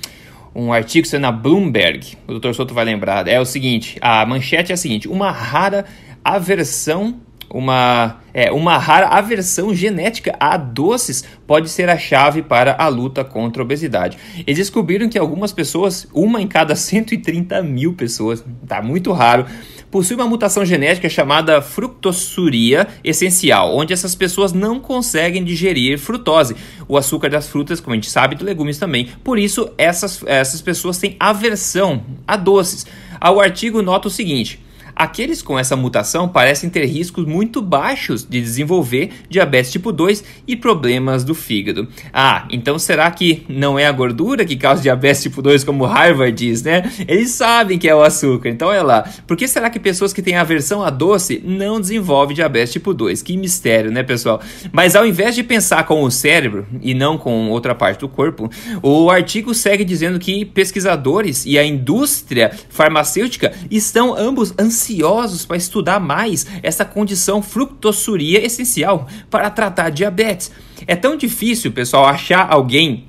Um 0.55 0.73
artigo 0.73 1.07
saiu 1.07 1.21
na 1.21 1.31
Bloomberg. 1.31 2.19
O 2.27 2.39
Dr. 2.39 2.53
Soto 2.53 2.75
vai 2.75 2.85
lembrar. 2.85 3.29
É 3.29 3.41
o 3.41 3.45
seguinte: 3.45 3.97
a 4.01 4.27
manchete 4.27 4.73
é 4.73 4.75
a 4.75 4.77
seguinte: 4.77 5.09
uma 5.09 5.31
rara 5.31 5.85
aversão 6.25 7.21
uma, 7.51 8.21
é, 8.35 8.51
uma 8.53 8.77
rara 8.77 9.09
aversão 9.09 9.75
genética 9.75 10.37
a 10.39 10.57
doces 10.57 11.25
pode 11.47 11.69
ser 11.69 11.89
a 11.89 11.99
chave 11.99 12.43
para 12.43 12.77
a 12.79 12.89
luta 12.89 13.25
contra 13.25 13.63
a 13.63 13.65
obesidade. 13.65 14.19
Eles 14.47 14.59
descobriram 14.59 15.09
que 15.09 15.19
algumas 15.19 15.53
pessoas, 15.53 16.07
uma 16.13 16.41
em 16.41 16.47
cada 16.47 16.75
130 16.75 17.63
mil 17.63 17.95
pessoas, 17.95 18.45
tá 18.67 18.83
muito 18.83 19.13
raro, 19.13 19.47
possui 19.91 20.17
uma 20.17 20.27
mutação 20.27 20.65
genética 20.65 21.09
chamada 21.09 21.63
fructosuria 21.63 22.87
essencial, 23.03 23.75
onde 23.75 23.93
essas 23.93 24.15
pessoas 24.15 24.53
não 24.53 24.79
conseguem 24.79 25.43
digerir 25.43 25.99
frutose, 25.99 26.55
o 26.87 26.97
açúcar 26.97 27.31
das 27.31 27.49
frutas, 27.49 27.81
como 27.81 27.95
a 27.95 27.97
gente 27.97 28.11
sabe, 28.11 28.35
de 28.35 28.45
legumes 28.45 28.79
também. 28.79 29.09
Por 29.25 29.39
isso, 29.39 29.71
essas, 29.79 30.23
essas 30.27 30.61
pessoas 30.61 30.99
têm 30.99 31.17
aversão 31.19 32.03
a 32.27 32.37
doces. 32.37 32.87
O 33.21 33.41
artigo 33.41 33.81
nota 33.83 34.09
o 34.09 34.11
seguinte 34.11 34.68
Aqueles 34.99 35.41
com 35.41 35.57
essa 35.57 35.77
mutação 35.77 36.29
parecem 36.29 36.69
ter 36.69 36.85
riscos 36.85 37.25
muito 37.25 37.63
baixos 37.63 38.27
de 38.29 38.41
desenvolver 38.41 39.11
diabetes 39.31 39.71
tipo 39.71 39.93
2 39.93 40.25
e 40.45 40.57
problemas 40.57 41.23
do 41.23 41.37
fígado. 41.37 41.87
Ah, 42.13 42.49
então 42.51 42.77
será 42.81 43.09
que 43.09 43.45
não 43.49 43.79
é 43.79 43.87
a 43.87 43.93
gordura 43.93 44.45
que 44.45 44.57
causa 44.57 44.83
diabetes 44.83 45.23
tipo 45.23 45.41
2, 45.41 45.63
como 45.63 45.85
Harvard 45.85 46.33
diz, 46.33 46.65
né? 46.65 46.91
Eles 47.07 47.31
sabem 47.31 47.79
que 47.79 47.89
é 47.89 47.95
o 47.95 48.03
açúcar, 48.03 48.49
então 48.49 48.67
olha 48.67 48.83
lá. 48.83 49.09
Por 49.25 49.37
que 49.37 49.47
será 49.47 49.71
que 49.71 49.79
pessoas 49.79 50.13
que 50.13 50.21
têm 50.21 50.35
aversão 50.35 50.83
a 50.83 50.91
doce 50.91 51.41
não 51.45 51.81
desenvolvem 51.81 52.35
diabetes 52.35 52.73
tipo 52.73 52.93
2? 52.93 53.23
Que 53.23 53.37
mistério, 53.37 53.93
né, 53.93 54.03
pessoal? 54.03 54.41
Mas 54.73 54.97
ao 54.97 55.07
invés 55.07 55.37
de 55.37 55.45
pensar 55.45 55.85
com 55.85 56.03
o 56.03 56.11
cérebro 56.11 56.67
e 56.83 56.93
não 56.93 57.17
com 57.17 57.51
outra 57.51 57.73
parte 57.73 58.01
do 58.01 58.09
corpo, 58.09 58.51
o 58.83 59.13
artigo 59.13 59.55
segue 59.55 59.85
dizendo 59.85 60.19
que 60.19 60.45
pesquisadores 60.45 61.47
e 61.47 61.57
a 61.57 61.65
indústria 61.65 62.51
farmacêutica 62.69 63.53
estão 63.71 64.17
ambos 64.17 64.53
ansiosos 64.59 64.88
ansiosos 64.89 65.45
para 65.45 65.57
estudar 65.57 66.01
mais 66.01 66.47
essa 66.63 66.85
condição 66.85 67.43
fructossuria 67.43 68.45
essencial 68.45 69.07
para 69.31 69.51
tratar 69.51 69.91
diabetes. 69.91 70.51
É 70.87 70.97
tão 70.97 71.17
difícil, 71.17 71.73
pessoal, 71.73 72.07
achar 72.07 72.47
alguém 72.51 73.08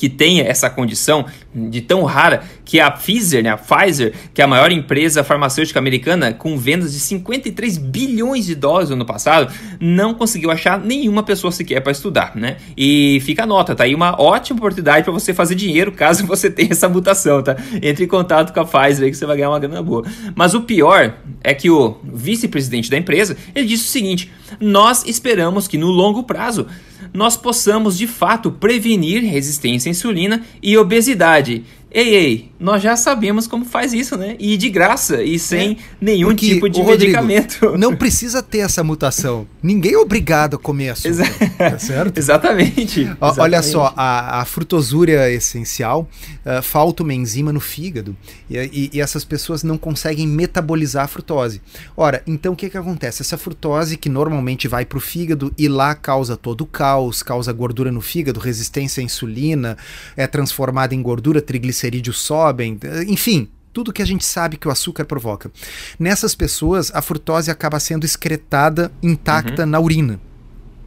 que 0.00 0.08
tenha 0.08 0.44
essa 0.44 0.70
condição 0.70 1.26
de 1.54 1.82
tão 1.82 2.04
rara 2.04 2.42
que 2.64 2.80
a 2.80 2.90
Pfizer, 2.90 3.42
né, 3.42 3.50
a 3.50 3.58
Pfizer, 3.58 4.14
que 4.32 4.40
é 4.40 4.44
a 4.46 4.48
maior 4.48 4.72
empresa 4.72 5.22
farmacêutica 5.22 5.78
americana 5.78 6.32
com 6.32 6.56
vendas 6.56 6.94
de 6.94 7.00
53 7.00 7.76
bilhões 7.76 8.46
de 8.46 8.54
dólares 8.54 8.88
no 8.88 8.94
ano 8.94 9.04
passado, 9.04 9.52
não 9.78 10.14
conseguiu 10.14 10.50
achar 10.50 10.80
nenhuma 10.80 11.22
pessoa 11.22 11.52
sequer 11.52 11.82
para 11.82 11.92
estudar, 11.92 12.34
né? 12.34 12.56
E 12.74 13.20
fica 13.26 13.42
a 13.42 13.46
nota, 13.46 13.74
tá 13.74 13.84
aí 13.84 13.94
uma 13.94 14.18
ótima 14.18 14.58
oportunidade 14.58 15.04
para 15.04 15.12
você 15.12 15.34
fazer 15.34 15.54
dinheiro 15.54 15.92
caso 15.92 16.24
você 16.26 16.48
tenha 16.48 16.70
essa 16.70 16.88
mutação, 16.88 17.42
tá? 17.42 17.54
Entre 17.82 18.06
em 18.06 18.08
contato 18.08 18.54
com 18.54 18.60
a 18.60 18.64
Pfizer 18.64 19.10
que 19.10 19.14
você 19.18 19.26
vai 19.26 19.36
ganhar 19.36 19.50
uma 19.50 19.58
grana 19.58 19.82
boa. 19.82 20.02
Mas 20.34 20.54
o 20.54 20.62
pior 20.62 21.12
é 21.44 21.52
que 21.52 21.68
o 21.68 21.98
vice-presidente 22.04 22.90
da 22.90 22.96
empresa, 22.96 23.36
ele 23.54 23.66
disse 23.66 23.84
o 23.84 23.88
seguinte: 23.88 24.32
"Nós 24.58 25.04
esperamos 25.04 25.68
que 25.68 25.76
no 25.76 25.88
longo 25.88 26.22
prazo 26.22 26.66
nós 27.12 27.36
possamos 27.36 27.96
de 27.98 28.06
fato 28.06 28.50
prevenir 28.50 29.22
resistência 29.22 29.88
à 29.88 29.92
insulina 29.92 30.42
e 30.62 30.76
obesidade. 30.76 31.64
Ei, 31.92 32.14
ei, 32.14 32.52
nós 32.60 32.80
já 32.80 32.96
sabemos 32.96 33.48
como 33.48 33.64
faz 33.64 33.92
isso, 33.92 34.16
né? 34.16 34.36
E 34.38 34.56
de 34.56 34.70
graça 34.70 35.24
e 35.24 35.40
sem 35.40 35.72
é, 35.72 35.76
nenhum 36.00 36.32
tipo 36.36 36.68
de 36.68 36.80
Rodrigo, 36.80 37.00
medicamento. 37.00 37.74
Não 37.76 37.96
precisa 37.96 38.40
ter 38.40 38.58
essa 38.58 38.84
mutação. 38.84 39.44
Ninguém 39.60 39.94
é 39.94 39.98
obrigado 39.98 40.54
a 40.54 40.58
comer 40.58 40.90
açúcar. 40.90 41.08
Exa 41.08 41.24
tá 41.58 41.78
certo? 41.80 42.16
Exatamente. 42.16 43.00
Exatamente. 43.00 43.40
Olha 43.40 43.60
só, 43.60 43.92
a, 43.96 44.40
a 44.40 44.44
frutosúria 44.44 45.28
essencial 45.32 46.08
uh, 46.46 46.62
falta 46.62 47.02
uma 47.02 47.12
enzima 47.12 47.52
no 47.52 47.58
fígado 47.58 48.16
e, 48.48 48.56
e, 48.56 48.90
e, 48.92 49.00
essas 49.00 49.24
pessoas 49.24 49.64
não 49.64 49.76
conseguem 49.76 50.28
metabolizar 50.28 51.04
a 51.04 51.08
frutose. 51.08 51.60
Ora, 51.96 52.22
então 52.24 52.52
o 52.52 52.56
que, 52.56 52.70
que 52.70 52.78
acontece? 52.78 53.22
Essa 53.22 53.36
frutose 53.36 53.96
que 53.96 54.08
normalmente 54.08 54.68
vai 54.68 54.84
para 54.84 54.98
o 54.98 55.00
fígado 55.00 55.52
e 55.58 55.66
lá 55.66 55.96
causa 55.96 56.36
todo 56.36 56.60
o 56.60 56.66
caos, 56.66 57.20
causa 57.20 57.52
gordura 57.52 57.90
no 57.90 58.00
fígado, 58.00 58.38
resistência 58.38 59.00
à 59.00 59.04
insulina, 59.04 59.76
é 60.16 60.28
transformada 60.28 60.94
em 60.94 61.02
gordura, 61.02 61.42
triglicerídeos 61.42 61.79
triglicerídeos 61.80 62.20
sobem, 62.20 62.78
enfim, 63.06 63.48
tudo 63.72 63.92
que 63.92 64.02
a 64.02 64.06
gente 64.06 64.24
sabe 64.24 64.56
que 64.56 64.68
o 64.68 64.70
açúcar 64.70 65.04
provoca. 65.04 65.50
Nessas 65.98 66.34
pessoas, 66.34 66.90
a 66.94 67.00
frutose 67.00 67.50
acaba 67.50 67.80
sendo 67.80 68.04
excretada 68.04 68.92
intacta 69.02 69.62
uhum. 69.62 69.68
na 69.68 69.80
urina. 69.80 70.20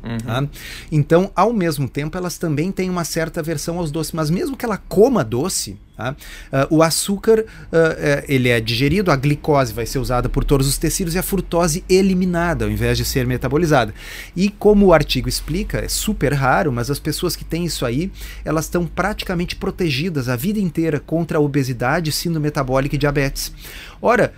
Uhum. 0.04 0.18
Tá? 0.18 0.46
Então, 0.92 1.32
ao 1.34 1.54
mesmo 1.54 1.88
tempo, 1.88 2.18
elas 2.18 2.38
também 2.38 2.72
têm 2.72 2.90
uma 2.90 3.06
certa 3.06 3.40
aversão 3.40 3.78
aos 3.80 3.90
doces, 3.90 4.12
mas 4.12 4.30
mesmo 4.30 4.58
que 4.58 4.66
ela 4.66 4.78
coma 4.78 5.24
doce, 5.24 5.78
tá? 5.96 6.12
uh, 6.12 6.76
o 6.76 6.84
açúcar 6.84 7.40
uh, 7.40 7.44
uh, 7.44 8.26
ele 8.28 8.50
é 8.50 8.60
digerido, 8.60 9.12
a 9.12 9.16
glicose 9.16 9.72
vai 9.72 9.86
ser 9.86 10.00
usada 10.00 10.28
por 10.28 10.44
todos 10.44 10.68
os 10.68 10.78
tecidos 10.78 11.16
e 11.16 11.18
a 11.18 11.24
frutose 11.24 11.86
eliminada, 11.88 12.66
ao 12.66 12.72
invés 12.72 12.98
de 12.98 13.06
ser 13.06 13.26
metabolizada. 13.26 13.94
E 14.36 14.50
como 14.50 14.88
o 14.88 14.94
artigo 14.94 15.30
explica, 15.30 15.80
é 15.80 15.88
super 15.88 16.34
raro, 16.34 16.72
mas 16.72 16.92
as 16.92 17.00
pessoas 17.00 17.36
que 17.36 17.46
têm 17.46 17.64
isso 17.64 17.86
aí, 17.86 18.12
elas 18.44 18.66
estão 18.66 18.86
praticamente 18.86 19.56
protegidas 19.56 20.28
a 20.28 20.36
vida 20.36 20.60
inteira 20.60 21.00
contra 21.00 21.38
a 21.38 21.42
obesidade, 21.42 22.12
síndrome 22.12 22.44
metabólica 22.44 22.96
e 22.96 23.00
diabetes. 23.00 23.54
Ora, 24.02 24.34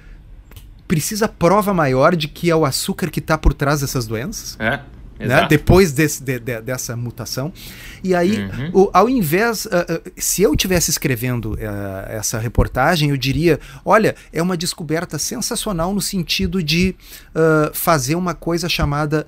precisa 0.87 1.27
prova 1.27 1.73
maior 1.73 2.15
de 2.15 2.27
que 2.27 2.51
é 2.51 2.55
o 2.55 2.65
açúcar 2.65 3.09
que 3.09 3.19
está 3.19 3.35
por 3.35 3.51
trás 3.51 3.81
dessas 3.81 4.05
doenças? 4.05 4.55
É. 4.59 4.79
Né? 5.19 5.47
depois 5.47 5.91
desse, 5.91 6.21
de, 6.21 6.39
de, 6.39 6.61
dessa 6.61 6.95
mutação. 6.95 7.51
E 8.03 8.13
aí, 8.13 8.37
uhum. 8.37 8.69
o, 8.73 8.89
ao 8.93 9.09
invés, 9.09 9.65
uh, 9.65 9.69
uh, 9.69 10.11
se 10.17 10.41
eu 10.41 10.55
tivesse 10.55 10.91
escrevendo 10.91 11.53
uh, 11.53 11.57
essa 12.07 12.37
reportagem, 12.37 13.09
eu 13.09 13.17
diria: 13.17 13.59
olha, 13.83 14.15
é 14.33 14.41
uma 14.41 14.57
descoberta 14.57 15.17
sensacional 15.17 15.93
no 15.93 16.01
sentido 16.01 16.61
de 16.61 16.95
fazer 17.73 18.15
uma 18.15 18.33
coisa 18.33 18.69
chamada 18.69 19.25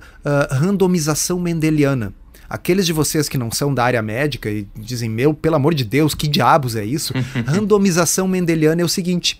randomização 0.50 1.38
mendeliana. 1.38 2.12
Aqueles 2.48 2.86
de 2.86 2.94
vocês 2.94 3.28
que 3.28 3.36
não 3.36 3.50
são 3.50 3.74
da 3.74 3.84
área 3.84 4.00
médica 4.00 4.48
e 4.48 4.66
dizem, 4.74 5.10
meu, 5.10 5.34
pelo 5.34 5.56
amor 5.56 5.74
de 5.74 5.84
Deus, 5.84 6.14
que 6.14 6.26
diabos 6.26 6.76
é 6.76 6.84
isso? 6.84 7.12
Randomização 7.46 8.26
mendeliana 8.26 8.80
é 8.80 8.84
o 8.84 8.88
seguinte: 8.88 9.38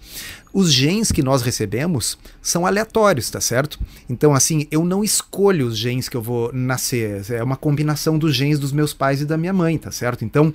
os 0.53 0.73
genes 0.73 1.13
que 1.13 1.23
nós 1.23 1.43
recebemos 1.43 2.19
são 2.41 2.67
aleatórios, 2.67 3.31
tá 3.31 3.41
certo? 3.41 3.79
Então, 4.09 4.35
assim, 4.35 4.67
eu 4.71 4.85
não 4.85 5.05
escolho 5.05 5.67
os 5.67 5.77
genes 5.77 6.09
que 6.09 6.17
eu 6.17 6.23
vou 6.23 6.53
nascer. 6.53 7.31
É 7.31 7.43
uma 7.43 7.57
combinação 7.57 8.19
dos 8.19 8.35
genes 8.35 8.59
dos 8.59 8.73
meus 8.73 8.93
pais 8.93 9.21
e 9.21 9.25
da 9.25 9.37
minha 9.37 9.53
mãe, 9.53 9.77
tá 9.79 9.91
certo? 9.91 10.25
Então, 10.25 10.53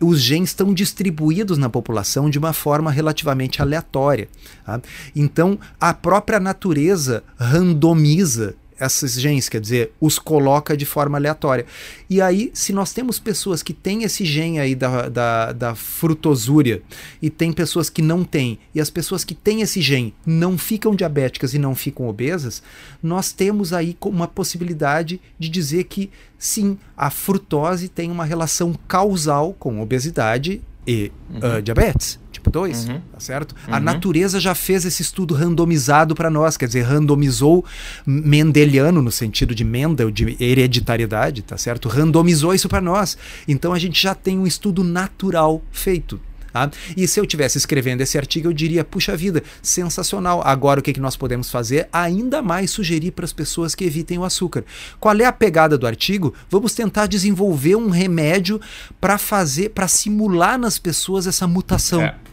os 0.00 0.20
genes 0.20 0.50
estão 0.50 0.72
distribuídos 0.72 1.58
na 1.58 1.68
população 1.68 2.28
de 2.28 2.38
uma 2.38 2.52
forma 2.52 2.90
relativamente 2.90 3.62
aleatória. 3.62 4.28
Tá? 4.64 4.80
Então, 5.14 5.58
a 5.80 5.94
própria 5.94 6.38
natureza 6.38 7.22
randomiza 7.36 8.54
esses 8.86 9.20
genes, 9.20 9.48
quer 9.48 9.60
dizer, 9.60 9.92
os 10.00 10.18
coloca 10.18 10.76
de 10.76 10.84
forma 10.84 11.18
aleatória. 11.18 11.66
E 12.08 12.20
aí, 12.20 12.50
se 12.54 12.72
nós 12.72 12.92
temos 12.92 13.18
pessoas 13.18 13.62
que 13.62 13.72
têm 13.72 14.02
esse 14.02 14.24
gene 14.24 14.58
aí 14.58 14.74
da, 14.74 15.08
da, 15.08 15.52
da 15.52 15.74
frutosúria 15.74 16.82
e 17.20 17.30
tem 17.30 17.52
pessoas 17.52 17.88
que 17.88 18.02
não 18.02 18.24
têm, 18.24 18.58
e 18.74 18.80
as 18.80 18.90
pessoas 18.90 19.24
que 19.24 19.34
têm 19.34 19.62
esse 19.62 19.80
gene 19.80 20.14
não 20.24 20.56
ficam 20.56 20.94
diabéticas 20.94 21.54
e 21.54 21.58
não 21.58 21.74
ficam 21.74 22.08
obesas, 22.08 22.62
nós 23.02 23.32
temos 23.32 23.72
aí 23.72 23.96
uma 24.04 24.28
possibilidade 24.28 25.20
de 25.38 25.48
dizer 25.48 25.84
que 25.84 26.10
sim, 26.38 26.78
a 26.96 27.10
frutose 27.10 27.88
tem 27.88 28.10
uma 28.10 28.24
relação 28.24 28.74
causal 28.88 29.54
com 29.54 29.80
obesidade 29.80 30.62
e 30.86 31.12
uhum. 31.30 31.58
uh, 31.58 31.62
diabetes 31.62 32.21
2, 32.52 32.88
uhum. 32.88 33.00
tá 33.12 33.18
certo? 33.18 33.56
Uhum. 33.66 33.74
A 33.74 33.80
natureza 33.80 34.38
já 34.38 34.54
fez 34.54 34.84
esse 34.84 35.02
estudo 35.02 35.34
randomizado 35.34 36.14
para 36.14 36.30
nós, 36.30 36.56
quer 36.56 36.66
dizer, 36.66 36.82
randomizou 36.82 37.64
mendeliano 38.06 39.02
no 39.02 39.10
sentido 39.10 39.54
de 39.54 39.64
Mendel, 39.64 40.10
de 40.10 40.36
hereditariedade, 40.38 41.42
tá 41.42 41.56
certo? 41.56 41.88
Randomizou 41.88 42.54
isso 42.54 42.68
para 42.68 42.80
nós. 42.80 43.16
Então 43.48 43.72
a 43.72 43.78
gente 43.78 44.00
já 44.00 44.14
tem 44.14 44.38
um 44.38 44.46
estudo 44.46 44.84
natural 44.84 45.62
feito. 45.72 46.20
Tá? 46.52 46.70
E 46.96 47.08
se 47.08 47.18
eu 47.18 47.24
tivesse 47.24 47.56
escrevendo 47.56 48.02
esse 48.02 48.18
artigo, 48.18 48.48
eu 48.48 48.52
diria: 48.52 48.84
puxa 48.84 49.16
vida, 49.16 49.42
sensacional. 49.62 50.42
Agora 50.44 50.80
o 50.80 50.82
que, 50.82 50.92
que 50.92 51.00
nós 51.00 51.16
podemos 51.16 51.50
fazer? 51.50 51.88
Ainda 51.92 52.42
mais 52.42 52.70
sugerir 52.70 53.12
para 53.12 53.24
as 53.24 53.32
pessoas 53.32 53.74
que 53.74 53.84
evitem 53.84 54.18
o 54.18 54.24
açúcar. 54.24 54.64
Qual 55.00 55.16
é 55.16 55.24
a 55.24 55.32
pegada 55.32 55.78
do 55.78 55.86
artigo? 55.86 56.34
Vamos 56.50 56.74
tentar 56.74 57.06
desenvolver 57.06 57.76
um 57.76 57.88
remédio 57.88 58.60
para 59.00 59.16
fazer, 59.16 59.70
para 59.70 59.88
simular 59.88 60.58
nas 60.58 60.78
pessoas 60.78 61.26
essa 61.26 61.46
mutação. 61.46 62.02
É. 62.02 62.06
É. 62.06 62.31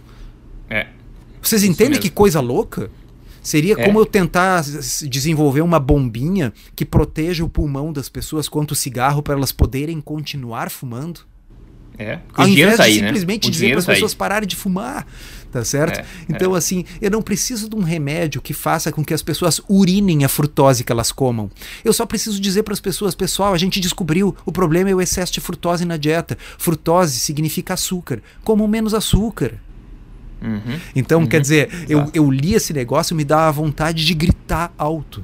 Vocês 1.42 1.64
entendem 1.64 2.00
que 2.00 2.10
coisa 2.10 2.40
louca? 2.40 2.90
Seria 3.42 3.74
é. 3.78 3.86
como 3.86 4.00
eu 4.00 4.06
tentar 4.06 4.64
desenvolver 5.08 5.62
uma 5.62 5.80
bombinha 5.80 6.54
que 6.76 6.86
proteja 6.86 7.44
o 7.44 7.50
pulmão 7.50 7.92
das 7.94 8.10
pessoas 8.10 8.50
contra 8.50 8.74
o 8.74 8.76
cigarro 8.76 9.24
para 9.24 9.34
elas 9.34 9.52
poderem 9.52 10.02
continuar 10.02 10.70
fumando? 10.70 11.22
É. 11.98 12.20
Ao 12.34 12.48
invés 12.48 12.78
tá 12.78 12.88
de 12.88 13.02
né? 13.02 13.08
simplesmente 13.08 13.48
né? 13.48 13.52
dizer 13.52 13.70
para 13.72 13.80
as 13.80 13.86
tá 13.86 13.94
pessoas 13.94 14.14
pararem 14.14 14.48
de 14.48 14.56
fumar, 14.56 15.06
tá 15.52 15.66
certo? 15.66 16.00
É, 16.00 16.06
então, 16.30 16.56
é. 16.56 16.58
assim, 16.58 16.86
eu 17.02 17.12
não 17.12 17.22
preciso 17.22 17.70
de 17.70 17.76
um 17.76 17.82
remédio 17.82 18.42
que 18.42 18.54
faça 18.54 18.90
com 18.90 19.04
que 19.04 19.14
as 19.14 19.22
pessoas 19.22 19.60
urinem 19.68 20.24
a 20.24 20.30
frutose 20.30 20.86
que 20.86 20.94
elas 20.94 21.12
comam. 21.12 21.52
Eu 21.84 21.92
só 21.92 22.06
preciso 22.06 22.40
dizer 22.40 22.64
para 22.64 22.74
as 22.74 22.80
pessoas, 22.80 23.16
pessoal, 23.16 23.54
a 23.54 23.58
gente 23.58 23.82
descobriu, 23.82 24.34
o 24.46 24.52
problema 24.52 24.90
é 24.90 24.96
o 24.96 25.02
excesso 25.02 25.34
de 25.34 25.42
frutose 25.42 25.84
na 25.84 25.98
dieta. 25.98 26.38
Frutose 26.58 27.20
significa 27.20 27.74
açúcar. 27.74 28.22
Comam 28.46 28.66
menos 28.66 28.94
açúcar. 28.94 29.60
Uhum, 30.42 30.80
então, 30.96 31.22
uhum, 31.22 31.28
quer 31.28 31.42
dizer, 31.42 31.70
eu, 31.90 32.10
eu 32.14 32.32
li 32.32 32.54
esse 32.54 32.74
negócio 32.74 33.14
e 33.14 33.18
me 33.18 33.26
dá 33.26 33.48
a 33.48 33.52
vontade 33.52 34.06
de 34.06 34.14
gritar 34.14 34.74
alto. 34.78 35.24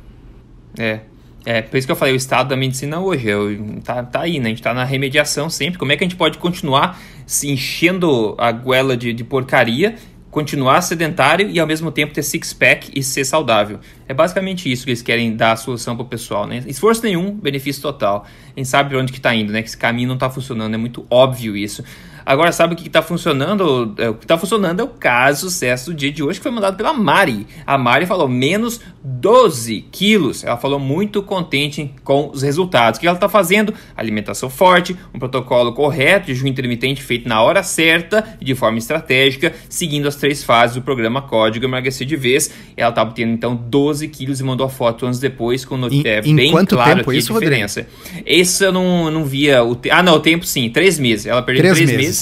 É. 0.77 1.01
É, 1.45 1.61
por 1.61 1.77
isso 1.77 1.85
que 1.85 1.91
eu 1.91 1.95
falei, 1.95 2.13
o 2.13 2.17
estado 2.17 2.49
da 2.49 2.57
medicina 2.57 2.99
hoje 2.99 3.27
eu, 3.27 3.79
tá, 3.83 4.01
tá 4.01 4.21
aí, 4.21 4.39
né? 4.39 4.47
A 4.47 4.49
gente 4.49 4.63
tá 4.63 4.73
na 4.73 4.83
remediação 4.83 5.47
sempre. 5.47 5.77
Como 5.77 5.91
é 5.91 5.97
que 5.97 6.03
a 6.03 6.07
gente 6.07 6.17
pode 6.17 6.39
continuar 6.39 6.99
se 7.25 7.49
enchendo 7.51 8.33
a 8.39 8.51
goela 8.51 8.97
de, 8.97 9.13
de 9.13 9.23
porcaria, 9.23 9.95
continuar 10.31 10.81
sedentário 10.81 11.47
e 11.47 11.59
ao 11.59 11.67
mesmo 11.67 11.91
tempo 11.91 12.15
ter 12.15 12.23
six-pack 12.23 12.91
e 12.95 13.03
ser 13.03 13.23
saudável? 13.25 13.79
É 14.07 14.13
basicamente 14.13 14.71
isso 14.71 14.85
que 14.85 14.89
eles 14.89 15.03
querem 15.03 15.35
dar 15.35 15.51
a 15.51 15.55
solução 15.55 15.95
pro 15.95 16.05
pessoal, 16.05 16.47
né? 16.47 16.63
Esforço 16.65 17.03
nenhum, 17.03 17.31
benefício 17.31 17.79
total. 17.79 18.25
A 18.47 18.59
gente 18.59 18.67
sabe 18.67 18.95
onde 18.95 19.13
que 19.13 19.21
tá 19.21 19.33
indo, 19.35 19.53
né? 19.53 19.61
Que 19.61 19.67
esse 19.67 19.77
caminho 19.77 20.09
não 20.09 20.17
tá 20.17 20.31
funcionando, 20.31 20.73
é 20.73 20.77
muito 20.77 21.05
óbvio 21.11 21.55
isso. 21.55 21.83
Agora, 22.25 22.51
sabe 22.51 22.73
o 22.73 22.77
que 22.77 22.87
está 22.87 23.01
funcionando? 23.01 23.93
É, 23.97 24.09
o 24.09 24.15
que 24.15 24.25
está 24.25 24.37
funcionando 24.37 24.79
é 24.79 24.83
o 24.83 24.87
caso 24.87 25.41
sucesso 25.41 25.91
do 25.91 25.95
dia 25.95 26.11
de 26.11 26.23
hoje, 26.23 26.39
que 26.39 26.43
foi 26.43 26.51
mandado 26.51 26.75
pela 26.75 26.91
Mari. 26.91 27.45
A 27.65 27.77
Mari 27.77 28.05
falou 28.05 28.27
menos 28.27 28.81
12 29.03 29.85
quilos. 29.91 30.43
Ela 30.43 30.57
falou 30.57 30.79
muito 30.79 31.21
contente 31.21 31.93
com 32.03 32.31
os 32.33 32.41
resultados. 32.41 32.97
O 32.97 33.01
que 33.01 33.07
ela 33.07 33.15
está 33.15 33.29
fazendo? 33.29 33.73
Alimentação 33.95 34.49
forte, 34.49 34.97
um 35.13 35.19
protocolo 35.19 35.73
correto 35.73 36.27
de 36.27 36.33
jejum 36.33 36.47
intermitente 36.47 37.03
feito 37.03 37.29
na 37.29 37.41
hora 37.41 37.61
certa 37.61 38.37
e 38.41 38.45
de 38.45 38.55
forma 38.55 38.79
estratégica, 38.79 39.53
seguindo 39.69 40.07
as 40.07 40.15
três 40.15 40.43
fases 40.43 40.75
do 40.75 40.81
programa 40.81 41.21
Código 41.21 41.65
Emagrecer 41.65 42.07
de 42.07 42.15
Vez. 42.15 42.49
Ela 42.75 42.89
está 42.89 43.03
obtendo 43.03 43.33
então 43.33 43.55
12 43.55 44.07
quilos 44.07 44.39
e 44.39 44.43
mandou 44.43 44.65
a 44.65 44.69
foto 44.69 45.05
anos 45.05 45.19
depois, 45.19 45.63
com 45.63 45.77
no... 45.77 45.87
é, 46.05 46.21
bem 46.21 46.51
claro 46.65 46.95
tempo 46.95 47.09
aqui 47.11 47.19
isso, 47.19 47.35
a 47.35 47.39
diferença. 47.39 47.81
Rodrigo? 47.81 48.23
Esse 48.25 48.63
eu 48.65 48.71
não, 48.71 49.11
não 49.11 49.23
via. 49.23 49.63
O 49.63 49.75
te... 49.75 49.91
Ah, 49.91 50.01
não, 50.01 50.15
o 50.15 50.19
tempo 50.19 50.45
sim, 50.45 50.69
três 50.69 50.97
meses. 50.97 51.27
Ela 51.27 51.43
perdeu 51.43 51.63
três, 51.63 51.75
três 51.75 51.91
meses. 51.91 52.05
meses. 52.05 52.14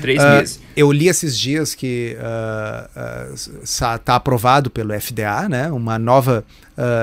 Três 0.00 0.22
uh, 0.22 0.26
meses. 0.26 0.60
Eu 0.78 0.92
li 0.92 1.08
esses 1.08 1.36
dias 1.36 1.74
que 1.74 2.16
está 3.64 3.96
uh, 3.96 3.98
uh, 3.98 4.12
aprovado 4.12 4.70
pelo 4.70 4.94
FDA, 5.00 5.48
né? 5.48 5.72
Uma 5.72 5.98
nova 5.98 6.44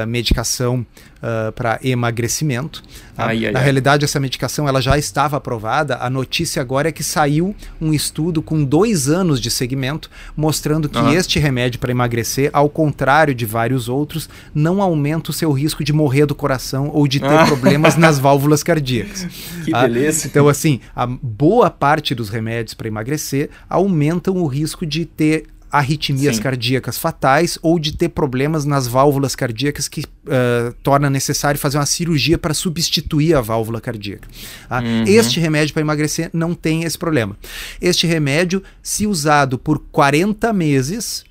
medicação 0.08 0.86
uh, 1.26 1.52
para 1.52 1.80
emagrecimento. 1.84 2.84
Ai, 3.18 3.46
ai, 3.46 3.52
Na 3.52 3.60
ai. 3.60 3.64
realidade, 3.64 4.06
essa 4.06 4.20
medicação 4.20 4.68
ela 4.68 4.82
já 4.82 4.98
estava 4.98 5.38
aprovada. 5.38 5.98
A 5.98 6.10
notícia 6.10 6.62
agora 6.62 6.90
é 6.90 6.92
que 6.92 7.04
saiu 7.04 7.56
um 7.82 7.94
estudo 7.94 8.42
com 8.42 8.64
dois 8.64 9.10
anos 9.10 9.40
de 9.40 9.50
segmento 9.50 10.10
mostrando 10.36 10.88
que 10.88 10.98
uhum. 10.98 11.12
este 11.12 11.40
remédio 11.40 11.80
para 11.80 11.92
emagrecer, 11.92 12.50
ao 12.54 12.70
contrário 12.70 13.34
de 13.34 13.46
vários 13.46 13.90
outros, 13.90 14.30
não 14.54 14.82
aumenta 14.82 15.32
o 15.32 15.34
seu 15.34 15.52
risco 15.52 15.84
de 15.84 15.94
morrer 15.94 16.26
do 16.26 16.36
coração 16.36 16.90
ou 16.94 17.08
de 17.08 17.20
ter 17.20 17.28
ah. 17.28 17.46
problemas 17.46 17.96
nas 17.96 18.20
válvulas 18.20 18.64
cardíacas. 18.64 19.28
Que 19.64 19.74
ah, 19.74 19.82
beleza. 19.82 20.28
Então, 20.28 20.48
assim, 20.48 20.80
a 20.96 21.06
boa 21.06 21.70
parte 21.70 22.14
dos 22.14 22.30
remédios 22.30 22.74
para 22.74 22.88
emagrecer 22.88 23.50
aumentam 23.70 24.38
o 24.38 24.48
risco 24.48 24.86
de 24.86 25.06
ter 25.06 25.48
arritmias 25.72 26.38
Sim. 26.38 26.42
cardíacas 26.42 26.98
fatais 26.98 27.60
ou 27.62 27.78
de 27.78 27.92
ter 27.92 28.10
problemas 28.10 28.64
nas 28.64 28.88
válvulas 28.88 29.36
cardíacas 29.36 29.90
que 29.90 30.02
uh, 30.02 30.74
torna 30.82 31.10
necessário 31.10 31.60
fazer 31.60 31.78
uma 31.78 31.86
cirurgia 31.86 32.38
para 32.38 32.54
substituir 32.54 33.36
a 33.36 33.42
válvula 33.42 33.82
cardíaca. 33.82 34.28
Tá? 34.70 34.80
Uhum. 34.80 35.04
Este 35.06 35.40
remédio 35.40 35.74
para 35.74 35.82
emagrecer 35.82 36.30
não 36.32 36.54
tem 36.54 36.84
esse 36.84 36.98
problema. 36.98 37.36
Este 37.82 38.08
remédio, 38.08 38.64
se 38.82 39.06
usado 39.06 39.58
por 39.58 39.80
40 39.92 40.54
meses, 40.54 41.26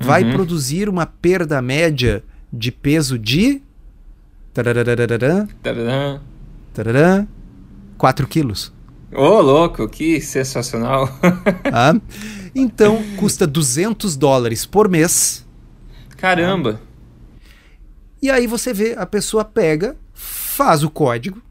uhum. 0.00 0.06
vai 0.06 0.32
produzir 0.32 0.88
uma 0.88 1.04
perda 1.04 1.60
média 1.60 2.24
de 2.50 2.72
peso 2.72 3.18
de. 3.18 3.60
4 7.98 8.26
quilos. 8.26 8.72
Ô, 9.12 9.22
oh, 9.22 9.40
louco, 9.40 9.88
que 9.88 10.20
sensacional. 10.20 11.08
ah, 11.72 11.94
então, 12.54 13.02
custa 13.16 13.46
200 13.46 14.16
dólares 14.16 14.64
por 14.64 14.88
mês. 14.88 15.44
Caramba. 16.16 16.80
E 18.22 18.30
aí 18.30 18.46
você 18.46 18.72
vê, 18.72 18.94
a 18.96 19.06
pessoa 19.06 19.44
pega, 19.44 19.96
faz 20.12 20.84
o 20.84 20.90
código, 20.90 21.42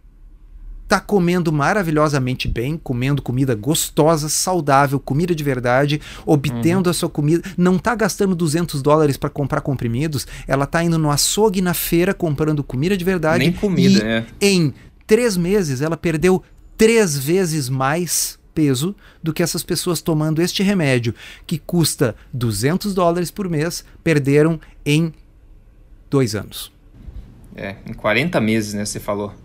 tá 0.88 0.99
comendo 0.99 1.51
maravilhosamente 1.51 2.47
bem, 2.47 2.78
comendo 2.78 3.22
comida 3.22 3.53
gostosa, 3.55 4.30
saudável, 4.30 4.99
comida 4.99 5.36
de 5.36 5.43
verdade, 5.43 6.01
obtendo 6.26 6.88
uhum. 6.88 6.91
a 6.91 6.93
sua 6.93 7.10
comida, 7.10 7.43
não 7.57 7.78
tá 7.78 7.93
gastando 7.93 8.36
200 8.36 8.82
dólares 8.82 9.18
para 9.18 9.30
comprar 9.30 9.62
comprimidos, 9.62 10.26
ela 10.47 10.66
tá 10.66 10.84
indo 10.84 10.97
no 10.97 11.12
açougue 11.12 11.62
na 11.62 11.74
feira 11.74 12.14
comprando 12.14 12.64
comida 12.64 12.95
de 12.95 13.03
verdade. 13.03 13.39
Nem 13.39 13.51
comida, 13.51 14.03
é. 14.03 14.26
Em 14.39 14.74
três 15.05 15.36
meses 15.36 15.82
ela 15.82 15.97
perdeu 15.97 16.41
três 16.80 17.17
vezes 17.17 17.67
mais 17.67 18.39
peso 18.55 18.95
do 19.21 19.34
que 19.34 19.43
essas 19.43 19.63
pessoas 19.63 20.01
tomando 20.01 20.41
este 20.41 20.63
remédio, 20.63 21.13
que 21.45 21.59
custa 21.59 22.15
200 22.32 22.93
dólares 22.93 23.30
por 23.30 23.49
mês, 23.49 23.84
perderam 24.01 24.59
em 24.86 25.13
dois 26.09 26.36
anos. 26.36 26.71
É, 27.53 27.75
em 27.86 27.93
40 27.93 28.39
meses, 28.39 28.73
né? 28.73 28.86
Você 28.86 28.97
falou. 28.97 29.36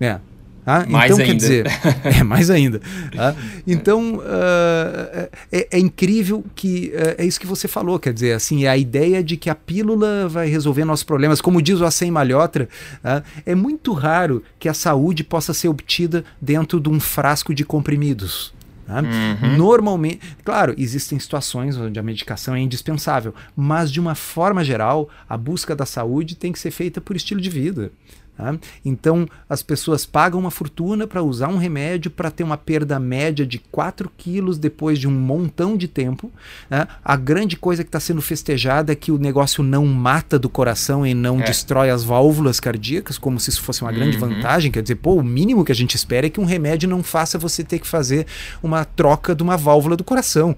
É. 0.00 0.18
Ah, 0.66 0.84
mais 0.88 1.12
então, 1.12 1.24
ainda. 1.24 1.24
quer 1.24 1.36
dizer, 1.36 1.66
é 2.02 2.24
mais 2.24 2.50
ainda. 2.50 2.80
Ah, 3.16 3.36
então, 3.64 4.16
uh, 4.16 5.28
é, 5.52 5.68
é, 5.70 5.78
incrível 5.78 6.44
que 6.56 6.92
uh, 6.92 7.22
é 7.22 7.24
isso 7.24 7.38
que 7.38 7.46
você 7.46 7.68
falou, 7.68 8.00
quer 8.00 8.12
dizer, 8.12 8.32
assim, 8.32 8.64
é 8.64 8.68
a 8.68 8.76
ideia 8.76 9.22
de 9.22 9.36
que 9.36 9.48
a 9.48 9.54
pílula 9.54 10.28
vai 10.28 10.48
resolver 10.48 10.84
nossos 10.84 11.04
problemas. 11.04 11.40
Como 11.40 11.62
diz 11.62 11.80
o 11.80 11.84
Assem 11.84 12.10
Malhotra, 12.10 12.68
uh, 13.04 13.22
é 13.46 13.54
muito 13.54 13.92
raro 13.92 14.42
que 14.58 14.68
a 14.68 14.74
saúde 14.74 15.22
possa 15.22 15.54
ser 15.54 15.68
obtida 15.68 16.24
dentro 16.40 16.80
de 16.80 16.88
um 16.88 16.98
frasco 16.98 17.54
de 17.54 17.64
comprimidos. 17.64 18.52
Tá? 18.86 19.02
Uhum. 19.02 19.56
Normalmente, 19.56 20.20
claro, 20.44 20.74
existem 20.78 21.18
situações 21.18 21.76
onde 21.76 21.98
a 21.98 22.02
medicação 22.02 22.54
é 22.54 22.60
indispensável, 22.60 23.34
mas 23.56 23.90
de 23.90 24.00
uma 24.00 24.14
forma 24.14 24.64
geral, 24.64 25.08
a 25.28 25.36
busca 25.36 25.74
da 25.74 25.84
saúde 25.84 26.36
tem 26.36 26.52
que 26.52 26.58
ser 26.58 26.70
feita 26.70 27.00
por 27.00 27.16
estilo 27.16 27.40
de 27.40 27.50
vida. 27.50 27.90
Tá? 28.36 28.54
Então, 28.84 29.26
as 29.48 29.62
pessoas 29.62 30.04
pagam 30.04 30.38
uma 30.38 30.50
fortuna 30.50 31.06
para 31.06 31.22
usar 31.22 31.48
um 31.48 31.56
remédio 31.56 32.10
para 32.10 32.30
ter 32.30 32.44
uma 32.44 32.58
perda 32.58 33.00
média 33.00 33.46
de 33.46 33.58
4 33.58 34.10
quilos 34.14 34.58
depois 34.58 34.98
de 34.98 35.08
um 35.08 35.10
montão 35.10 35.74
de 35.74 35.88
tempo. 35.88 36.30
Né? 36.68 36.86
A 37.02 37.16
grande 37.16 37.56
coisa 37.56 37.82
que 37.82 37.88
está 37.88 37.98
sendo 37.98 38.20
festejada 38.20 38.92
é 38.92 38.94
que 38.94 39.10
o 39.10 39.16
negócio 39.16 39.64
não 39.64 39.86
mata 39.86 40.38
do 40.38 40.50
coração 40.50 41.06
e 41.06 41.14
não 41.14 41.40
é. 41.40 41.44
destrói 41.44 41.88
as 41.88 42.04
válvulas 42.04 42.60
cardíacas, 42.60 43.16
como 43.16 43.40
se 43.40 43.48
isso 43.48 43.62
fosse 43.62 43.80
uma 43.80 43.92
grande 43.92 44.18
uhum. 44.18 44.28
vantagem. 44.28 44.70
Quer 44.70 44.82
dizer, 44.82 44.96
pô, 44.96 45.14
o 45.14 45.22
mínimo 45.22 45.64
que 45.64 45.72
a 45.72 45.74
gente 45.74 45.94
espera 45.94 46.26
é 46.26 46.30
que 46.30 46.40
um 46.40 46.44
remédio 46.44 46.88
não 46.88 47.02
faça 47.02 47.38
você 47.38 47.64
ter 47.64 47.78
que 47.78 47.86
fazer 47.86 48.26
uma 48.62 48.84
troca 48.84 49.34
de 49.34 49.42
uma 49.42 49.56
válvula 49.56 49.96
do 49.96 50.04
coração. 50.04 50.54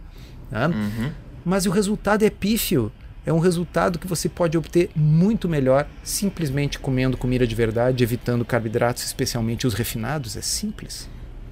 Tá? 0.51 0.67
Uhum. 0.67 1.11
Mas 1.45 1.65
o 1.65 1.71
resultado 1.71 2.25
é 2.25 2.31
pífio 2.31 2.91
é 3.29 3.33
um 3.33 3.39
resultado 3.39 3.99
que 3.99 4.07
você 4.07 4.27
pode 4.27 4.57
obter 4.57 4.89
muito 4.97 5.51
melhor 5.51 5.87
simplesmente 6.03 6.79
comendo 6.79 7.15
comida 7.15 7.47
de 7.47 7.55
verdade, 7.55 8.03
evitando 8.03 8.43
carboidratos, 8.43 9.05
especialmente 9.05 9.67
os 9.67 9.75
refinados. 9.75 10.35
É 10.35 10.41
simples. 10.41 11.07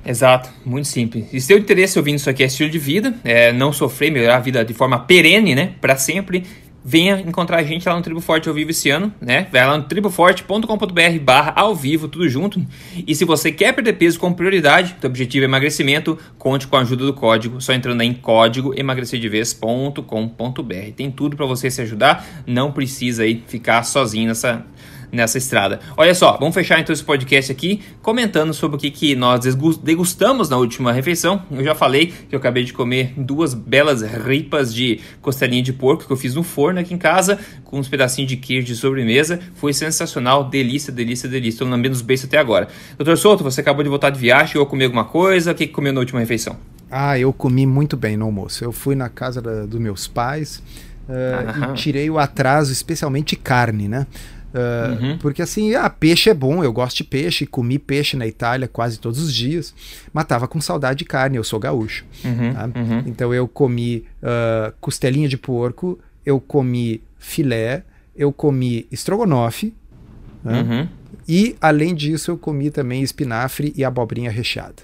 Exato, 0.05 0.49
muito 0.65 0.89
simples. 0.89 1.27
E 1.33 1.39
se 1.39 1.49
tem 1.49 1.59
interesse 1.59 1.99
ouvindo 1.99 2.17
isso 2.17 2.31
aqui 2.31 2.43
é 2.43 2.47
estilo 2.47 2.71
de 2.71 2.79
vida, 2.79 3.15
é 3.23 3.53
não 3.53 3.75
sofrer, 3.75 4.11
melhorar 4.11 4.37
a 4.37 4.41
vida 4.41 4.65
de 4.65 4.73
forma 4.73 5.01
perene, 5.01 5.55
né, 5.55 5.75
para 5.79 5.97
sempre, 5.97 6.45
venha 6.87 7.21
encontrar 7.21 7.59
a 7.59 7.63
gente 7.65 7.89
lá 7.89 7.97
no 7.97 8.03
Tribo 8.03 8.21
Forte 8.21 8.49
ao 8.49 8.55
vivo 8.55 8.71
esse 8.71 8.89
ano, 8.91 9.13
né? 9.21 9.49
Vai 9.51 9.67
lá 9.67 9.77
no 9.77 9.83
triboforte.com.br 9.83 11.19
barra 11.21 11.53
ao 11.57 11.75
vivo, 11.75 12.07
tudo 12.07 12.29
junto. 12.29 12.65
E 13.05 13.13
se 13.13 13.25
você 13.25 13.51
quer 13.51 13.73
perder 13.73 13.95
peso 13.95 14.21
com 14.21 14.33
prioridade, 14.33 14.95
teu 15.01 15.11
objetivo 15.11 15.45
é 15.45 15.49
emagrecimento, 15.49 16.17
conte 16.39 16.69
com 16.69 16.77
a 16.77 16.83
ajuda 16.83 17.05
do 17.05 17.13
código, 17.13 17.61
só 17.61 17.73
entrando 17.73 18.03
em 18.03 18.15
código 18.15 18.73
emagrecerdevez.com.br. 18.79 20.93
Tem 20.95 21.11
tudo 21.11 21.37
para 21.37 21.45
você 21.45 21.69
se 21.69 21.83
ajudar, 21.83 22.25
não 22.47 22.71
precisa 22.71 23.25
aí 23.25 23.43
ficar 23.49 23.83
sozinho 23.83 24.29
nessa 24.29 24.65
nessa 25.11 25.39
estrada. 25.39 25.81
Olha 25.97 26.15
só, 26.15 26.37
vamos 26.39 26.55
fechar 26.55 26.81
então 26.81 26.93
esse 26.93 27.05
podcast 27.05 27.51
aqui 27.51 27.83
comentando 28.03 28.53
sobre 28.53 28.77
o 28.77 28.81
que, 28.81 28.91
que 28.91 29.15
nós 29.15 29.41
degustamos 29.83 30.49
na 30.49 30.57
última 30.57 30.93
refeição. 30.93 31.43
Eu 31.51 31.65
já 31.65 31.75
falei 31.75 32.13
que 32.29 32.35
eu 32.35 32.39
acabei 32.39 32.65
de 32.65 32.73
comer 32.73 33.13
duas 33.17 33.55
belas 33.55 34.03
ripas 34.03 34.75
de 34.75 35.01
costelinha 35.21 35.63
de 35.63 35.73
porco 35.73 36.07
que 36.07 36.13
eu 36.13 36.17
fiz 36.17 36.35
no 36.35 36.43
forno 36.43 36.81
aqui 36.81 36.95
em 36.95 36.99
casa, 36.99 37.39
com 37.65 37.79
uns 37.79 37.89
pedacinhos 37.89 38.29
de 38.29 38.37
queijo 38.37 38.67
de 38.67 38.75
sobremesa. 38.75 39.41
Foi 39.55 39.73
sensacional, 39.73 40.45
delícia, 40.45 40.93
delícia, 40.93 41.29
delícia. 41.29 41.57
Estou 41.57 41.69
lambendo 41.69 41.95
os 41.95 42.03
beijos 42.03 42.27
até 42.27 42.39
agora. 42.39 42.69
Doutor 42.97 43.17
Souto, 43.17 43.45
você 43.45 43.61
acabou 43.61 43.83
de 43.83 43.89
voltar 43.89 44.11
de 44.11 44.19
viagem, 44.19 44.61
a 44.61 44.67
comer 44.67 44.85
alguma 44.85 45.05
coisa? 45.05 45.53
O 45.53 45.55
que, 45.55 45.67
que 45.67 45.73
comeu 45.73 45.93
na 45.93 46.01
última 46.01 46.21
refeição? 46.21 46.57
Ah, 46.91 47.19
eu 47.19 47.33
comi 47.33 47.67
muito 47.67 47.97
bem 47.97 48.17
no 48.17 48.25
almoço. 48.27 48.65
Eu 48.65 48.73
fui 48.73 48.95
na 48.95 49.09
casa 49.09 49.43
da, 49.43 49.67
dos 49.67 49.81
meus 49.81 50.07
pais. 50.07 50.63
Uh, 51.09 51.73
e 51.73 51.75
tirei 51.75 52.11
o 52.11 52.19
atraso, 52.19 52.73
especialmente 52.73 53.37
carne, 53.37 53.89
né? 53.89 54.07
Uh, 54.57 55.03
uhum. 55.03 55.19
Porque 55.19 55.43
assim, 55.43 55.75
ah, 55.75 55.91
peixe 55.91 56.31
é 56.31 56.35
bom, 56.35 56.65
eu 56.65 56.73
gosto 56.73 56.97
de 56.97 57.05
peixe, 57.05 57.45
comi 57.45 57.79
peixe 57.79 58.17
na 58.17 58.27
Itália 58.27 58.67
quase 58.67 58.99
todos 58.99 59.21
os 59.21 59.35
dias, 59.35 59.75
mas 60.15 60.25
tava 60.25 60.49
com 60.49 60.59
saudade 60.63 61.01
de 61.01 61.05
carne, 61.05 61.37
eu 61.37 61.45
sou 61.45 61.61
gaúcho. 61.61 62.07
Uhum, 62.25 62.55
tá? 62.55 62.65
uhum. 62.65 63.03
Então 63.05 63.35
eu 63.35 63.47
comi 63.47 64.07
uh, 64.23 64.73
costelinha 64.81 65.29
de 65.29 65.37
porco, 65.37 65.99
eu 66.25 66.41
comi 66.41 67.03
filé, 67.19 67.83
eu 68.17 68.33
comi 68.33 68.87
estrogonofe, 68.91 69.75
né? 70.43 70.89
e 71.29 71.55
além 71.61 71.95
disso 71.95 72.31
eu 72.31 72.39
comi 72.39 72.71
também 72.71 73.03
espinafre 73.03 73.75
e 73.77 73.85
abobrinha 73.85 74.31
recheada. 74.31 74.83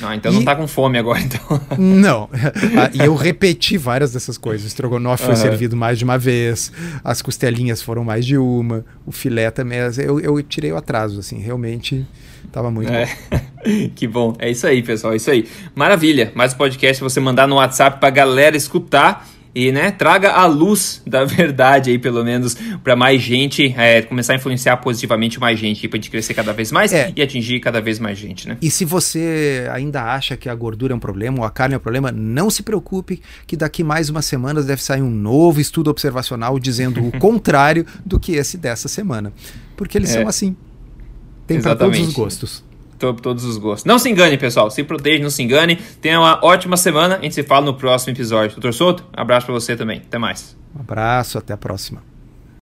Não, 0.00 0.12
então 0.14 0.32
e... 0.32 0.34
não 0.34 0.44
tá 0.44 0.54
com 0.56 0.66
fome 0.66 0.98
agora, 0.98 1.20
então. 1.22 1.60
Não. 1.78 2.28
Ah, 2.32 2.90
e 2.92 3.00
eu 3.04 3.14
repeti 3.14 3.76
várias 3.76 4.12
dessas 4.12 4.38
coisas. 4.38 4.64
O 4.64 4.68
estrogonofe 4.68 5.22
uhum. 5.22 5.28
foi 5.28 5.36
servido 5.36 5.76
mais 5.76 5.98
de 5.98 6.04
uma 6.04 6.18
vez, 6.18 6.72
as 7.02 7.22
costelinhas 7.22 7.82
foram 7.82 8.04
mais 8.04 8.24
de 8.24 8.36
uma, 8.36 8.84
o 9.06 9.12
filé 9.12 9.50
também. 9.50 9.78
Eu, 9.98 10.20
eu 10.20 10.42
tirei 10.42 10.72
o 10.72 10.76
atraso, 10.76 11.20
assim, 11.20 11.38
realmente 11.38 12.06
tava 12.50 12.70
muito 12.70 12.92
é. 12.92 13.06
bom. 13.06 13.90
que 13.94 14.06
bom. 14.06 14.34
É 14.38 14.50
isso 14.50 14.66
aí, 14.66 14.82
pessoal, 14.82 15.12
é 15.12 15.16
isso 15.16 15.30
aí. 15.30 15.48
Maravilha. 15.74 16.32
Mais 16.34 16.52
um 16.52 16.56
podcast 16.56 17.02
você 17.02 17.20
mandar 17.20 17.46
no 17.46 17.56
WhatsApp 17.56 17.98
pra 17.98 18.10
galera 18.10 18.56
escutar 18.56 19.28
e 19.54 19.70
né, 19.70 19.90
traga 19.90 20.32
a 20.32 20.46
luz 20.46 21.02
da 21.06 21.24
verdade 21.26 21.90
aí, 21.90 21.98
pelo 21.98 22.24
menos, 22.24 22.56
para 22.82 22.96
mais 22.96 23.20
gente, 23.20 23.74
é, 23.76 24.02
começar 24.02 24.32
a 24.32 24.36
influenciar 24.36 24.76
positivamente 24.78 25.38
mais 25.38 25.58
gente, 25.58 25.86
para 25.88 25.98
gente 25.98 26.10
crescer 26.10 26.34
cada 26.34 26.52
vez 26.52 26.72
mais 26.72 26.92
é. 26.92 27.12
e 27.14 27.22
atingir 27.22 27.60
cada 27.60 27.80
vez 27.80 27.98
mais 27.98 28.18
gente, 28.18 28.48
né? 28.48 28.56
E 28.62 28.70
se 28.70 28.84
você 28.84 29.68
ainda 29.72 30.02
acha 30.02 30.36
que 30.36 30.48
a 30.48 30.54
gordura 30.54 30.92
é 30.92 30.96
um 30.96 31.00
problema 31.00 31.40
ou 31.40 31.44
a 31.44 31.50
carne 31.50 31.74
é 31.74 31.78
um 31.78 31.80
problema, 31.80 32.10
não 32.10 32.50
se 32.50 32.62
preocupe 32.62 33.20
que 33.46 33.56
daqui 33.56 33.84
mais 33.84 34.08
umas 34.08 34.24
semanas 34.24 34.66
deve 34.66 34.82
sair 34.82 35.02
um 35.02 35.10
novo 35.10 35.60
estudo 35.60 35.90
observacional 35.90 36.58
dizendo 36.58 37.06
o 37.06 37.12
contrário 37.20 37.86
do 38.04 38.18
que 38.18 38.32
esse 38.32 38.56
dessa 38.56 38.88
semana. 38.88 39.32
Porque 39.76 39.98
eles 39.98 40.10
é. 40.10 40.20
são 40.20 40.28
assim. 40.28 40.56
Tem 41.46 41.60
para 41.60 41.76
todos 41.76 41.98
os 41.98 42.12
gostos 42.12 42.71
todos 43.20 43.44
os 43.44 43.58
gostos. 43.58 43.84
Não 43.84 43.98
se 43.98 44.08
engane, 44.08 44.36
pessoal. 44.38 44.70
Se 44.70 44.84
proteja, 44.84 45.22
não 45.22 45.30
se 45.30 45.42
engane. 45.42 45.76
Tenha 46.00 46.20
uma 46.20 46.38
ótima 46.44 46.76
semana. 46.76 47.16
A 47.16 47.22
gente 47.22 47.34
se 47.34 47.42
fala 47.42 47.66
no 47.66 47.74
próximo 47.74 48.12
episódio. 48.12 48.50
Doutor 48.56 48.74
Souto, 48.74 49.04
abraço 49.12 49.46
para 49.46 49.54
você 49.54 49.76
também. 49.76 49.98
Até 49.98 50.18
mais. 50.18 50.56
Um 50.76 50.80
abraço, 50.80 51.38
até 51.38 51.52
a 51.52 51.56
próxima. 51.56 52.11